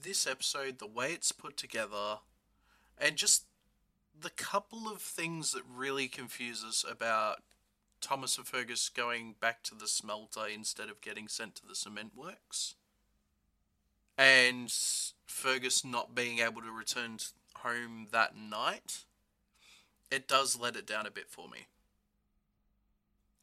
this 0.03 0.27
episode, 0.27 0.77
the 0.77 0.87
way 0.87 1.11
it's 1.13 1.31
put 1.31 1.57
together, 1.57 2.19
and 2.97 3.15
just 3.15 3.45
the 4.19 4.29
couple 4.29 4.87
of 4.87 5.01
things 5.01 5.51
that 5.53 5.63
really 5.67 6.07
confuse 6.07 6.63
us 6.63 6.85
about 6.89 7.41
Thomas 7.99 8.37
and 8.37 8.45
Fergus 8.45 8.89
going 8.89 9.35
back 9.39 9.63
to 9.63 9.75
the 9.75 9.87
smelter 9.87 10.45
instead 10.53 10.89
of 10.89 11.01
getting 11.01 11.27
sent 11.27 11.55
to 11.55 11.65
the 11.67 11.75
cement 11.75 12.11
works, 12.15 12.75
and 14.17 14.71
Fergus 15.25 15.83
not 15.83 16.13
being 16.13 16.39
able 16.39 16.61
to 16.61 16.71
return 16.71 17.17
home 17.55 18.07
that 18.11 18.35
night, 18.37 19.05
it 20.11 20.27
does 20.27 20.59
let 20.59 20.75
it 20.75 20.85
down 20.85 21.07
a 21.07 21.11
bit 21.11 21.29
for 21.29 21.47
me. 21.47 21.67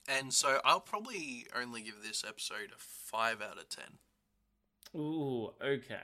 And 0.09 0.33
so 0.33 0.61
I'll 0.65 0.81
probably 0.81 1.47
only 1.57 1.83
give 1.83 2.03
this 2.03 2.25
episode 2.27 2.71
a 2.73 2.79
5 2.79 3.43
out 3.43 3.59
of 3.59 3.69
10. 3.69 3.85
Ooh, 4.95 5.53
okay. 5.63 6.03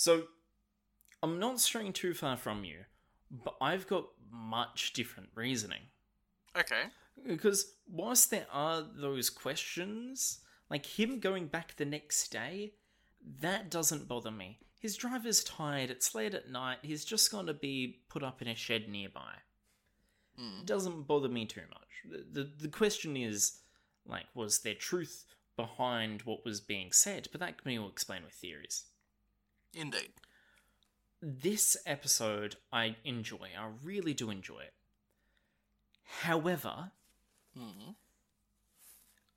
So, 0.00 0.22
I'm 1.22 1.38
not 1.38 1.60
straying 1.60 1.92
too 1.92 2.14
far 2.14 2.38
from 2.38 2.64
you, 2.64 2.86
but 3.30 3.54
I've 3.60 3.86
got 3.86 4.06
much 4.32 4.94
different 4.94 5.28
reasoning. 5.34 5.82
Okay. 6.56 6.84
Because 7.26 7.74
whilst 7.86 8.30
there 8.30 8.46
are 8.50 8.82
those 8.96 9.28
questions, 9.28 10.40
like 10.70 10.86
him 10.86 11.20
going 11.20 11.48
back 11.48 11.76
the 11.76 11.84
next 11.84 12.28
day, 12.32 12.72
that 13.40 13.70
doesn't 13.70 14.08
bother 14.08 14.30
me. 14.30 14.60
His 14.80 14.96
driver's 14.96 15.44
tired, 15.44 15.90
it's 15.90 16.14
late 16.14 16.32
at 16.32 16.48
night, 16.48 16.78
he's 16.80 17.04
just 17.04 17.30
going 17.30 17.48
to 17.48 17.52
be 17.52 18.00
put 18.08 18.22
up 18.22 18.40
in 18.40 18.48
a 18.48 18.54
shed 18.54 18.88
nearby. 18.88 19.34
Hmm. 20.38 20.64
Doesn't 20.64 21.06
bother 21.06 21.28
me 21.28 21.44
too 21.44 21.64
much. 21.68 22.22
The, 22.32 22.40
the, 22.40 22.50
the 22.62 22.68
question 22.68 23.18
is, 23.18 23.58
like, 24.06 24.24
was 24.34 24.60
there 24.60 24.72
truth 24.72 25.26
behind 25.56 26.22
what 26.22 26.42
was 26.42 26.62
being 26.62 26.90
said? 26.90 27.28
But 27.30 27.42
that 27.42 27.58
can 27.58 27.70
be 27.70 27.78
all 27.78 27.90
explained 27.90 28.24
with 28.24 28.32
theories. 28.32 28.84
Indeed. 29.74 30.12
This 31.22 31.76
episode 31.86 32.56
I 32.72 32.96
enjoy. 33.04 33.50
I 33.58 33.70
really 33.82 34.14
do 34.14 34.30
enjoy 34.30 34.60
it. 34.60 34.74
However, 36.22 36.92
Hmm. 37.54 37.92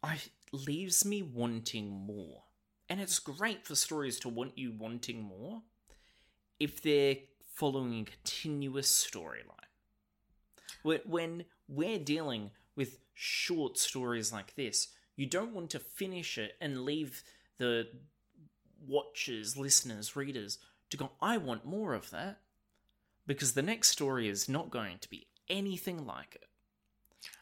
I 0.01 0.19
leaves 0.51 1.03
me 1.03 1.23
wanting 1.23 1.89
more. 1.89 2.43
And 2.89 3.01
it's 3.01 3.19
great 3.19 3.65
for 3.65 3.75
stories 3.75 4.19
to 4.19 4.29
want 4.29 4.57
you 4.57 4.71
wanting 4.71 5.23
more 5.23 5.63
if 6.59 6.81
they're 6.81 7.17
following 7.55 8.01
a 8.01 8.05
continuous 8.05 8.91
storyline. 8.91 9.47
When 10.83 11.45
we're 11.67 11.99
dealing 11.99 12.51
with 12.75 12.99
short 13.13 13.77
stories 13.77 14.31
like 14.31 14.55
this, 14.55 14.89
you 15.15 15.25
don't 15.25 15.53
want 15.53 15.69
to 15.71 15.79
finish 15.79 16.37
it 16.37 16.53
and 16.59 16.83
leave 16.83 17.23
the 17.57 17.87
watchers, 18.87 19.57
listeners, 19.57 20.15
readers 20.15 20.57
to 20.89 20.97
go, 20.97 21.11
I 21.21 21.37
want 21.37 21.65
more 21.65 21.93
of 21.93 22.09
that. 22.11 22.39
Because 23.25 23.53
the 23.53 23.61
next 23.61 23.89
story 23.89 24.27
is 24.27 24.49
not 24.49 24.69
going 24.69 24.97
to 24.99 25.09
be 25.09 25.27
anything 25.49 26.05
like 26.05 26.35
it. 26.35 26.47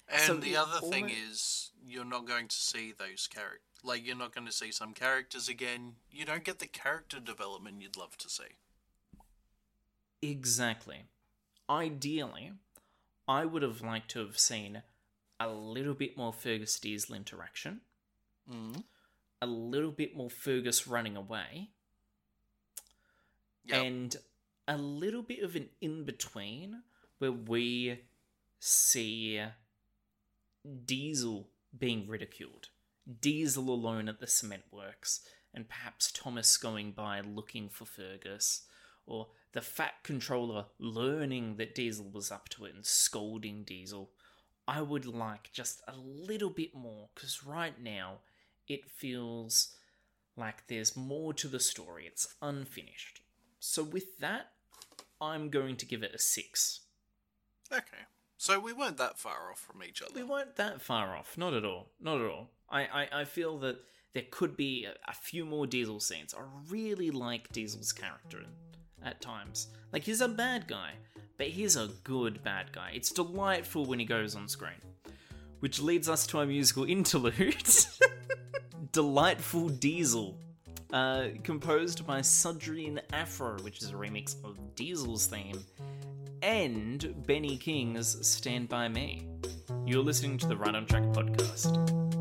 And 0.07 0.21
So 0.21 0.37
the 0.37 0.55
other 0.55 0.79
thing 0.87 1.09
is, 1.09 1.71
you're 1.83 2.05
not 2.05 2.27
going 2.27 2.47
to 2.47 2.55
see 2.55 2.91
those 2.97 3.27
characters. 3.27 3.61
Like, 3.83 4.05
you're 4.05 4.15
not 4.15 4.35
going 4.35 4.45
to 4.45 4.53
see 4.53 4.71
some 4.71 4.93
characters 4.93 5.49
again. 5.49 5.93
You 6.11 6.25
don't 6.25 6.43
get 6.43 6.59
the 6.59 6.67
character 6.67 7.19
development 7.19 7.81
you'd 7.81 7.97
love 7.97 8.15
to 8.17 8.29
see. 8.29 8.43
Exactly. 10.21 11.05
Ideally, 11.69 12.51
I 13.27 13.45
would 13.45 13.63
have 13.63 13.81
liked 13.81 14.11
to 14.11 14.19
have 14.19 14.37
seen 14.37 14.83
a 15.39 15.49
little 15.49 15.93
bit 15.95 16.15
more 16.17 16.33
Fergus 16.33 16.79
Diesel 16.79 17.15
interaction, 17.15 17.81
Mm. 18.51 18.83
A 19.41 19.47
little 19.47 19.91
bit 19.91 20.15
more 20.15 20.29
Fergus 20.29 20.87
running 20.87 21.17
away, 21.17 21.69
Yep. 23.65 23.83
and 23.83 24.15
a 24.67 24.77
little 24.77 25.23
bit 25.23 25.43
of 25.43 25.55
an 25.55 25.69
in 25.81 26.03
between 26.03 26.83
where 27.17 27.31
we 27.31 28.01
see 28.59 29.43
Diesel 30.85 31.49
being 31.77 32.07
ridiculed, 32.07 32.69
Diesel 33.19 33.69
alone 33.69 34.07
at 34.07 34.19
the 34.19 34.27
cement 34.27 34.63
works, 34.71 35.21
and 35.53 35.67
perhaps 35.67 36.11
Thomas 36.11 36.57
going 36.57 36.91
by 36.91 37.21
looking 37.21 37.69
for 37.69 37.85
Fergus, 37.85 38.67
or 39.05 39.29
the 39.53 39.61
Fat 39.61 40.03
Controller 40.03 40.67
learning 40.79 41.57
that 41.57 41.75
Diesel 41.75 42.09
was 42.09 42.31
up 42.31 42.47
to 42.49 42.65
it 42.65 42.75
and 42.75 42.85
scolding 42.85 43.63
Diesel. 43.63 44.11
I 44.67 44.81
would 44.81 45.05
like 45.05 45.51
just 45.51 45.81
a 45.87 45.97
little 45.97 46.51
bit 46.51 46.73
more, 46.75 47.09
because 47.13 47.43
right 47.43 47.79
now 47.81 48.19
it 48.67 48.89
feels 48.89 49.75
like 50.37 50.67
there's 50.67 50.95
more 50.95 51.33
to 51.33 51.47
the 51.47 51.59
story. 51.59 52.05
It's 52.05 52.35
unfinished. 52.41 53.21
So, 53.59 53.83
with 53.83 54.17
that, 54.19 54.51
I'm 55.19 55.49
going 55.49 55.77
to 55.77 55.85
give 55.85 56.03
it 56.03 56.15
a 56.15 56.19
6. 56.19 56.79
Okay. 57.71 58.05
So 58.37 58.59
we 58.59 58.73
weren't 58.73 58.97
that 58.97 59.19
far 59.19 59.51
off 59.51 59.59
from 59.59 59.83
each 59.83 60.01
other. 60.01 60.13
We 60.15 60.23
weren't 60.23 60.55
that 60.55 60.81
far 60.81 61.15
off. 61.15 61.37
Not 61.37 61.53
at 61.53 61.63
all. 61.63 61.89
Not 62.01 62.19
at 62.19 62.27
all. 62.27 62.49
I, 62.69 62.81
I, 62.81 63.21
I 63.21 63.25
feel 63.25 63.59
that 63.59 63.77
there 64.13 64.23
could 64.31 64.57
be 64.57 64.85
a, 64.85 64.93
a 65.07 65.13
few 65.13 65.45
more 65.45 65.67
Diesel 65.67 65.99
scenes. 65.99 66.33
I 66.33 66.41
really 66.67 67.11
like 67.11 67.51
Diesel's 67.51 67.91
character 67.91 68.39
at 69.05 69.21
times. 69.21 69.67
Like, 69.93 70.03
he's 70.03 70.21
a 70.21 70.27
bad 70.27 70.67
guy, 70.67 70.93
but 71.37 71.47
he's 71.49 71.75
a 71.75 71.89
good 72.03 72.43
bad 72.43 72.71
guy. 72.71 72.93
It's 72.95 73.11
delightful 73.11 73.85
when 73.85 73.99
he 73.99 74.05
goes 74.05 74.35
on 74.35 74.47
screen. 74.47 74.81
Which 75.61 75.79
leads 75.79 76.09
us 76.09 76.27
to 76.27 76.39
our 76.39 76.45
musical 76.45 76.83
interlude 76.83 77.63
Delightful 78.91 79.69
Diesel. 79.69 80.37
Uh, 80.91 81.29
composed 81.43 82.05
by 82.05 82.19
Sudrian 82.19 82.99
Afro, 83.13 83.57
which 83.61 83.81
is 83.81 83.91
a 83.91 83.93
remix 83.93 84.35
of 84.43 84.57
Diesel's 84.75 85.25
theme, 85.25 85.63
and 86.41 87.15
Benny 87.25 87.55
King's 87.55 88.27
Stand 88.27 88.67
By 88.67 88.89
Me. 88.89 89.25
You're 89.85 90.03
listening 90.03 90.37
to 90.39 90.47
the 90.47 90.57
Right 90.57 90.75
on 90.75 90.85
Track 90.85 91.03
podcast. 91.03 92.20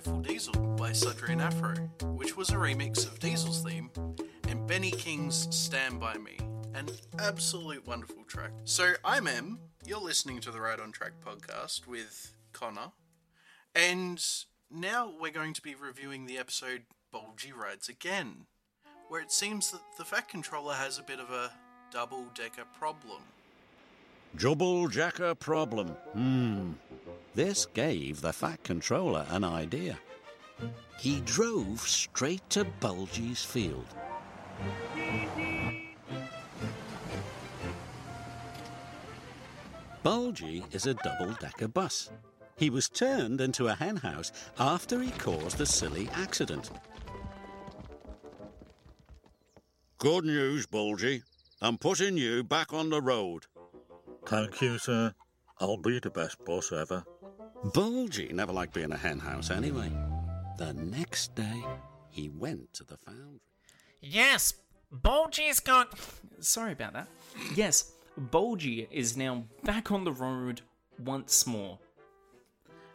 Delightful 0.00 0.22
Diesel 0.22 0.76
by 0.78 0.92
Sudrian 0.92 1.42
Afro, 1.42 1.74
which 2.14 2.34
was 2.34 2.48
a 2.48 2.54
remix 2.54 3.04
of 3.06 3.18
Diesel's 3.18 3.62
theme, 3.62 3.90
and 4.48 4.66
Benny 4.66 4.92
King's 4.92 5.54
Stand 5.54 6.00
By 6.00 6.14
Me, 6.16 6.38
an 6.74 6.88
absolute 7.18 7.86
wonderful 7.86 8.24
track. 8.26 8.52
So 8.64 8.94
I'm 9.04 9.26
Em, 9.26 9.58
you're 9.84 10.00
listening 10.00 10.40
to 10.40 10.50
the 10.50 10.60
Right 10.60 10.80
on 10.80 10.90
Track 10.90 11.12
podcast 11.22 11.86
with 11.86 12.32
Connor, 12.54 12.92
and 13.74 14.24
now 14.70 15.12
we're 15.20 15.32
going 15.32 15.52
to 15.52 15.60
be 15.60 15.74
reviewing 15.74 16.24
the 16.24 16.38
episode 16.38 16.84
Bulgy 17.12 17.52
Rides 17.52 17.90
Again, 17.90 18.46
where 19.08 19.20
it 19.20 19.30
seems 19.30 19.70
that 19.70 19.82
the 19.98 20.06
Fat 20.06 20.30
Controller 20.30 20.76
has 20.76 20.98
a 20.98 21.02
bit 21.02 21.20
of 21.20 21.30
a 21.30 21.52
double 21.92 22.24
decker 22.34 22.64
problem. 22.78 23.20
Double 24.38 24.88
jacker 24.88 25.34
problem. 25.34 25.88
Hmm. 26.14 26.70
This 27.34 27.66
gave 27.66 28.20
the 28.20 28.32
Fat 28.32 28.62
Controller 28.64 29.24
an 29.30 29.44
idea. 29.44 29.98
He 30.98 31.20
drove 31.20 31.80
straight 31.80 32.48
to 32.50 32.64
Bulgy's 32.80 33.44
field. 33.44 33.86
Bulgy 40.02 40.64
is 40.72 40.86
a 40.86 40.94
double 40.94 41.32
decker 41.34 41.68
bus. 41.68 42.10
He 42.56 42.68
was 42.68 42.88
turned 42.88 43.40
into 43.40 43.68
a 43.68 43.74
henhouse 43.74 44.32
after 44.58 45.00
he 45.00 45.10
caused 45.12 45.60
a 45.60 45.66
silly 45.66 46.08
accident. 46.14 46.70
Good 49.98 50.24
news, 50.24 50.66
Bulgy. 50.66 51.22
I'm 51.62 51.78
putting 51.78 52.16
you 52.16 52.42
back 52.42 52.72
on 52.72 52.90
the 52.90 53.00
road. 53.00 53.46
Thank 54.26 54.60
you, 54.60 54.78
sir. 54.78 55.14
I'll 55.60 55.76
be 55.76 56.00
the 56.00 56.10
best 56.10 56.42
boss 56.44 56.72
ever. 56.72 57.04
Bulgy 57.62 58.32
never 58.32 58.52
liked 58.52 58.72
being 58.72 58.92
a 58.92 58.96
henhouse 58.96 59.50
anyway. 59.50 59.92
The 60.56 60.72
next 60.72 61.34
day, 61.34 61.62
he 62.08 62.30
went 62.30 62.72
to 62.74 62.84
the 62.84 62.96
foundry. 62.96 63.40
Yes, 64.00 64.54
Bulgy's 64.90 65.60
got. 65.60 65.98
Sorry 66.40 66.72
about 66.72 66.94
that. 66.94 67.08
Yes, 67.54 67.92
Bulgy 68.16 68.88
is 68.90 69.16
now 69.16 69.44
back 69.62 69.92
on 69.92 70.04
the 70.04 70.12
road 70.12 70.62
once 71.04 71.46
more. 71.46 71.78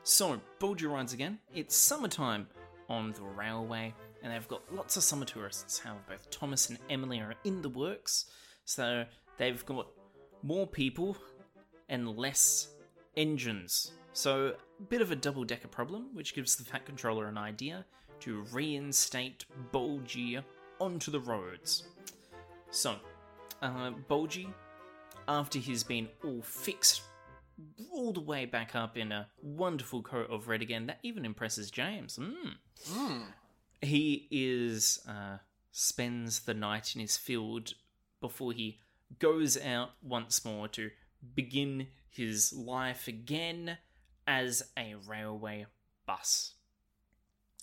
So, 0.03 0.41
Bulgy 0.59 0.88
rides 0.88 1.13
again. 1.13 1.39
It's 1.53 1.76
summertime 1.76 2.47
on 2.89 3.11
the 3.13 3.22
railway, 3.22 3.93
and 4.24 4.34
they've 4.34 4.47
got 4.47 4.61
lots 4.74 4.97
of 4.97 5.03
summer 5.03 5.26
tourists. 5.26 5.78
However, 5.80 6.01
both 6.09 6.30
Thomas 6.32 6.70
and 6.70 6.80
Emily 6.89 7.20
are 7.20 7.36
in 7.43 7.61
the 7.61 7.70
works, 7.70 8.26
so 8.66 9.05
they've 9.38 9.63
got 9.66 9.88
more 10.41 10.66
people 10.66 11.18
and 11.88 12.18
less 12.18 12.70
engines. 13.16 13.91
So, 14.16 14.53
a 14.80 14.84
bit 14.84 15.01
of 15.01 15.11
a 15.11 15.16
double 15.16 15.43
decker 15.43 15.68
problem, 15.68 16.07
which 16.13 16.34
gives 16.34 16.55
the 16.55 16.63
Fat 16.63 16.86
Controller 16.86 17.28
an 17.28 17.38
idea 17.38 17.86
to 18.22 18.45
reinstate 18.53 19.43
Bulgy 19.74 20.39
onto 20.80 21.11
the 21.11 21.20
roads. 21.20 21.84
So, 22.70 22.95
uh, 23.61 23.91
Bulgy, 24.07 24.47
after 25.28 25.59
he's 25.59 25.84
been 25.84 26.07
all 26.24 26.41
fixed, 26.41 27.01
all 27.91 28.13
the 28.13 28.22
way 28.22 28.45
back 28.45 28.74
up 28.74 28.95
in 28.95 29.11
a 29.11 29.28
wonderful 29.43 30.01
coat 30.01 30.30
of 30.32 30.47
red 30.47 30.61
again, 30.61 30.86
that 30.86 30.99
even 31.03 31.26
impresses 31.26 31.70
James. 31.70 32.18
Mm. 32.18 33.24
He 33.82 34.30
is 34.32 35.01
uh, 35.09 35.39
spends 35.74 36.39
the 36.39 36.53
night 36.53 36.95
in 36.95 37.01
his 37.01 37.18
field 37.18 37.74
before 38.22 38.53
he 38.53 38.80
goes 39.20 39.61
out 39.61 39.89
once 40.01 40.45
more 40.45 40.70
to 40.70 40.91
begin 41.36 41.88
his 42.09 42.53
life 42.53 43.09
again 43.09 43.78
as 44.28 44.64
a 44.78 44.96
railway 45.08 45.66
bus. 46.06 46.54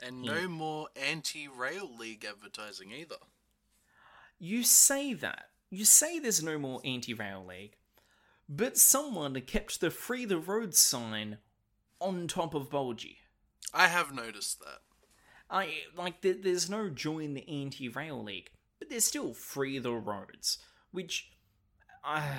And 0.02 0.22
no 0.22 0.48
more 0.48 0.88
anti 0.96 1.46
Rail 1.46 1.88
League 1.96 2.24
advertising 2.24 2.90
either. 2.92 3.16
You 4.38 4.64
say 4.64 5.14
that. 5.14 5.50
You 5.70 5.84
say 5.84 6.18
there's 6.18 6.42
no 6.42 6.58
more 6.58 6.80
anti 6.84 7.14
rail 7.14 7.44
league, 7.48 7.76
but 8.48 8.76
someone 8.76 9.40
kept 9.42 9.80
the 9.80 9.90
free 9.90 10.24
the 10.24 10.38
road 10.38 10.74
sign 10.74 11.38
on 12.00 12.26
top 12.26 12.54
of 12.54 12.68
Bulgy. 12.68 13.18
I 13.72 13.86
have 13.86 14.12
noticed 14.12 14.58
that. 14.60 14.80
I 15.48 15.70
like 15.96 16.20
there, 16.22 16.34
there's 16.34 16.68
no 16.68 16.90
join 16.90 17.34
the 17.34 17.48
anti 17.48 17.88
rail 17.88 18.22
league, 18.22 18.50
but 18.78 18.90
there's 18.90 19.04
still 19.04 19.32
free 19.32 19.78
the 19.78 19.92
roads, 19.92 20.58
which 20.90 21.30
I 22.04 22.38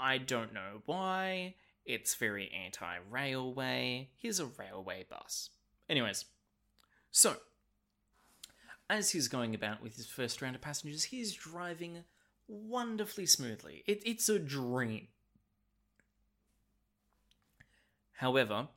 I 0.00 0.18
don't 0.18 0.54
know 0.54 0.82
why. 0.86 1.54
It's 1.84 2.14
very 2.14 2.50
anti 2.52 2.96
railway. 3.10 4.10
Here's 4.16 4.40
a 4.40 4.46
railway 4.46 5.06
bus. 5.08 5.50
Anyways, 5.88 6.26
so 7.10 7.36
as 8.88 9.10
he's 9.10 9.28
going 9.28 9.54
about 9.54 9.82
with 9.82 9.96
his 9.96 10.06
first 10.06 10.42
round 10.42 10.56
of 10.56 10.62
passengers, 10.62 11.04
he's 11.04 11.32
driving 11.32 12.04
wonderfully 12.48 13.26
smoothly. 13.26 13.84
It, 13.86 14.02
it's 14.04 14.28
a 14.28 14.38
dream. 14.38 15.08
However, 18.14 18.68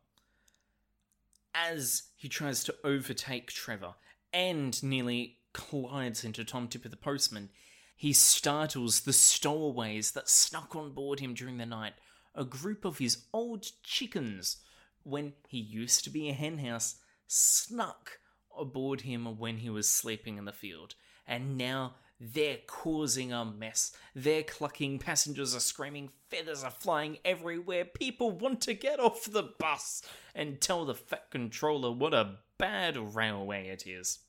as 1.53 2.03
he 2.15 2.29
tries 2.29 2.63
to 2.63 2.75
overtake 2.83 3.51
Trevor 3.51 3.95
and 4.31 4.81
nearly 4.83 5.39
collides 5.51 6.23
into 6.23 6.45
Tom 6.45 6.67
Tipper 6.67 6.89
the 6.89 6.95
postman, 6.95 7.49
he 7.95 8.13
startles 8.13 9.01
the 9.01 9.13
stowaways 9.13 10.11
that 10.11 10.29
snuck 10.29 10.75
on 10.75 10.93
board 10.93 11.19
him 11.19 11.33
during 11.33 11.57
the 11.57 11.65
night, 11.65 11.93
a 12.35 12.45
group 12.45 12.85
of 12.85 12.97
his 12.97 13.25
old 13.33 13.65
chickens, 13.83 14.57
when 15.03 15.33
he 15.47 15.59
used 15.59 16.03
to 16.03 16.09
be 16.09 16.29
a 16.29 16.33
henhouse, 16.33 16.95
snuck 17.27 18.19
aboard 18.57 19.01
him 19.01 19.37
when 19.37 19.57
he 19.57 19.69
was 19.69 19.91
sleeping 19.91 20.37
in 20.37 20.45
the 20.45 20.53
field, 20.53 20.95
and 21.27 21.57
now 21.57 21.95
they're 22.19 22.59
causing 22.67 23.33
a 23.33 23.43
mess. 23.43 23.91
They're 24.15 24.43
clucking, 24.43 24.99
passengers 24.99 25.55
are 25.55 25.59
screaming, 25.59 26.09
feathers 26.29 26.63
are 26.63 26.71
flying 26.71 27.17
everywhere. 27.25 27.85
People 27.85 28.31
want 28.31 28.61
to 28.61 28.73
get 28.73 28.99
off 28.99 29.25
the 29.25 29.51
bus 29.59 30.01
and 30.33 30.61
tell 30.61 30.85
the 30.85 30.95
Fat 30.95 31.31
Controller 31.31 31.91
what 31.91 32.13
a 32.13 32.37
bad 32.57 33.15
railway 33.15 33.67
it 33.67 33.85
is. 33.85 34.19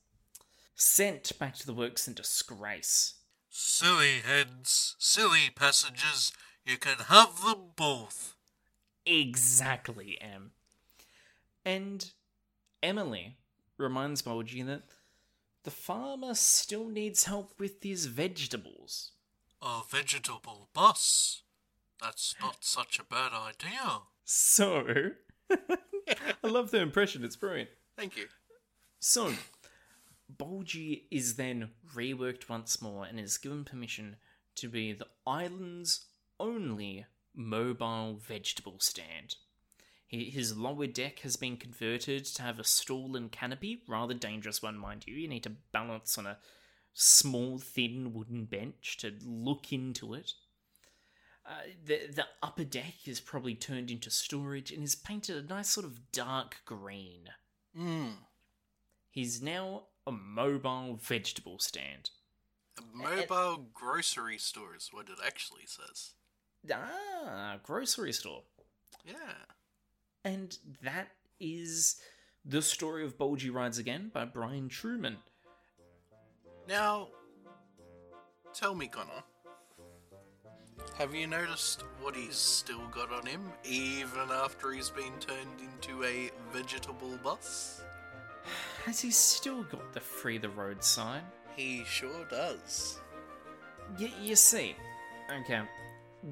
Sent 0.74 1.38
back 1.38 1.54
to 1.56 1.66
the 1.66 1.74
works 1.74 2.08
in 2.08 2.14
disgrace. 2.14 3.14
Silly 3.48 4.20
heads, 4.26 4.96
silly 4.98 5.50
passengers, 5.54 6.32
you 6.64 6.76
can 6.78 6.96
have 7.08 7.42
them 7.42 7.70
both. 7.76 8.34
Exactly, 9.06 10.18
Em. 10.20 10.52
And 11.64 12.10
Emily 12.82 13.36
reminds 13.78 14.22
Bulgy 14.22 14.62
that 14.62 14.82
the 15.64 15.70
farmer 15.70 16.34
still 16.34 16.88
needs 16.88 17.24
help 17.24 17.58
with 17.58 17.82
his 17.82 18.06
vegetables. 18.06 19.12
A 19.62 19.80
vegetable 19.88 20.68
bus? 20.74 21.42
That's 22.00 22.34
not 22.40 22.58
such 22.60 22.98
a 22.98 23.04
bad 23.04 23.32
idea. 23.32 24.00
So, 24.24 25.12
I 25.50 26.46
love 26.46 26.70
the 26.70 26.80
impression, 26.80 27.24
it's 27.24 27.36
brilliant. 27.36 27.70
Thank 27.96 28.16
you. 28.16 28.26
So, 29.00 29.32
Bulgy 30.28 31.06
is 31.10 31.36
then 31.36 31.70
reworked 31.94 32.48
once 32.48 32.82
more 32.82 33.04
and 33.04 33.18
is 33.18 33.38
given 33.38 33.64
permission 33.64 34.16
to 34.56 34.68
be 34.68 34.92
the 34.92 35.06
island's 35.26 36.06
only 36.38 37.06
mobile 37.34 38.16
vegetable 38.16 38.76
stand. 38.78 39.36
His 40.06 40.56
lower 40.56 40.86
deck 40.86 41.20
has 41.20 41.36
been 41.36 41.56
converted 41.56 42.24
to 42.26 42.42
have 42.42 42.60
a 42.60 42.64
stall 42.64 43.16
and 43.16 43.32
canopy, 43.32 43.82
rather 43.88 44.14
dangerous 44.14 44.62
one, 44.62 44.78
mind 44.78 45.04
you. 45.06 45.14
You 45.14 45.26
need 45.26 45.42
to 45.42 45.56
balance 45.72 46.16
on 46.18 46.26
a 46.26 46.38
small, 46.92 47.58
thin 47.58 48.12
wooden 48.12 48.44
bench 48.44 48.96
to 48.98 49.14
look 49.24 49.72
into 49.72 50.14
it. 50.14 50.32
Uh, 51.46 51.52
the 51.84 52.06
the 52.10 52.26
upper 52.42 52.64
deck 52.64 52.94
is 53.06 53.20
probably 53.20 53.54
turned 53.54 53.90
into 53.90 54.08
storage 54.08 54.70
and 54.70 54.82
is 54.82 54.94
painted 54.94 55.36
a 55.36 55.46
nice 55.46 55.68
sort 55.68 55.84
of 55.84 56.10
dark 56.10 56.58
green. 56.64 57.28
Mm. 57.76 58.14
He's 59.10 59.42
now 59.42 59.84
a 60.06 60.12
mobile 60.12 60.98
vegetable 61.02 61.58
stand. 61.58 62.10
A 62.78 62.96
mobile 62.96 63.68
grocery 63.74 64.38
store 64.38 64.74
is 64.74 64.88
what 64.90 65.08
it 65.08 65.18
actually 65.24 65.66
says. 65.66 66.12
Ah, 66.72 67.58
grocery 67.62 68.12
store. 68.12 68.42
Yeah. 69.06 69.14
And 70.24 70.56
that 70.82 71.08
is 71.38 71.96
the 72.44 72.62
story 72.62 73.04
of 73.04 73.18
Bulgy 73.18 73.50
Rides 73.50 73.78
Again 73.78 74.10
by 74.12 74.24
Brian 74.24 74.68
Trueman. 74.68 75.16
Now, 76.68 77.08
tell 78.54 78.74
me, 78.74 78.86
Connor. 78.86 79.22
Have 80.96 81.14
you 81.14 81.26
noticed 81.26 81.82
what 82.00 82.14
he's 82.14 82.36
still 82.36 82.86
got 82.88 83.12
on 83.12 83.26
him, 83.26 83.42
even 83.64 84.30
after 84.30 84.70
he's 84.70 84.90
been 84.90 85.12
turned 85.20 85.60
into 85.60 86.04
a 86.04 86.30
vegetable 86.52 87.18
bus? 87.22 87.82
Has 88.84 89.00
he 89.00 89.10
still 89.10 89.64
got 89.64 89.92
the 89.92 90.00
Free 90.00 90.38
the 90.38 90.48
Road 90.50 90.84
sign? 90.84 91.22
He 91.56 91.84
sure 91.84 92.24
does. 92.30 92.98
Y- 93.98 94.12
you 94.22 94.36
see, 94.36 94.76
okay, 95.40 95.62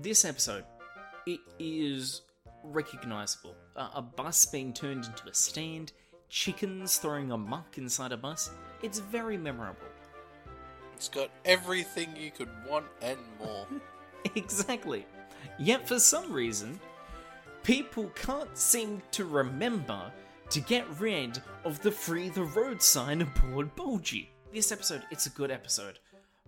this 0.00 0.24
episode, 0.24 0.64
it 1.26 1.40
is 1.58 2.22
recognizable. 2.64 3.54
a, 3.76 3.90
a 3.96 4.02
bus 4.02 4.46
being 4.46 4.72
turned 4.72 5.04
into 5.04 5.28
a 5.28 5.34
stand, 5.34 5.92
chickens 6.28 6.96
throwing 6.96 7.30
a 7.30 7.36
muck 7.36 7.76
inside 7.78 8.12
a 8.12 8.16
bus. 8.16 8.50
It's 8.82 8.98
very 8.98 9.36
memorable. 9.36 9.86
It's 10.94 11.08
got 11.08 11.30
everything 11.44 12.08
you 12.16 12.30
could 12.30 12.48
want 12.68 12.86
and 13.02 13.18
more. 13.38 13.66
exactly. 14.34 15.04
Yet 15.58 15.86
for 15.86 15.98
some 15.98 16.32
reason, 16.32 16.80
people 17.62 18.10
can't 18.14 18.56
seem 18.56 19.02
to 19.12 19.24
remember 19.24 20.10
to 20.50 20.60
get 20.60 20.86
rid 20.98 21.42
of 21.64 21.80
the 21.80 21.90
free 21.90 22.28
the 22.28 22.44
road 22.44 22.80
sign 22.82 23.22
aboard 23.22 23.74
Bulgy. 23.74 24.30
This 24.52 24.70
episode, 24.70 25.02
it's 25.10 25.26
a 25.26 25.30
good 25.30 25.50
episode, 25.50 25.98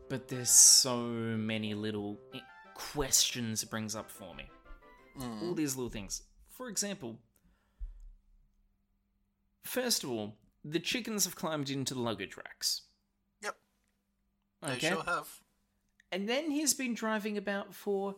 but 0.09 0.29
there's 0.29 0.51
so 0.51 0.99
many 0.99 1.75
little 1.75 2.19
questions 2.93 3.63
it 3.63 3.71
brings 3.71 3.95
up 3.97 4.11
for 4.11 4.35
me. 4.35 4.45
All 5.43 5.55
these 5.55 5.77
little 5.77 5.91
things. 5.91 6.23
For 6.51 6.69
example, 6.69 7.19
first 9.65 10.05
of 10.05 10.11
all, 10.11 10.37
the 10.65 10.81
chickens 10.81 11.25
have 11.25 11.37
climbed 11.37 11.71
into 11.71 11.95
the 11.95 12.01
luggage 12.01 12.37
racks. 12.37 12.83
Yep, 13.43 13.57
they 14.63 14.73
Okay. 14.73 14.89
sure 14.91 15.03
have. 15.05 15.29
And 16.11 16.29
then 16.29 16.51
he's 16.51 16.75
been 16.75 16.95
driving 16.95 17.37
about 17.37 17.75
for, 17.75 18.17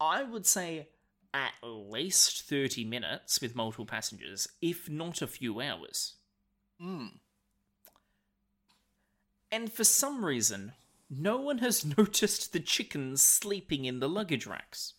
I 0.00 0.22
would 0.22 0.46
say, 0.46 0.88
at 1.32 1.52
least 1.62 2.42
30 2.42 2.84
minutes 2.84 3.40
with 3.40 3.54
multiple 3.54 3.86
passengers, 3.86 4.48
if 4.60 4.88
not 4.88 5.22
a 5.22 5.26
few 5.26 5.60
hours. 5.60 6.16
Hmm. 6.78 7.06
And 9.52 9.72
for 9.72 9.84
some 9.84 10.24
reason, 10.24 10.72
no 11.10 11.36
one 11.36 11.58
has 11.58 11.84
noticed 11.98 12.52
the 12.52 12.60
chickens 12.60 13.20
sleeping 13.20 13.84
in 13.84 14.00
the 14.00 14.08
luggage 14.08 14.46
racks. 14.46 14.94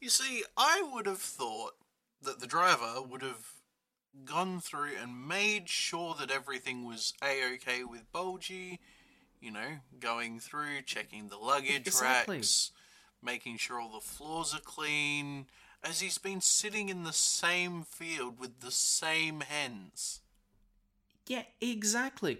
You 0.00 0.10
see, 0.10 0.44
I 0.56 0.88
would 0.92 1.06
have 1.06 1.18
thought 1.20 1.72
that 2.22 2.38
the 2.40 2.46
driver 2.46 3.02
would 3.02 3.22
have 3.22 3.52
gone 4.24 4.60
through 4.60 4.90
and 5.00 5.26
made 5.26 5.68
sure 5.68 6.14
that 6.18 6.30
everything 6.30 6.84
was 6.84 7.14
a 7.22 7.54
okay 7.54 7.82
with 7.84 8.10
Bulgy. 8.12 8.80
You 9.40 9.52
know, 9.52 9.78
going 10.00 10.40
through, 10.40 10.82
checking 10.84 11.28
the 11.28 11.36
luggage 11.36 11.86
Exactly. 11.86 12.38
racks, 12.38 12.72
making 13.22 13.58
sure 13.58 13.80
all 13.80 13.92
the 13.92 14.00
floors 14.00 14.52
are 14.52 14.60
clean, 14.60 15.46
as 15.84 16.00
he's 16.00 16.18
been 16.18 16.40
sitting 16.40 16.88
in 16.88 17.04
the 17.04 17.12
same 17.12 17.84
field 17.84 18.40
with 18.40 18.58
the 18.60 18.72
same 18.72 19.42
hens. 19.42 20.22
Yeah, 21.28 21.44
exactly. 21.60 22.38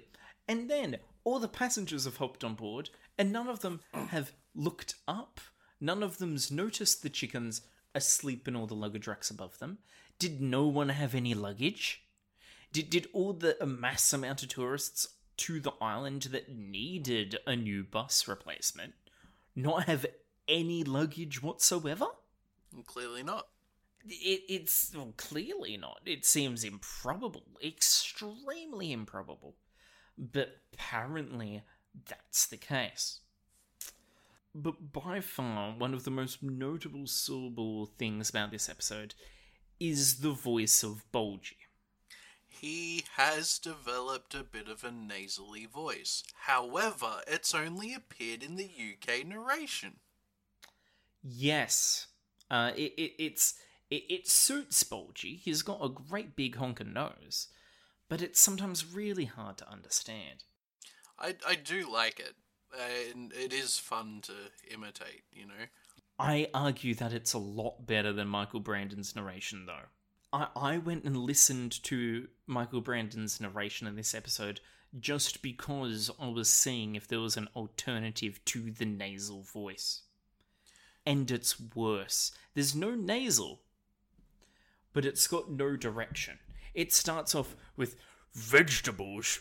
And 0.48 0.68
then 0.68 0.96
all 1.28 1.38
the 1.38 1.46
passengers 1.46 2.06
have 2.06 2.16
hopped 2.16 2.42
on 2.42 2.54
board, 2.54 2.88
and 3.18 3.30
none 3.30 3.48
of 3.48 3.60
them 3.60 3.80
have 3.92 4.32
looked 4.54 4.94
up. 5.06 5.40
None 5.78 6.02
of 6.02 6.16
them's 6.16 6.50
noticed 6.50 7.02
the 7.02 7.10
chickens 7.10 7.60
asleep 7.94 8.48
in 8.48 8.56
all 8.56 8.66
the 8.66 8.74
luggage 8.74 9.06
racks 9.06 9.28
above 9.28 9.58
them. 9.58 9.76
Did 10.18 10.40
no 10.40 10.66
one 10.66 10.88
have 10.88 11.14
any 11.14 11.34
luggage? 11.34 12.02
Did 12.72 12.88
did 12.88 13.08
all 13.12 13.34
the 13.34 13.58
mass 13.66 14.10
amount 14.14 14.42
of 14.42 14.48
tourists 14.48 15.08
to 15.36 15.60
the 15.60 15.74
island 15.82 16.22
that 16.32 16.48
needed 16.48 17.36
a 17.46 17.54
new 17.54 17.84
bus 17.84 18.26
replacement 18.26 18.94
not 19.54 19.84
have 19.84 20.06
any 20.48 20.82
luggage 20.82 21.42
whatsoever? 21.42 22.06
Clearly 22.86 23.22
not. 23.22 23.48
It, 24.06 24.44
it's 24.48 24.92
well, 24.94 25.12
clearly 25.18 25.76
not. 25.76 26.00
It 26.06 26.24
seems 26.24 26.64
improbable, 26.64 27.44
extremely 27.62 28.92
improbable. 28.92 29.56
But 30.18 30.56
apparently, 30.72 31.62
that's 32.08 32.46
the 32.46 32.56
case. 32.56 33.20
But 34.54 34.92
by 34.92 35.20
far, 35.20 35.72
one 35.72 35.94
of 35.94 36.04
the 36.04 36.10
most 36.10 36.42
notable 36.42 37.06
syllable 37.06 37.86
things 37.86 38.28
about 38.28 38.50
this 38.50 38.68
episode 38.68 39.14
is 39.78 40.20
the 40.20 40.32
voice 40.32 40.82
of 40.82 41.10
Bulgy. 41.12 41.58
He 42.48 43.04
has 43.14 43.58
developed 43.58 44.34
a 44.34 44.42
bit 44.42 44.68
of 44.68 44.82
a 44.82 44.90
nasally 44.90 45.66
voice. 45.66 46.24
However, 46.46 47.20
it's 47.28 47.54
only 47.54 47.94
appeared 47.94 48.42
in 48.42 48.56
the 48.56 48.68
UK 48.68 49.24
narration. 49.24 50.00
Yes, 51.22 52.08
uh, 52.50 52.72
it, 52.76 52.92
it 52.96 53.12
it's 53.18 53.54
it, 53.90 54.02
it 54.08 54.28
suits 54.28 54.82
Bulgy. 54.82 55.36
He's 55.36 55.62
got 55.62 55.84
a 55.84 55.88
great 55.88 56.34
big 56.34 56.56
honking 56.56 56.92
nose, 56.92 57.48
but 58.08 58.22
it's 58.22 58.40
sometimes 58.40 58.94
really 58.94 59.26
hard 59.26 59.58
to 59.58 59.70
understand. 59.70 60.44
I, 61.18 61.36
I 61.46 61.54
do 61.54 61.90
like 61.92 62.20
it, 62.20 62.34
and 63.10 63.32
it 63.32 63.52
is 63.52 63.78
fun 63.78 64.20
to 64.22 64.32
imitate, 64.72 65.24
you 65.32 65.46
know. 65.46 65.66
I 66.18 66.48
argue 66.52 66.94
that 66.96 67.12
it's 67.12 67.32
a 67.32 67.38
lot 67.38 67.86
better 67.86 68.12
than 68.12 68.28
Michael 68.28 68.60
Brandon's 68.60 69.14
narration, 69.14 69.66
though. 69.66 69.86
I, 70.32 70.48
I 70.56 70.78
went 70.78 71.04
and 71.04 71.16
listened 71.16 71.82
to 71.84 72.28
Michael 72.46 72.80
Brandon's 72.80 73.40
narration 73.40 73.86
in 73.86 73.96
this 73.96 74.14
episode 74.14 74.60
just 74.98 75.42
because 75.42 76.10
I 76.20 76.28
was 76.28 76.48
seeing 76.48 76.96
if 76.96 77.06
there 77.06 77.20
was 77.20 77.36
an 77.36 77.48
alternative 77.54 78.44
to 78.46 78.70
the 78.70 78.86
nasal 78.86 79.42
voice. 79.42 80.02
And 81.06 81.30
it's 81.30 81.60
worse. 81.74 82.32
There's 82.54 82.74
no 82.74 82.94
nasal, 82.94 83.60
but 84.92 85.04
it's 85.04 85.26
got 85.26 85.50
no 85.50 85.76
direction. 85.76 86.38
It 86.74 86.92
starts 86.92 87.34
off 87.34 87.56
with 87.76 87.96
vegetables. 88.34 89.40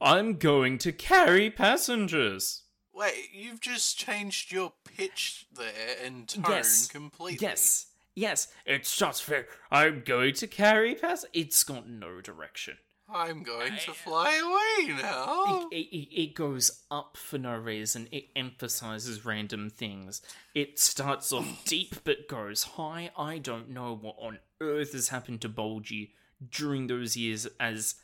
I'm 0.00 0.34
going 0.34 0.78
to 0.78 0.92
carry 0.92 1.50
passengers. 1.50 2.62
Wait, 2.92 3.28
you've 3.32 3.60
just 3.60 3.98
changed 3.98 4.50
your 4.50 4.72
pitch 4.84 5.46
there 5.54 5.96
and 6.04 6.26
tone 6.28 6.44
Yes. 6.48 6.88
completely. 6.88 7.46
Yes. 7.46 7.86
Yes. 8.14 8.48
It's 8.64 8.96
just 8.96 9.22
fair. 9.22 9.46
I'm 9.70 10.02
going 10.04 10.34
to 10.34 10.46
carry 10.46 10.94
pass. 10.94 11.24
It's 11.32 11.62
got 11.62 11.88
no 11.88 12.20
direction. 12.20 12.78
I'm 13.08 13.44
going 13.44 13.76
to 13.84 13.90
uh, 13.92 13.94
fly 13.94 14.34
away 14.36 14.96
now. 15.00 15.68
It, 15.70 15.86
it, 15.94 16.22
it 16.22 16.34
goes 16.34 16.82
up 16.90 17.16
for 17.16 17.38
no 17.38 17.56
reason. 17.56 18.08
It 18.10 18.30
emphasizes 18.34 19.24
random 19.24 19.70
things. 19.70 20.22
It 20.54 20.80
starts 20.80 21.32
off 21.32 21.46
deep 21.66 21.96
but 22.02 22.26
goes 22.28 22.62
high. 22.64 23.10
I 23.16 23.38
don't 23.38 23.70
know 23.70 23.94
what 23.94 24.16
on 24.18 24.38
earth 24.60 24.92
has 24.92 25.10
happened 25.10 25.40
to 25.42 25.48
Bulgy 25.48 26.14
during 26.50 26.86
those 26.86 27.16
years 27.16 27.46
as 27.58 27.96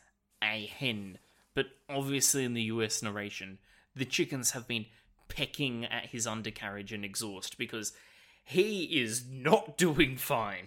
a 0.42 0.66
hen. 0.66 1.18
But 1.54 1.66
obviously, 1.88 2.44
in 2.44 2.54
the 2.54 2.62
US 2.62 3.02
narration, 3.02 3.58
the 3.94 4.04
chickens 4.04 4.52
have 4.52 4.66
been 4.66 4.86
pecking 5.28 5.84
at 5.84 6.06
his 6.06 6.26
undercarriage 6.26 6.92
and 6.92 7.04
exhaust 7.04 7.58
because 7.58 7.92
he 8.44 8.84
is 9.00 9.24
not 9.28 9.76
doing 9.78 10.16
fine. 10.16 10.66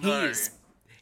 No. 0.00 0.20
He 0.20 0.26
is 0.26 0.50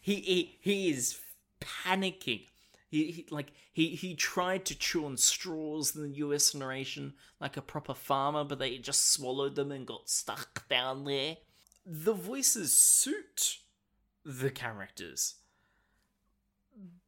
he 0.00 0.14
he, 0.16 0.58
he 0.60 0.90
is 0.90 1.18
panicking. 1.60 2.46
He, 2.88 3.10
he 3.10 3.26
like 3.30 3.52
he 3.72 3.88
he 3.88 4.14
tried 4.14 4.64
to 4.66 4.78
chew 4.78 5.04
on 5.04 5.16
straws 5.16 5.96
in 5.96 6.02
the 6.02 6.16
US 6.18 6.54
narration 6.54 7.14
like 7.40 7.56
a 7.56 7.62
proper 7.62 7.94
farmer, 7.94 8.44
but 8.44 8.58
they 8.58 8.78
just 8.78 9.12
swallowed 9.12 9.56
them 9.56 9.72
and 9.72 9.86
got 9.86 10.08
stuck 10.08 10.68
down 10.68 11.04
there. 11.04 11.38
The 11.84 12.14
voices 12.14 12.76
suit 12.76 13.58
the 14.24 14.50
characters, 14.50 15.34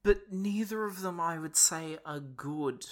but 0.02 0.32
neither 0.32 0.84
of 0.84 1.02
them, 1.02 1.20
I 1.20 1.38
would 1.38 1.56
say, 1.56 1.98
are 2.04 2.20
good. 2.20 2.86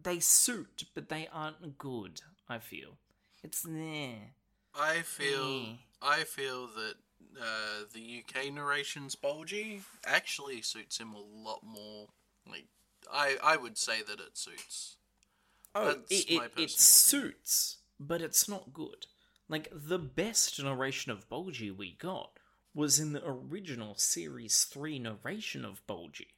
They 0.00 0.20
suit, 0.20 0.84
but 0.94 1.08
they 1.08 1.28
aren't 1.32 1.78
good. 1.78 2.20
I 2.48 2.58
feel 2.58 2.98
it's 3.42 3.62
there. 3.62 4.34
I 4.74 5.02
feel. 5.02 5.78
I 6.02 6.24
feel 6.24 6.68
that 6.68 6.94
uh, 7.40 7.84
the 7.92 8.22
UK 8.22 8.52
narration's 8.52 9.14
Bulgy 9.14 9.82
actually 10.04 10.62
suits 10.62 10.98
him 10.98 11.14
a 11.14 11.20
lot 11.20 11.60
more. 11.64 12.08
Like 12.48 12.66
I 13.12 13.36
I 13.42 13.56
would 13.56 13.78
say 13.78 14.02
that 14.02 14.20
it 14.20 14.36
suits. 14.36 14.96
Oh, 15.74 15.86
That's 15.86 16.10
it, 16.10 16.30
it, 16.30 16.50
it 16.56 16.70
suits, 16.70 17.78
but 18.00 18.22
it's 18.22 18.48
not 18.48 18.72
good. 18.72 19.06
Like, 19.48 19.68
the 19.72 19.98
best 19.98 20.62
narration 20.62 21.12
of 21.12 21.28
Bulgy 21.28 21.70
we 21.70 21.92
got 21.92 22.35
was 22.76 23.00
in 23.00 23.14
the 23.14 23.22
original 23.26 23.94
Series 23.96 24.64
3 24.64 24.98
narration 24.98 25.64
of 25.64 25.84
Bulgy. 25.86 26.28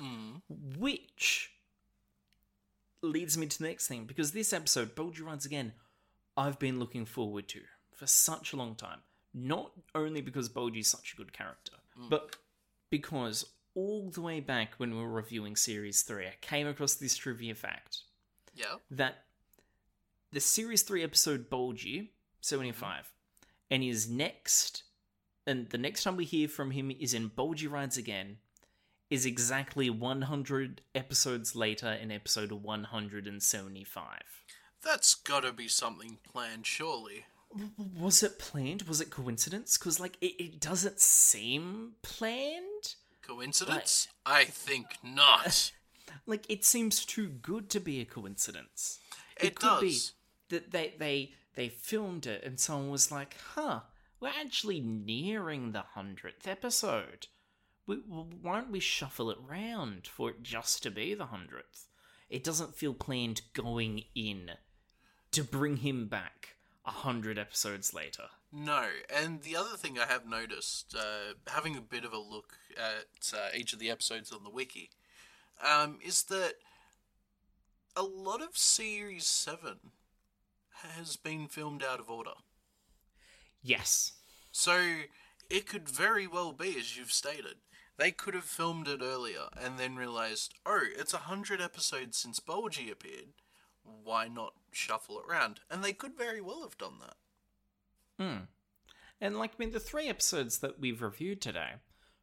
Mm. 0.00 0.42
Which 0.76 1.52
leads 3.00 3.38
me 3.38 3.46
to 3.46 3.58
the 3.58 3.68
next 3.68 3.86
thing, 3.86 4.04
because 4.04 4.32
this 4.32 4.52
episode, 4.52 4.94
Bulgy 4.96 5.22
once 5.22 5.46
again, 5.46 5.72
I've 6.36 6.58
been 6.58 6.78
looking 6.80 7.04
forward 7.04 7.48
to 7.50 7.60
for 7.94 8.06
such 8.08 8.52
a 8.52 8.56
long 8.56 8.74
time. 8.74 8.98
Not 9.32 9.70
only 9.94 10.20
because 10.20 10.48
Bulgy's 10.48 10.88
such 10.88 11.12
a 11.14 11.16
good 11.16 11.32
character, 11.32 11.74
but 12.10 12.36
because 12.90 13.44
all 13.74 14.10
the 14.10 14.20
way 14.20 14.40
back 14.40 14.74
when 14.78 14.90
we 14.90 14.98
were 15.00 15.08
reviewing 15.10 15.54
Series 15.56 16.02
3, 16.02 16.26
I 16.26 16.34
came 16.40 16.66
across 16.66 16.94
this 16.94 17.16
trivia 17.16 17.54
fact 17.54 17.98
Yeah. 18.54 18.76
that 18.90 19.24
the 20.32 20.40
series 20.40 20.82
3 20.82 21.02
episode 21.04 21.48
Bulgy 21.48 22.12
75 22.40 23.12
and 23.70 23.82
his 23.82 24.10
next 24.10 24.82
and 25.46 25.68
the 25.70 25.78
next 25.78 26.04
time 26.04 26.16
we 26.16 26.24
hear 26.24 26.48
from 26.48 26.70
him 26.70 26.90
is 26.90 27.14
in 27.14 27.28
Bulgy 27.28 27.66
Rides 27.66 27.96
Again 27.96 28.38
is 29.10 29.26
exactly 29.26 29.90
100 29.90 30.80
episodes 30.94 31.54
later 31.54 31.92
in 31.92 32.10
episode 32.10 32.50
175. 32.50 34.06
That's 34.82 35.14
got 35.14 35.40
to 35.40 35.52
be 35.52 35.68
something 35.68 36.18
planned, 36.32 36.66
surely. 36.66 37.26
Was 38.00 38.22
it 38.22 38.38
planned? 38.38 38.82
Was 38.82 39.02
it 39.02 39.10
coincidence? 39.10 39.76
Because 39.76 40.00
like 40.00 40.16
it, 40.20 40.42
it 40.42 40.60
doesn't 40.60 40.98
seem 41.00 41.92
planned. 42.02 42.94
Coincidence? 43.20 44.08
I 44.24 44.44
think 44.44 44.86
not. 45.02 45.72
Like 46.26 46.44
it 46.50 46.64
seems 46.64 47.06
too 47.06 47.28
good 47.28 47.70
to 47.70 47.80
be 47.80 48.00
a 48.00 48.04
coincidence. 48.04 48.98
It 49.40 49.54
could 49.54 49.80
be 49.80 49.98
that 50.50 50.70
they 50.70 50.94
they 50.98 51.32
they 51.54 51.68
filmed 51.68 52.26
it 52.26 52.44
and 52.44 52.60
someone 52.60 52.90
was 52.90 53.10
like, 53.10 53.36
"Huh, 53.54 53.80
we're 54.22 54.28
actually 54.28 54.80
nearing 54.80 55.72
the 55.72 55.82
hundredth 55.94 56.46
episode. 56.46 57.26
We, 57.88 57.96
why 57.96 58.60
don't 58.60 58.70
we 58.70 58.78
shuffle 58.78 59.32
it 59.32 59.38
round 59.44 60.06
for 60.06 60.30
it 60.30 60.44
just 60.44 60.84
to 60.84 60.92
be 60.92 61.12
the 61.12 61.26
hundredth? 61.26 61.88
It 62.30 62.44
doesn't 62.44 62.76
feel 62.76 62.94
planned 62.94 63.42
going 63.52 64.04
in 64.14 64.52
to 65.32 65.42
bring 65.42 65.78
him 65.78 66.06
back 66.06 66.54
a 66.86 66.92
hundred 66.92 67.36
episodes 67.36 67.92
later. 67.92 68.26
No, 68.52 68.86
and 69.12 69.42
the 69.42 69.56
other 69.56 69.76
thing 69.76 69.98
I 69.98 70.06
have 70.06 70.24
noticed, 70.24 70.94
uh, 70.96 71.34
having 71.48 71.76
a 71.76 71.80
bit 71.80 72.04
of 72.04 72.12
a 72.12 72.18
look 72.18 72.54
at 72.76 73.32
uh, 73.34 73.48
each 73.56 73.72
of 73.72 73.80
the 73.80 73.90
episodes 73.90 74.30
on 74.30 74.44
the 74.44 74.50
wiki, 74.50 74.90
um, 75.68 75.98
is 76.04 76.22
that 76.24 76.54
a 77.96 78.02
lot 78.02 78.40
of 78.40 78.56
Series 78.56 79.26
7 79.26 79.78
has 80.96 81.16
been 81.16 81.48
filmed 81.48 81.82
out 81.82 81.98
of 81.98 82.08
order. 82.08 82.32
Yes. 83.62 84.12
So 84.50 85.02
it 85.50 85.66
could 85.66 85.88
very 85.88 86.26
well 86.26 86.52
be, 86.52 86.76
as 86.78 86.96
you've 86.96 87.12
stated, 87.12 87.56
they 87.98 88.10
could 88.10 88.34
have 88.34 88.44
filmed 88.44 88.88
it 88.88 89.00
earlier 89.02 89.48
and 89.60 89.78
then 89.78 89.96
realized, 89.96 90.54
oh, 90.66 90.84
it's 90.98 91.14
a 91.14 91.18
hundred 91.18 91.60
episodes 91.60 92.16
since 92.16 92.40
Bulgy 92.40 92.90
appeared. 92.90 93.28
Why 93.82 94.28
not 94.28 94.54
shuffle 94.70 95.18
it 95.20 95.30
around? 95.30 95.60
And 95.70 95.82
they 95.82 95.92
could 95.92 96.16
very 96.16 96.40
well 96.40 96.62
have 96.62 96.78
done 96.78 96.94
that. 97.00 97.16
Hmm. 98.18 98.44
And 99.20 99.38
like, 99.38 99.52
I 99.52 99.54
mean, 99.58 99.72
the 99.72 99.80
three 99.80 100.08
episodes 100.08 100.58
that 100.58 100.80
we've 100.80 101.02
reviewed 101.02 101.40
today. 101.40 101.74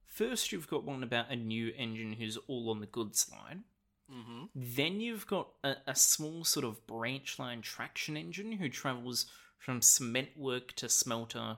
First, 0.06 0.52
you've 0.52 0.68
got 0.68 0.84
one 0.84 1.04
about 1.04 1.32
a 1.32 1.36
new 1.36 1.72
engine 1.78 2.14
who's 2.14 2.38
all 2.48 2.70
on 2.72 2.80
the 2.80 2.88
goods 2.88 3.30
line. 3.32 3.64
Mm-hmm. 4.12 4.46
Then 4.56 5.00
you've 5.00 5.28
got 5.28 5.50
a, 5.64 5.76
a 5.86 5.96
small 5.96 6.44
sort 6.44 6.66
of 6.66 6.86
branch 6.88 7.38
line 7.38 7.62
traction 7.62 8.18
engine 8.18 8.54
who 8.54 8.68
travels 8.68 9.28
from 9.60 9.82
cement 9.82 10.30
work 10.36 10.74
to 10.78 10.90
smelter 10.90 11.58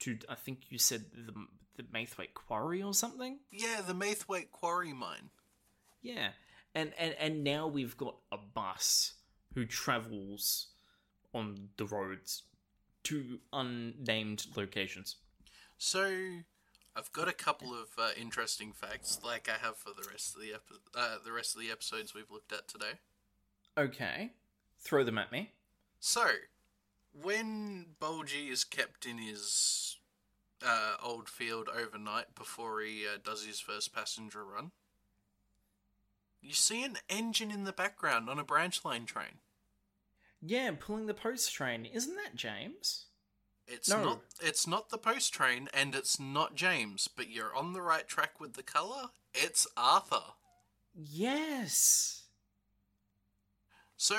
to, 0.00 0.18
I 0.28 0.36
think 0.36 0.60
you 0.70 0.78
said 0.78 1.04
the 1.12 1.34
the 1.76 1.84
Maithwaite 1.92 2.34
Quarry 2.34 2.82
or 2.82 2.92
something. 2.92 3.38
Yeah, 3.50 3.80
the 3.86 3.94
Maithwaite 3.94 4.50
Quarry 4.50 4.92
Mine. 4.92 5.30
Yeah, 6.02 6.30
and 6.74 6.92
and 6.98 7.14
and 7.18 7.44
now 7.44 7.66
we've 7.66 7.96
got 7.96 8.16
a 8.32 8.36
bus 8.36 9.14
who 9.54 9.66
travels 9.66 10.68
on 11.34 11.68
the 11.76 11.86
roads 11.86 12.42
to 13.04 13.38
unnamed 13.52 14.46
locations. 14.56 15.16
So, 15.78 16.04
I've 16.94 17.12
got 17.12 17.28
a 17.28 17.32
couple 17.32 17.72
of 17.72 17.88
uh, 17.98 18.10
interesting 18.20 18.72
facts, 18.72 19.18
like 19.24 19.48
I 19.48 19.64
have 19.64 19.76
for 19.76 19.90
the 19.90 20.08
rest 20.10 20.34
of 20.34 20.42
the 20.42 20.52
epi- 20.52 20.82
uh, 20.94 21.16
the 21.24 21.32
rest 21.32 21.54
of 21.54 21.62
the 21.62 21.70
episodes 21.70 22.14
we've 22.14 22.30
looked 22.30 22.52
at 22.52 22.68
today. 22.68 22.98
Okay, 23.78 24.32
throw 24.78 25.04
them 25.04 25.18
at 25.18 25.32
me. 25.32 25.52
So, 25.98 26.26
when 27.12 27.86
Bulgy 27.98 28.48
is 28.48 28.64
kept 28.64 29.06
in 29.06 29.18
his 29.18 29.98
uh, 30.64 30.96
old 31.02 31.28
field 31.28 31.68
overnight 31.68 32.34
before 32.34 32.80
he 32.80 33.04
uh, 33.06 33.18
does 33.24 33.44
his 33.44 33.60
first 33.60 33.94
passenger 33.94 34.44
run, 34.44 34.70
you 36.42 36.52
see 36.52 36.82
an 36.84 36.96
engine 37.08 37.50
in 37.50 37.64
the 37.64 37.72
background 37.72 38.28
on 38.30 38.38
a 38.38 38.44
branch 38.44 38.84
line 38.84 39.04
train. 39.06 39.38
Yeah, 40.42 40.70
pulling 40.78 41.06
the 41.06 41.14
post 41.14 41.52
train. 41.52 41.84
Isn't 41.84 42.16
that 42.16 42.34
James? 42.34 43.06
It's 43.66 43.88
No. 43.88 44.02
not. 44.02 44.20
It's 44.40 44.66
not 44.66 44.88
the 44.88 44.98
post 44.98 45.32
train, 45.34 45.68
and 45.74 45.94
it's 45.94 46.18
not 46.18 46.54
James. 46.54 47.08
But 47.14 47.28
you're 47.30 47.54
on 47.54 47.72
the 47.74 47.82
right 47.82 48.08
track 48.08 48.40
with 48.40 48.54
the 48.54 48.62
color. 48.62 49.10
It's 49.34 49.66
Arthur. 49.76 50.32
Yes. 50.94 52.22
So, 53.96 54.18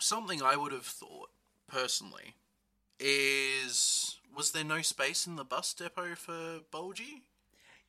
something 0.00 0.42
I 0.42 0.56
would 0.56 0.72
have 0.72 0.84
thought 0.84 1.30
personally 1.74 2.34
is 3.00 4.16
was 4.36 4.52
there 4.52 4.64
no 4.64 4.82
space 4.82 5.26
in 5.26 5.36
the 5.36 5.44
bus 5.44 5.74
depot 5.74 6.14
for 6.14 6.60
Bulgy? 6.70 7.22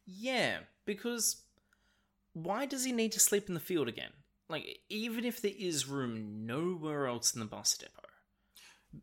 Yeah, 0.06 0.60
because 0.86 1.38
why 2.34 2.66
does 2.66 2.84
he 2.84 2.92
need 2.92 3.12
to 3.14 3.20
sleep 3.20 3.48
in 3.48 3.54
the 3.54 3.60
field 3.60 3.88
again? 3.88 4.12
Like, 4.48 4.80
even 4.90 5.26
if 5.26 5.42
there 5.42 5.54
is 5.58 5.88
room 5.88 6.46
nowhere 6.46 7.08
else 7.08 7.34
in 7.34 7.40
the 7.40 7.46
bus 7.46 7.76
depot, 7.78 8.10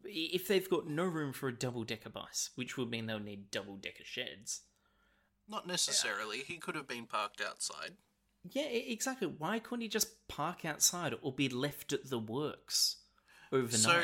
if 0.05 0.47
they've 0.47 0.70
got 0.70 0.87
no 0.87 1.05
room 1.05 1.33
for 1.33 1.49
a 1.49 1.57
double 1.57 1.83
decker 1.83 2.11
bus, 2.11 2.51
which 2.55 2.76
would 2.76 2.91
mean 2.91 3.07
they'll 3.07 3.18
need 3.18 3.51
double 3.51 3.76
decker 3.76 4.05
sheds. 4.05 4.61
Not 5.49 5.66
necessarily. 5.66 6.39
He 6.39 6.59
could 6.59 6.76
have 6.76 6.87
been 6.87 7.07
parked 7.07 7.41
outside. 7.41 7.95
Yeah, 8.49 8.66
exactly. 8.66 9.26
Why 9.26 9.59
couldn't 9.59 9.83
he 9.83 9.89
just 9.89 10.28
park 10.28 10.64
outside 10.64 11.14
or 11.22 11.33
be 11.33 11.49
left 11.49 11.93
at 11.93 12.09
the 12.09 12.18
works 12.18 12.99
overnight? 13.53 13.80
So 13.80 14.03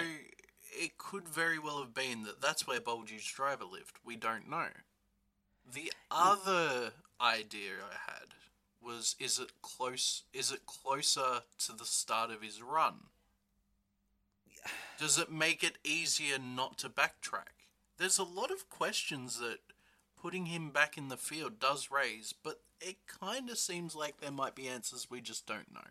it 0.70 0.98
could 0.98 1.28
very 1.28 1.58
well 1.58 1.78
have 1.78 1.94
been 1.94 2.24
that 2.24 2.40
that's 2.40 2.66
where 2.66 2.80
Bulgy's 2.80 3.24
driver 3.24 3.64
lived. 3.64 3.98
We 4.04 4.16
don't 4.16 4.48
know. 4.48 4.68
The 5.70 5.92
other 6.10 6.92
idea 7.20 7.72
I 7.90 8.10
had 8.10 8.34
was 8.80 9.16
is 9.18 9.38
it 9.38 9.52
close 9.60 10.22
is 10.32 10.52
it 10.52 10.66
closer 10.66 11.40
to 11.66 11.72
the 11.72 11.84
start 11.84 12.30
of 12.30 12.42
his 12.42 12.62
run? 12.62 12.94
Does 14.98 15.18
it 15.18 15.30
make 15.30 15.62
it 15.62 15.78
easier 15.84 16.38
not 16.38 16.78
to 16.78 16.88
backtrack? 16.88 17.66
There's 17.98 18.18
a 18.18 18.24
lot 18.24 18.50
of 18.50 18.68
questions 18.68 19.38
that 19.38 19.58
putting 20.20 20.46
him 20.46 20.70
back 20.70 20.96
in 20.98 21.08
the 21.08 21.16
field 21.16 21.60
does 21.60 21.90
raise, 21.90 22.32
but 22.32 22.60
it 22.80 22.96
kind 23.06 23.50
of 23.50 23.58
seems 23.58 23.94
like 23.94 24.20
there 24.20 24.30
might 24.30 24.54
be 24.54 24.68
answers 24.68 25.08
we 25.10 25.20
just 25.20 25.46
don't 25.46 25.72
know. 25.72 25.90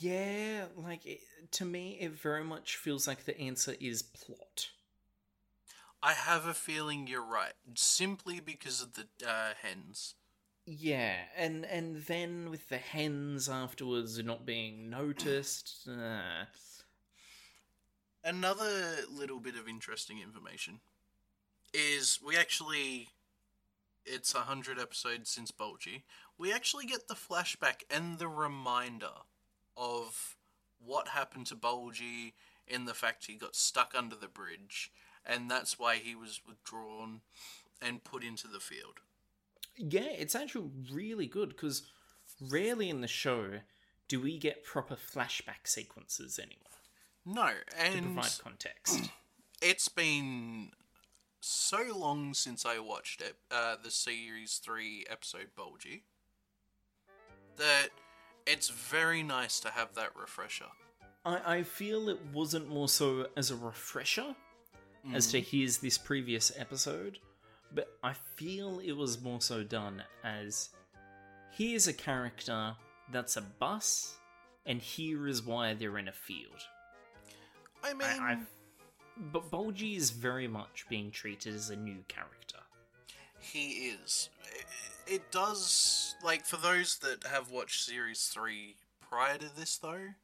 Yeah, 0.00 0.66
like 0.76 1.04
it, 1.04 1.20
to 1.52 1.64
me, 1.64 1.98
it 2.00 2.12
very 2.12 2.44
much 2.44 2.76
feels 2.76 3.06
like 3.06 3.24
the 3.24 3.38
answer 3.38 3.74
is 3.80 4.02
plot. 4.02 4.70
I 6.02 6.12
have 6.12 6.46
a 6.46 6.54
feeling 6.54 7.06
you're 7.08 7.24
right, 7.24 7.54
simply 7.74 8.38
because 8.40 8.80
of 8.80 8.94
the 8.94 9.08
uh, 9.28 9.54
hens. 9.60 10.14
Yeah, 10.64 11.16
and 11.36 11.64
and 11.64 12.04
then 12.04 12.50
with 12.50 12.68
the 12.68 12.78
hens 12.78 13.48
afterwards 13.48 14.22
not 14.22 14.46
being 14.46 14.90
noticed, 14.90 15.88
uh, 15.88 16.44
Another 18.24 19.06
little 19.10 19.40
bit 19.40 19.56
of 19.56 19.68
interesting 19.68 20.20
information 20.20 20.80
is 21.72 22.20
we 22.24 22.36
actually, 22.36 23.08
it's 24.04 24.34
a 24.34 24.40
hundred 24.40 24.78
episodes 24.78 25.30
since 25.30 25.50
Bulgy. 25.50 26.04
We 26.36 26.52
actually 26.52 26.86
get 26.86 27.08
the 27.08 27.14
flashback 27.14 27.82
and 27.90 28.18
the 28.18 28.28
reminder 28.28 29.24
of 29.78 30.36
what 30.84 31.08
happened 31.08 31.46
to 31.46 31.54
Bulgy 31.54 32.34
in 32.66 32.84
the 32.84 32.94
fact 32.94 33.26
he 33.26 33.34
got 33.34 33.56
stuck 33.56 33.94
under 33.96 34.16
the 34.16 34.28
bridge, 34.28 34.90
and 35.24 35.50
that's 35.50 35.78
why 35.78 35.96
he 35.96 36.14
was 36.14 36.40
withdrawn 36.46 37.20
and 37.80 38.04
put 38.04 38.24
into 38.24 38.48
the 38.48 38.60
field. 38.60 39.00
yeah, 39.76 40.00
it's 40.18 40.34
actually 40.34 40.70
really 40.92 41.26
good 41.26 41.50
because 41.50 41.82
rarely 42.40 42.90
in 42.90 43.00
the 43.00 43.08
show 43.08 43.60
do 44.08 44.20
we 44.20 44.38
get 44.38 44.64
proper 44.64 44.96
flashback 44.96 45.64
sequences 45.66 46.38
anymore 46.38 46.78
No, 47.24 47.50
to 47.70 47.76
and 47.80 48.14
provide 48.14 48.38
context. 48.42 49.10
it's 49.62 49.88
been 49.88 50.70
so 51.40 51.92
long 51.96 52.34
since 52.34 52.64
I 52.66 52.78
watched 52.80 53.20
it, 53.20 53.36
uh, 53.50 53.76
the 53.82 53.90
series 53.90 54.56
three 54.58 55.04
episode 55.10 55.48
Bulgy, 55.56 56.02
that 57.56 57.88
it's 58.48 58.68
very 58.68 59.22
nice 59.22 59.60
to 59.60 59.68
have 59.70 59.94
that 59.94 60.16
refresher. 60.16 60.66
I, 61.24 61.58
I 61.58 61.62
feel 61.62 62.08
it 62.08 62.18
wasn't 62.32 62.68
more 62.68 62.88
so 62.88 63.26
as 63.36 63.50
a 63.50 63.56
refresher 63.56 64.34
as 65.14 65.28
to 65.28 65.40
mm. 65.40 65.44
here's 65.44 65.78
this 65.78 65.96
previous 65.96 66.52
episode, 66.58 67.18
but 67.74 67.88
I 68.02 68.14
feel 68.36 68.80
it 68.80 68.92
was 68.92 69.22
more 69.22 69.40
so 69.40 69.62
done 69.62 70.02
as 70.24 70.70
here's 71.52 71.86
a 71.88 71.92
character 71.92 72.74
that's 73.12 73.36
a 73.36 73.42
bus, 73.42 74.16
and 74.66 74.80
here 74.80 75.26
is 75.26 75.42
why 75.42 75.74
they're 75.74 75.98
in 75.98 76.08
a 76.08 76.12
field. 76.12 76.60
I 77.82 77.94
mean, 77.94 78.02
I, 78.02 78.32
I, 78.32 78.38
but 79.32 79.50
Bulgy 79.50 79.96
is 79.96 80.10
very 80.10 80.48
much 80.48 80.86
being 80.88 81.10
treated 81.10 81.54
as 81.54 81.70
a 81.70 81.76
new 81.76 82.04
character. 82.08 82.58
He 83.40 83.90
is. 83.90 84.28
It, 85.06 85.14
it 85.14 85.30
does 85.30 86.14
like 86.22 86.44
for 86.44 86.56
those 86.56 86.98
that 86.98 87.26
have 87.26 87.50
watched 87.50 87.84
series 87.84 88.26
three 88.26 88.76
prior 89.00 89.38
to 89.38 89.54
this 89.54 89.76
though, 89.78 90.14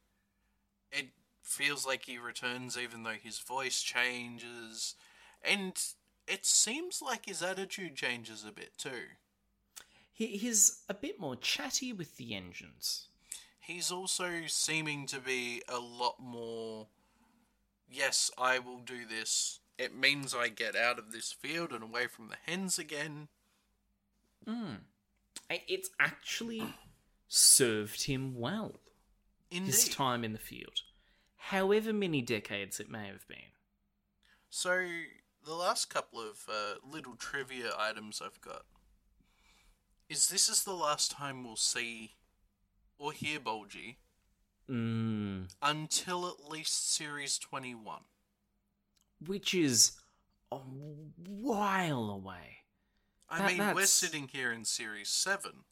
it 0.91 1.07
feels 1.41 1.85
like 1.85 2.05
he 2.05 2.17
returns 2.17 2.77
even 2.77 3.03
though 3.03 3.11
his 3.21 3.39
voice 3.39 3.81
changes, 3.81 4.95
and 5.43 5.73
it 6.27 6.45
seems 6.45 7.01
like 7.01 7.25
his 7.25 7.41
attitude 7.41 7.95
changes 7.95 8.45
a 8.47 8.51
bit 8.51 8.71
too. 8.77 9.13
He, 10.11 10.27
he's 10.37 10.83
a 10.87 10.93
bit 10.93 11.19
more 11.19 11.35
chatty 11.35 11.91
with 11.91 12.17
the 12.17 12.35
engines. 12.35 13.07
He's 13.59 13.91
also 13.91 14.43
seeming 14.47 15.07
to 15.07 15.19
be 15.19 15.61
a 15.67 15.79
lot 15.79 16.15
more 16.19 16.87
yes, 17.89 18.31
I 18.37 18.59
will 18.59 18.79
do 18.79 19.05
this. 19.05 19.59
It 19.77 19.95
means 19.95 20.33
I 20.33 20.47
get 20.49 20.75
out 20.75 20.97
of 20.99 21.11
this 21.11 21.31
field 21.33 21.71
and 21.71 21.83
away 21.83 22.07
from 22.07 22.29
the 22.29 22.37
hens 22.45 22.79
again. 22.79 23.27
Mm. 24.47 24.77
It's 25.49 25.89
actually 25.99 26.63
served 27.27 28.03
him 28.05 28.35
well. 28.35 28.79
Indeed. 29.51 29.67
His 29.67 29.89
time 29.89 30.23
in 30.23 30.33
the 30.33 30.39
field. 30.39 30.81
However 31.37 31.93
many 31.93 32.21
decades 32.21 32.79
it 32.79 32.89
may 32.89 33.07
have 33.07 33.27
been. 33.27 33.51
So, 34.49 34.87
the 35.45 35.53
last 35.53 35.89
couple 35.89 36.19
of 36.19 36.47
uh, 36.49 36.75
little 36.89 37.15
trivia 37.15 37.71
items 37.77 38.21
I've 38.23 38.41
got 38.41 38.63
is 40.09 40.29
this 40.29 40.49
is 40.49 40.63
the 40.63 40.73
last 40.73 41.11
time 41.11 41.43
we'll 41.43 41.55
see 41.55 42.15
or 42.97 43.11
hear 43.11 43.39
Bulgy 43.39 43.97
Mm. 44.67 45.53
until 45.61 46.27
at 46.27 46.49
least 46.49 46.91
series 46.91 47.37
21. 47.37 48.01
Which 49.19 49.53
is 49.53 49.93
a 50.51 50.57
while 50.57 52.09
away. 52.09 52.63
I 53.29 53.39
That- 53.39 53.57
mean, 53.57 53.75
we're 53.75 53.85
sitting 53.87 54.27
here 54.27 54.51
in 54.51 54.65
series 54.65 55.09
7. 55.09 55.63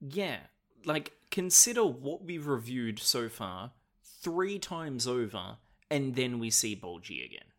Yeah. 0.00 0.46
Like, 0.84 1.16
consider 1.30 1.84
what 1.84 2.22
we've 2.22 2.46
reviewed 2.46 2.98
so 2.98 3.28
far 3.28 3.72
three 4.02 4.58
times 4.58 5.06
over, 5.06 5.58
and 5.90 6.14
then 6.16 6.38
we 6.38 6.50
see 6.50 6.74
Bulgy 6.74 7.24
again. 7.24 7.52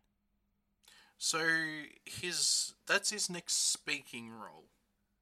So, 1.18 1.84
his 2.04 2.74
that's 2.86 3.10
his 3.10 3.30
next 3.30 3.54
speaking 3.72 4.30
role 4.30 4.68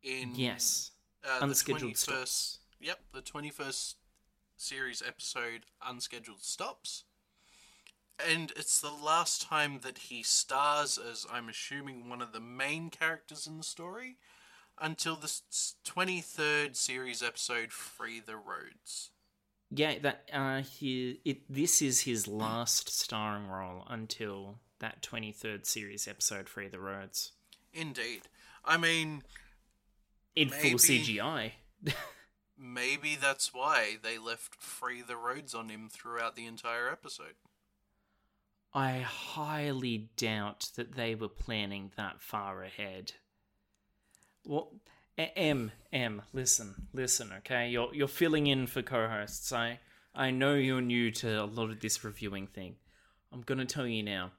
in 0.02 0.34
Yes. 0.34 0.92
uh, 1.22 1.38
the 1.40 1.44
Unscheduled 1.44 1.92
21st, 1.94 2.58
Yep, 2.80 3.12
the 3.12 3.22
21st 3.22 3.96
series 4.56 5.02
episode 5.02 5.66
Unscheduled 5.82 6.42
Stops. 6.42 7.04
And 8.28 8.52
it's 8.56 8.80
the 8.80 8.90
last 8.92 9.42
time 9.42 9.80
that 9.82 9.98
he 9.98 10.22
stars 10.22 10.98
as, 10.98 11.26
I'm 11.32 11.48
assuming, 11.48 12.08
one 12.08 12.22
of 12.22 12.32
the 12.32 12.40
main 12.40 12.90
characters 12.90 13.46
in 13.46 13.58
the 13.58 13.64
story 13.64 14.16
until 14.80 15.16
the 15.16 15.26
23rd 15.84 16.76
series 16.76 17.22
episode 17.22 17.72
Free 17.72 18.20
the 18.20 18.36
Roads. 18.36 19.10
Yeah, 19.72 19.98
that 20.00 20.28
uh 20.32 20.62
he 20.62 21.20
it 21.24 21.42
this 21.48 21.80
is 21.80 22.00
his 22.00 22.26
last 22.26 22.90
starring 22.90 23.46
role 23.46 23.86
until 23.88 24.58
that 24.80 25.00
23rd 25.02 25.64
series 25.64 26.08
episode 26.08 26.48
Free 26.48 26.66
the 26.66 26.80
Roads. 26.80 27.32
Indeed. 27.72 28.22
I 28.64 28.76
mean, 28.76 29.22
In 30.34 30.48
full 30.48 30.72
CGI. 30.72 31.52
maybe 32.58 33.16
that's 33.20 33.54
why 33.54 33.96
they 34.02 34.18
left 34.18 34.56
Free 34.60 35.02
the 35.02 35.16
Roads 35.16 35.54
on 35.54 35.68
him 35.68 35.88
throughout 35.88 36.34
the 36.34 36.46
entire 36.46 36.90
episode. 36.90 37.34
I 38.72 39.00
highly 39.00 40.10
doubt 40.16 40.70
that 40.76 40.94
they 40.94 41.14
were 41.14 41.28
planning 41.28 41.90
that 41.96 42.20
far 42.22 42.62
ahead. 42.62 43.12
A- 45.18 45.36
M 45.38 45.72
M 45.92 46.22
listen 46.32 46.88
listen 46.92 47.30
okay 47.38 47.68
you're 47.68 47.94
you're 47.94 48.08
filling 48.08 48.46
in 48.46 48.66
for 48.66 48.80
co-hosts 48.80 49.52
I 49.52 49.80
I 50.14 50.30
know 50.30 50.54
you're 50.54 50.80
new 50.80 51.10
to 51.12 51.42
a 51.42 51.44
lot 51.44 51.70
of 51.70 51.80
this 51.80 52.02
reviewing 52.02 52.46
thing 52.46 52.76
I'm 53.32 53.42
gonna 53.42 53.66
tell 53.66 53.86
you 53.86 54.02
now 54.02 54.30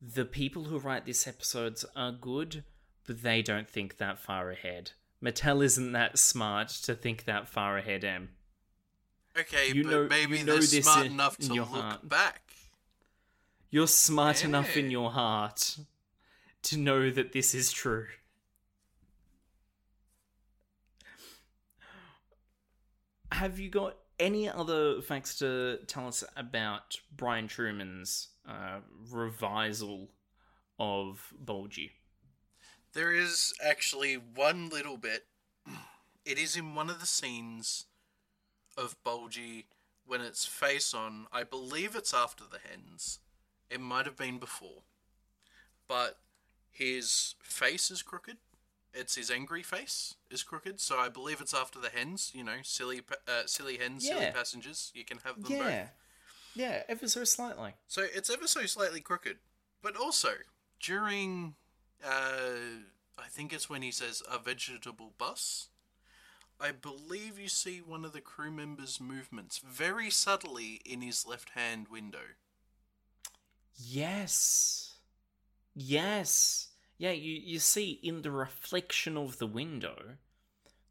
the 0.00 0.24
people 0.24 0.64
who 0.64 0.78
write 0.78 1.04
these 1.04 1.26
episodes 1.26 1.84
are 1.94 2.10
good 2.12 2.64
but 3.06 3.22
they 3.22 3.42
don't 3.42 3.68
think 3.68 3.98
that 3.98 4.18
far 4.18 4.50
ahead 4.50 4.92
Mattel 5.22 5.62
isn't 5.62 5.92
that 5.92 6.18
smart 6.18 6.68
to 6.84 6.94
think 6.94 7.24
that 7.24 7.46
far 7.48 7.76
ahead 7.76 8.02
M 8.04 8.30
Okay, 9.38 9.72
You 9.74 9.82
but 9.84 9.90
know- 9.90 10.06
maybe 10.08 10.38
you 10.38 10.44
know 10.44 10.56
they're 10.58 10.82
smart 10.82 11.04
in- 11.06 11.12
enough 11.12 11.36
to 11.36 11.52
look 11.52 11.68
heart. 11.68 12.08
back. 12.08 12.40
You're 13.70 13.88
smart 13.88 14.44
enough 14.44 14.76
in 14.76 14.90
your 14.90 15.10
heart 15.10 15.78
to 16.62 16.76
know 16.76 17.10
that 17.10 17.32
this 17.32 17.54
is 17.54 17.72
true. 17.72 18.06
Have 23.32 23.58
you 23.58 23.68
got 23.68 23.96
any 24.18 24.48
other 24.48 25.02
facts 25.02 25.38
to 25.38 25.78
tell 25.86 26.06
us 26.06 26.22
about 26.36 27.00
Brian 27.14 27.48
Trueman's 27.48 28.28
uh, 28.48 28.78
revisal 29.10 30.08
of 30.78 31.32
Bulgy? 31.38 31.92
There 32.92 33.12
is 33.12 33.52
actually 33.62 34.14
one 34.14 34.68
little 34.68 34.96
bit. 34.96 35.26
It 36.24 36.40
is 36.40 36.56
in 36.56 36.74
one 36.74 36.90
of 36.90 36.98
the 36.98 37.06
scenes 37.06 37.84
of 38.76 38.96
Bulgy 39.04 39.66
when 40.04 40.20
it's 40.20 40.44
face 40.44 40.92
on. 40.92 41.28
I 41.32 41.44
believe 41.44 41.94
it's 41.94 42.12
after 42.12 42.42
the 42.42 42.58
hens. 42.68 43.20
It 43.70 43.80
might 43.80 44.06
have 44.06 44.16
been 44.16 44.38
before. 44.38 44.82
But 45.88 46.18
his 46.70 47.34
face 47.42 47.90
is 47.90 48.02
crooked. 48.02 48.36
It's 48.92 49.14
his 49.14 49.30
angry 49.30 49.62
face 49.62 50.14
is 50.30 50.42
crooked. 50.42 50.80
So 50.80 50.98
I 50.98 51.08
believe 51.08 51.40
it's 51.40 51.54
after 51.54 51.78
the 51.78 51.90
hens. 51.90 52.32
You 52.34 52.44
know, 52.44 52.58
silly, 52.62 53.02
uh, 53.28 53.42
silly 53.46 53.76
hens, 53.78 54.06
silly 54.06 54.30
passengers. 54.32 54.90
You 54.94 55.04
can 55.04 55.18
have 55.24 55.34
them 55.42 55.58
both. 55.58 55.66
Yeah. 55.66 55.88
Yeah, 56.54 56.82
ever 56.88 57.06
so 57.06 57.24
slightly. 57.24 57.74
So 57.86 58.02
it's 58.02 58.30
ever 58.30 58.46
so 58.46 58.64
slightly 58.64 59.00
crooked. 59.00 59.36
But 59.82 59.94
also, 59.94 60.30
during, 60.80 61.54
uh, 62.02 62.80
I 63.18 63.28
think 63.28 63.52
it's 63.52 63.68
when 63.68 63.82
he 63.82 63.90
says 63.90 64.22
a 64.30 64.38
vegetable 64.38 65.12
bus, 65.18 65.68
I 66.58 66.72
believe 66.72 67.38
you 67.38 67.48
see 67.48 67.80
one 67.80 68.06
of 68.06 68.12
the 68.12 68.22
crew 68.22 68.50
members' 68.50 68.98
movements 68.98 69.58
very 69.58 70.08
subtly 70.08 70.80
in 70.86 71.02
his 71.02 71.26
left 71.26 71.50
hand 71.50 71.88
window. 71.88 72.34
Yes. 73.76 74.94
Yes. 75.74 76.68
Yeah, 76.98 77.10
you, 77.12 77.34
you 77.34 77.58
see 77.58 78.00
in 78.02 78.22
the 78.22 78.30
reflection 78.30 79.16
of 79.16 79.38
the 79.38 79.46
window 79.46 80.16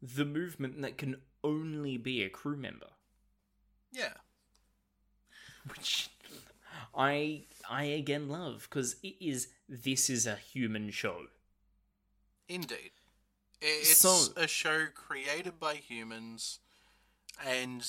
the 0.00 0.24
movement 0.24 0.80
that 0.82 0.98
can 0.98 1.16
only 1.42 1.96
be 1.96 2.22
a 2.22 2.28
crew 2.28 2.56
member. 2.56 2.90
Yeah. 3.90 4.12
Which 5.68 6.10
I 6.94 7.44
I 7.68 7.84
again 7.84 8.28
love 8.28 8.68
because 8.70 8.96
it 9.02 9.16
is 9.20 9.48
this 9.68 10.08
is 10.08 10.26
a 10.26 10.36
human 10.36 10.90
show. 10.90 11.26
Indeed. 12.48 12.92
It's 13.60 13.96
So- 13.96 14.32
a 14.36 14.46
show 14.46 14.86
created 14.94 15.58
by 15.58 15.74
humans, 15.76 16.60
and 17.44 17.84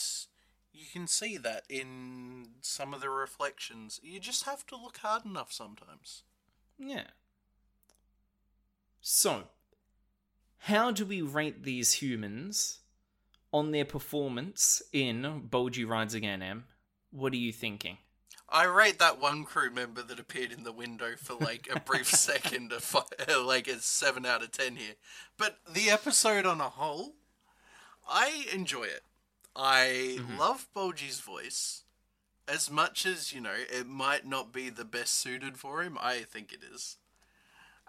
you 0.78 0.86
can 0.92 1.08
see 1.08 1.38
that 1.38 1.64
in 1.70 2.50
some 2.62 2.94
of 2.94 3.02
the 3.02 3.10
reflections. 3.10 4.00
You 4.04 4.20
just 4.20 4.46
have 4.46 4.66
to 4.68 4.76
look 4.76 4.98
hard 4.98 5.26
enough 5.26 5.52
sometimes. 5.52 6.24
Yeah. 6.78 7.08
So, 9.02 9.46
how 10.60 10.92
do 10.92 11.06
we 11.06 11.22
rate 11.22 11.64
these 11.64 11.94
humans 11.94 12.80
on 13.52 13.72
their 13.72 13.86
performance 13.86 14.82
in 14.94 15.48
Bulgy 15.50 15.84
Rides 15.84 16.14
Again, 16.14 16.42
M? 16.42 16.66
What 17.12 17.34
are 17.34 17.38
you 17.38 17.52
thinking? 17.52 17.98
I 18.50 18.66
rate 18.66 19.00
that 19.00 19.20
one 19.20 19.44
crew 19.44 19.72
member 19.72 20.02
that 20.04 20.20
appeared 20.20 20.52
in 20.52 20.64
the 20.64 20.72
window 20.72 21.16
for 21.18 21.34
like 21.34 21.68
a 21.74 21.80
brief 21.80 22.08
second, 22.14 22.72
a 22.72 22.80
fi- 22.80 23.02
uh, 23.28 23.44
like 23.44 23.68
a 23.68 23.80
seven 23.80 24.26
out 24.26 24.44
of 24.44 24.52
ten 24.52 24.76
here. 24.76 24.94
But 25.38 25.58
the 25.68 25.90
episode 25.90 26.46
on 26.46 26.62
a 26.62 26.70
whole, 26.70 27.16
I 28.08 28.46
enjoy 28.54 28.84
it. 28.84 29.04
I 29.58 30.20
love 30.38 30.68
Bulgy's 30.74 31.20
voice 31.20 31.84
as 32.48 32.70
much 32.70 33.06
as 33.06 33.34
you 33.34 33.42
know 33.42 33.56
it 33.56 33.88
might 33.88 34.26
not 34.26 34.54
be 34.54 34.70
the 34.70 34.86
best 34.86 35.16
suited 35.16 35.58
for 35.58 35.82
him. 35.82 35.98
I 36.00 36.20
think 36.20 36.54
it 36.54 36.60
is. 36.64 36.98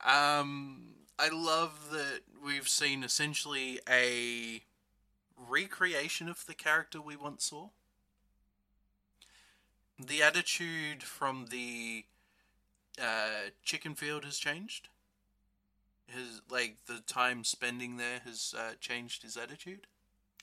Um, 0.04 0.94
I 1.18 1.28
love 1.28 1.90
that 1.92 2.20
we've 2.44 2.68
seen 2.68 3.04
essentially 3.04 3.80
a 3.88 4.62
recreation 5.36 6.28
of 6.28 6.46
the 6.46 6.54
character 6.54 7.00
we 7.00 7.16
once 7.16 7.44
saw 7.44 7.68
the 9.98 10.22
attitude 10.22 11.02
from 11.02 11.46
the 11.50 12.04
uh, 13.00 13.50
chicken 13.64 13.94
field 13.94 14.24
has 14.24 14.38
changed. 14.38 14.88
His 16.06 16.40
like 16.48 16.76
the 16.86 17.00
time 17.06 17.44
spending 17.44 17.96
there 17.96 18.20
has 18.24 18.54
uh, 18.56 18.72
changed 18.80 19.22
his 19.22 19.36
attitude. 19.36 19.86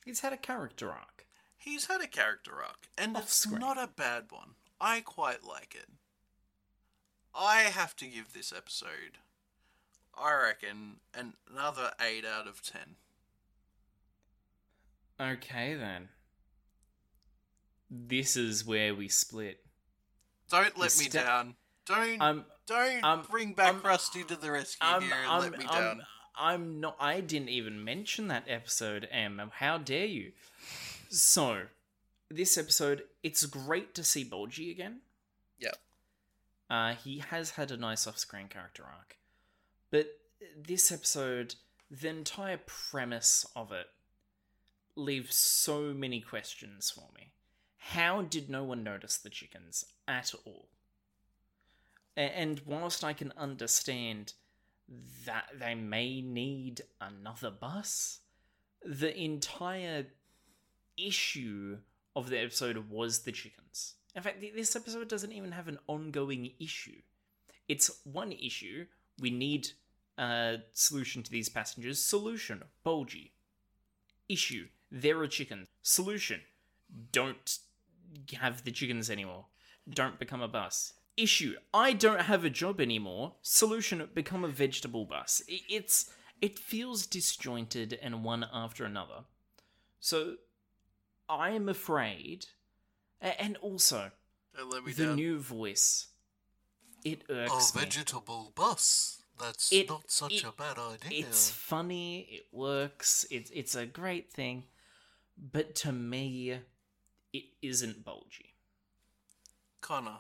He's 0.06 0.20
had 0.22 0.32
a 0.32 0.38
character 0.38 0.92
arc. 0.92 1.26
He's 1.58 1.88
had 1.88 2.00
a 2.00 2.08
character 2.08 2.62
arc, 2.64 2.88
and 2.98 3.18
it's 3.18 3.26
Off-screen. 3.46 3.60
not 3.60 3.78
a 3.78 3.88
bad 3.88 4.26
one. 4.30 4.52
I 4.80 5.02
quite 5.02 5.44
like 5.44 5.74
it. 5.76 5.90
I 7.34 7.62
have 7.62 7.96
to 7.98 8.06
give 8.06 8.32
this 8.34 8.54
episode, 8.56 9.18
I 10.18 10.34
reckon, 10.36 10.98
an- 11.14 11.34
another 11.52 11.92
eight 12.00 12.24
out 12.24 12.48
of 12.48 12.62
ten. 12.62 12.96
Okay 15.20 15.74
then. 15.76 16.10
This 17.90 18.36
is 18.38 18.66
where 18.66 18.94
we 18.94 19.08
split. 19.08 19.64
Don't 20.50 20.78
let 20.78 20.98
me 20.98 21.06
sta- 21.06 21.24
down. 21.24 21.56
Don't 21.86 22.22
I'm- 22.22 22.46
don't 22.68 23.04
I'm- 23.04 23.24
bring 23.30 23.54
back 23.54 23.68
I'm- 23.74 23.82
Rusty 23.82 24.24
to 24.24 24.36
the 24.36 24.52
rescue 24.52 24.88
I'm, 24.88 25.02
here 25.02 25.14
and 25.16 25.32
I'm, 25.32 25.42
let 25.42 25.58
me 25.58 25.66
I'm, 25.68 25.82
down. 25.82 26.06
I'm 26.38 26.80
not. 26.80 26.96
I 27.00 27.22
didn't 27.22 27.50
even 27.50 27.84
mention 27.84 28.28
that 28.28 28.46
episode, 28.48 29.08
Em. 29.12 29.42
How 29.56 29.78
dare 29.78 30.06
you? 30.06 30.32
So, 31.10 31.64
this 32.30 32.58
episode, 32.58 33.04
it's 33.24 33.46
great 33.46 33.96
to 33.96 34.04
see 34.04 34.24
Bulgy 34.24 34.72
again. 34.72 35.00
Yep. 35.60 35.78
Uh, 36.70 36.94
he 36.96 37.20
has 37.20 37.52
had 37.52 37.72
a 37.72 37.78
nice 37.78 38.08
off-screen 38.08 38.48
character 38.48 38.84
arc, 38.84 39.18
but 39.92 40.08
this 40.58 40.92
episode, 40.92 41.56
the 41.90 42.10
entire 42.10 42.60
premise 42.66 43.46
of 43.56 43.72
it, 43.72 43.88
leaves 44.96 45.36
so 45.36 45.94
many 45.94 46.22
questions 46.22 46.90
for 46.90 47.08
me. 47.16 47.32
How 47.78 48.24
did 48.24 48.50
no 48.50 48.64
one 48.64 48.84
notice 48.84 49.18
the 49.18 49.30
chickens 49.30 49.86
at 50.08 50.34
all? 50.46 50.68
And 52.18 52.62
whilst 52.66 53.04
I 53.04 53.14
can 53.14 53.34
understand 53.38 54.34
that 55.26 55.46
they 55.60 55.76
may 55.76 56.22
need 56.22 56.82
another 57.02 57.52
bus, 57.52 58.20
the 58.84 59.18
entire 59.20 60.08
issue 60.98 61.80
of 62.16 62.30
the 62.30 62.40
episode 62.40 62.90
was 62.90 63.20
the 63.20 63.32
chickens. 63.32 63.96
In 64.16 64.22
fact, 64.22 64.42
this 64.56 64.76
episode 64.76 65.10
doesn't 65.10 65.34
even 65.34 65.52
have 65.52 65.68
an 65.68 65.80
ongoing 65.88 66.52
issue. 66.60 67.02
It's 67.68 67.92
one 68.04 68.32
issue. 68.32 68.86
We 69.20 69.32
need 69.32 69.70
a 70.18 70.60
solution 70.74 71.24
to 71.24 71.32
these 71.32 71.50
passengers. 71.50 72.02
Solution: 72.02 72.64
Bulgy. 72.84 73.34
Issue: 74.30 74.68
There 74.92 75.20
are 75.20 75.28
chickens. 75.28 75.68
Solution: 75.82 76.42
Don't 77.12 77.60
have 78.40 78.64
the 78.64 78.72
chickens 78.72 79.10
anymore. 79.10 79.48
Don't 79.90 80.20
become 80.20 80.42
a 80.42 80.48
bus. 80.48 80.94
Issue: 81.18 81.56
I 81.74 81.94
don't 81.94 82.22
have 82.22 82.44
a 82.44 82.50
job 82.50 82.82
anymore. 82.82 83.34
Solution: 83.42 84.08
Become 84.14 84.44
a 84.44 84.50
vegetable 84.50 85.06
bus. 85.06 85.42
It's 85.48 86.12
it 86.42 86.60
feels 86.60 87.08
disjointed 87.08 87.98
and 88.02 88.24
one 88.24 88.46
after 88.52 88.84
another. 88.84 89.24
So 90.00 90.36
I 91.30 91.52
am 91.52 91.70
afraid, 91.70 92.48
and 93.22 93.56
also 93.58 94.12
me 94.86 94.92
the 94.92 95.06
down. 95.06 95.16
new 95.16 95.40
voice. 95.40 96.08
It 97.06 97.24
A 97.30 97.34
irks 97.34 97.72
oh, 97.74 97.80
me. 97.80 97.86
vegetable 97.86 98.52
bus. 98.56 99.22
That's 99.40 99.72
It- 99.72 99.90
not 99.90 100.10
such 100.12 100.34
it- 100.34 100.44
a 100.44 100.52
bad 100.52 100.78
idea. 100.78 101.26
It's 101.26 101.50
funny. 101.50 102.22
It 102.30 102.48
works. 102.52 103.26
It's 103.32 103.50
it's 103.52 103.76
a 103.76 103.86
great 103.86 104.32
thing, 104.34 104.66
but 105.38 105.76
to 105.76 105.92
me, 105.94 106.60
it 107.32 107.46
isn't 107.62 108.04
bulgy. 108.04 108.54
Connor. 109.82 110.20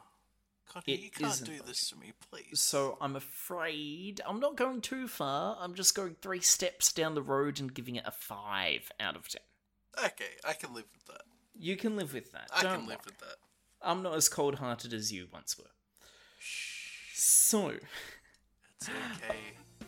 Connor, 0.75 0.83
It 0.87 0.99
you 0.99 1.09
can't 1.09 1.43
do 1.45 1.59
this 1.65 1.89
to 1.89 1.95
me, 1.97 2.11
please. 2.29 2.59
So 2.59 2.97
I'm 2.99 3.15
afraid 3.15 4.19
I'm 4.27 4.39
not 4.41 4.57
going 4.57 4.81
too 4.81 5.07
far. 5.07 5.57
I'm 5.59 5.73
just 5.73 5.95
going 5.95 6.15
three 6.21 6.41
steps 6.41 6.91
down 6.91 7.15
the 7.15 7.21
road 7.21 7.59
and 7.61 7.73
giving 7.73 7.95
it 7.95 8.03
a 8.05 8.11
five 8.11 8.91
out 8.99 9.15
of 9.15 9.27
ten. 9.29 9.41
Okay, 10.03 10.25
I 10.45 10.53
can 10.53 10.73
live 10.73 10.85
with 10.93 11.05
that. 11.07 11.21
You 11.57 11.77
can 11.77 11.95
live 11.95 12.13
with 12.13 12.31
that. 12.33 12.49
I 12.53 12.61
Don't 12.63 12.79
can 12.79 12.87
live 12.87 12.97
worry. 12.97 13.05
with 13.05 13.19
that. 13.19 13.35
I'm 13.81 14.03
not 14.03 14.15
as 14.15 14.27
cold 14.27 14.55
hearted 14.55 14.93
as 14.93 15.13
you 15.13 15.27
once 15.31 15.57
were. 15.57 15.63
Shh. 16.39 17.13
So, 17.13 17.69
It's 17.69 18.89
okay. 18.89 19.37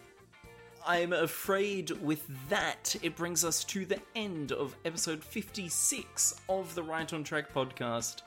I'm 0.87 1.11
afraid 1.11 1.91
with 2.01 2.25
that, 2.47 2.95
it 3.01 3.17
brings 3.17 3.43
us 3.43 3.65
to 3.65 3.85
the 3.85 3.99
end 4.15 4.53
of 4.53 4.73
episode 4.85 5.21
56 5.21 6.39
of 6.47 6.73
the 6.75 6.83
Right 6.83 7.11
on 7.11 7.25
Track 7.25 7.53
podcast. 7.53 8.21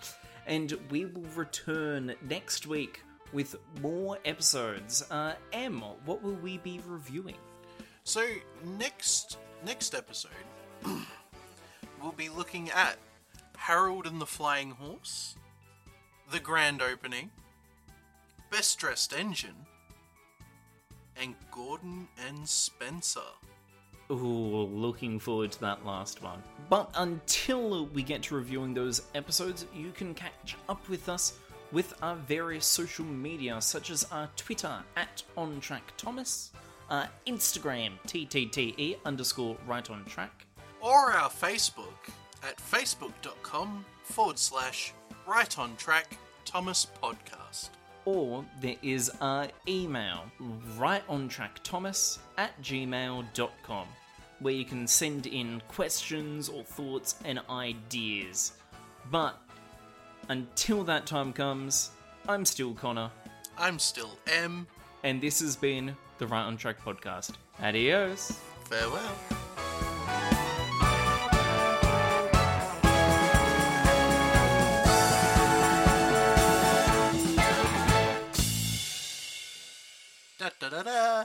And 0.46 0.72
we 0.90 1.04
will 1.04 1.26
return 1.34 2.14
next 2.28 2.66
week 2.66 3.02
with 3.32 3.56
more 3.80 4.18
episodes. 4.24 5.04
Uh, 5.10 5.34
M, 5.52 5.82
what 6.04 6.22
will 6.22 6.34
we 6.34 6.58
be 6.58 6.80
reviewing? 6.86 7.36
So 8.04 8.26
next 8.78 9.38
next 9.64 9.94
episode, 9.94 10.30
we'll 12.02 12.12
be 12.12 12.28
looking 12.28 12.70
at 12.70 12.96
Harold 13.56 14.06
and 14.06 14.20
the 14.20 14.26
Flying 14.26 14.70
Horse, 14.72 15.36
the 16.32 16.40
grand 16.40 16.80
opening, 16.82 17.30
Best 18.50 18.78
Dressed 18.78 19.12
Engine, 19.12 19.66
and 21.16 21.34
Gordon 21.52 22.08
and 22.26 22.48
Spencer. 22.48 23.20
Ooh, 24.10 24.66
looking 24.72 25.18
forward 25.20 25.52
to 25.52 25.60
that 25.60 25.86
last 25.86 26.22
one. 26.22 26.42
But 26.68 26.90
until 26.96 27.86
we 27.86 28.02
get 28.02 28.22
to 28.24 28.34
reviewing 28.34 28.74
those 28.74 29.02
episodes, 29.14 29.66
you 29.74 29.92
can 29.92 30.14
catch 30.14 30.56
up 30.68 30.88
with 30.88 31.08
us 31.08 31.38
with 31.72 31.94
our 32.02 32.16
various 32.16 32.66
social 32.66 33.04
media, 33.04 33.60
such 33.60 33.90
as 33.90 34.04
our 34.10 34.28
Twitter 34.36 34.82
at 34.96 35.22
OnTrackThomas, 35.36 36.50
our 36.90 37.08
Instagram 37.28 37.92
TTTE 38.08 38.96
underscore 39.04 39.56
right 39.66 39.88
on 39.88 40.04
track, 40.06 40.44
or 40.80 41.12
our 41.12 41.30
Facebook 41.30 42.10
at 42.42 42.56
facebook.com 42.56 43.84
forward 44.02 44.38
slash 44.38 44.92
right 45.28 45.56
on 45.58 45.76
track 45.76 46.16
Thomas 46.44 46.88
Podcast. 47.00 47.68
or 48.06 48.44
there 48.60 48.76
is 48.82 49.10
our 49.20 49.46
email, 49.68 50.24
rightontrackthomas 50.78 52.18
at 52.38 52.60
gmail.com, 52.62 53.86
where 54.40 54.54
you 54.54 54.64
can 54.64 54.86
send 54.86 55.26
in 55.26 55.62
questions 55.68 56.48
or 56.48 56.64
thoughts 56.64 57.14
and 57.24 57.40
ideas. 57.48 58.52
But 59.10 59.40
until 60.28 60.82
that 60.84 61.06
time 61.06 61.32
comes, 61.32 61.90
I'm 62.28 62.44
still 62.44 62.74
Connor. 62.74 63.10
I'm 63.58 63.78
still 63.78 64.18
M. 64.26 64.66
And 65.02 65.20
this 65.20 65.40
has 65.40 65.56
been 65.56 65.96
the 66.18 66.26
Right 66.26 66.42
on 66.42 66.56
Track 66.56 66.82
podcast. 66.82 67.32
Adios. 67.62 68.38
Farewell. 68.64 69.16
da 80.38 80.48
da 80.58 80.70
da 80.70 80.82
da 80.82 81.24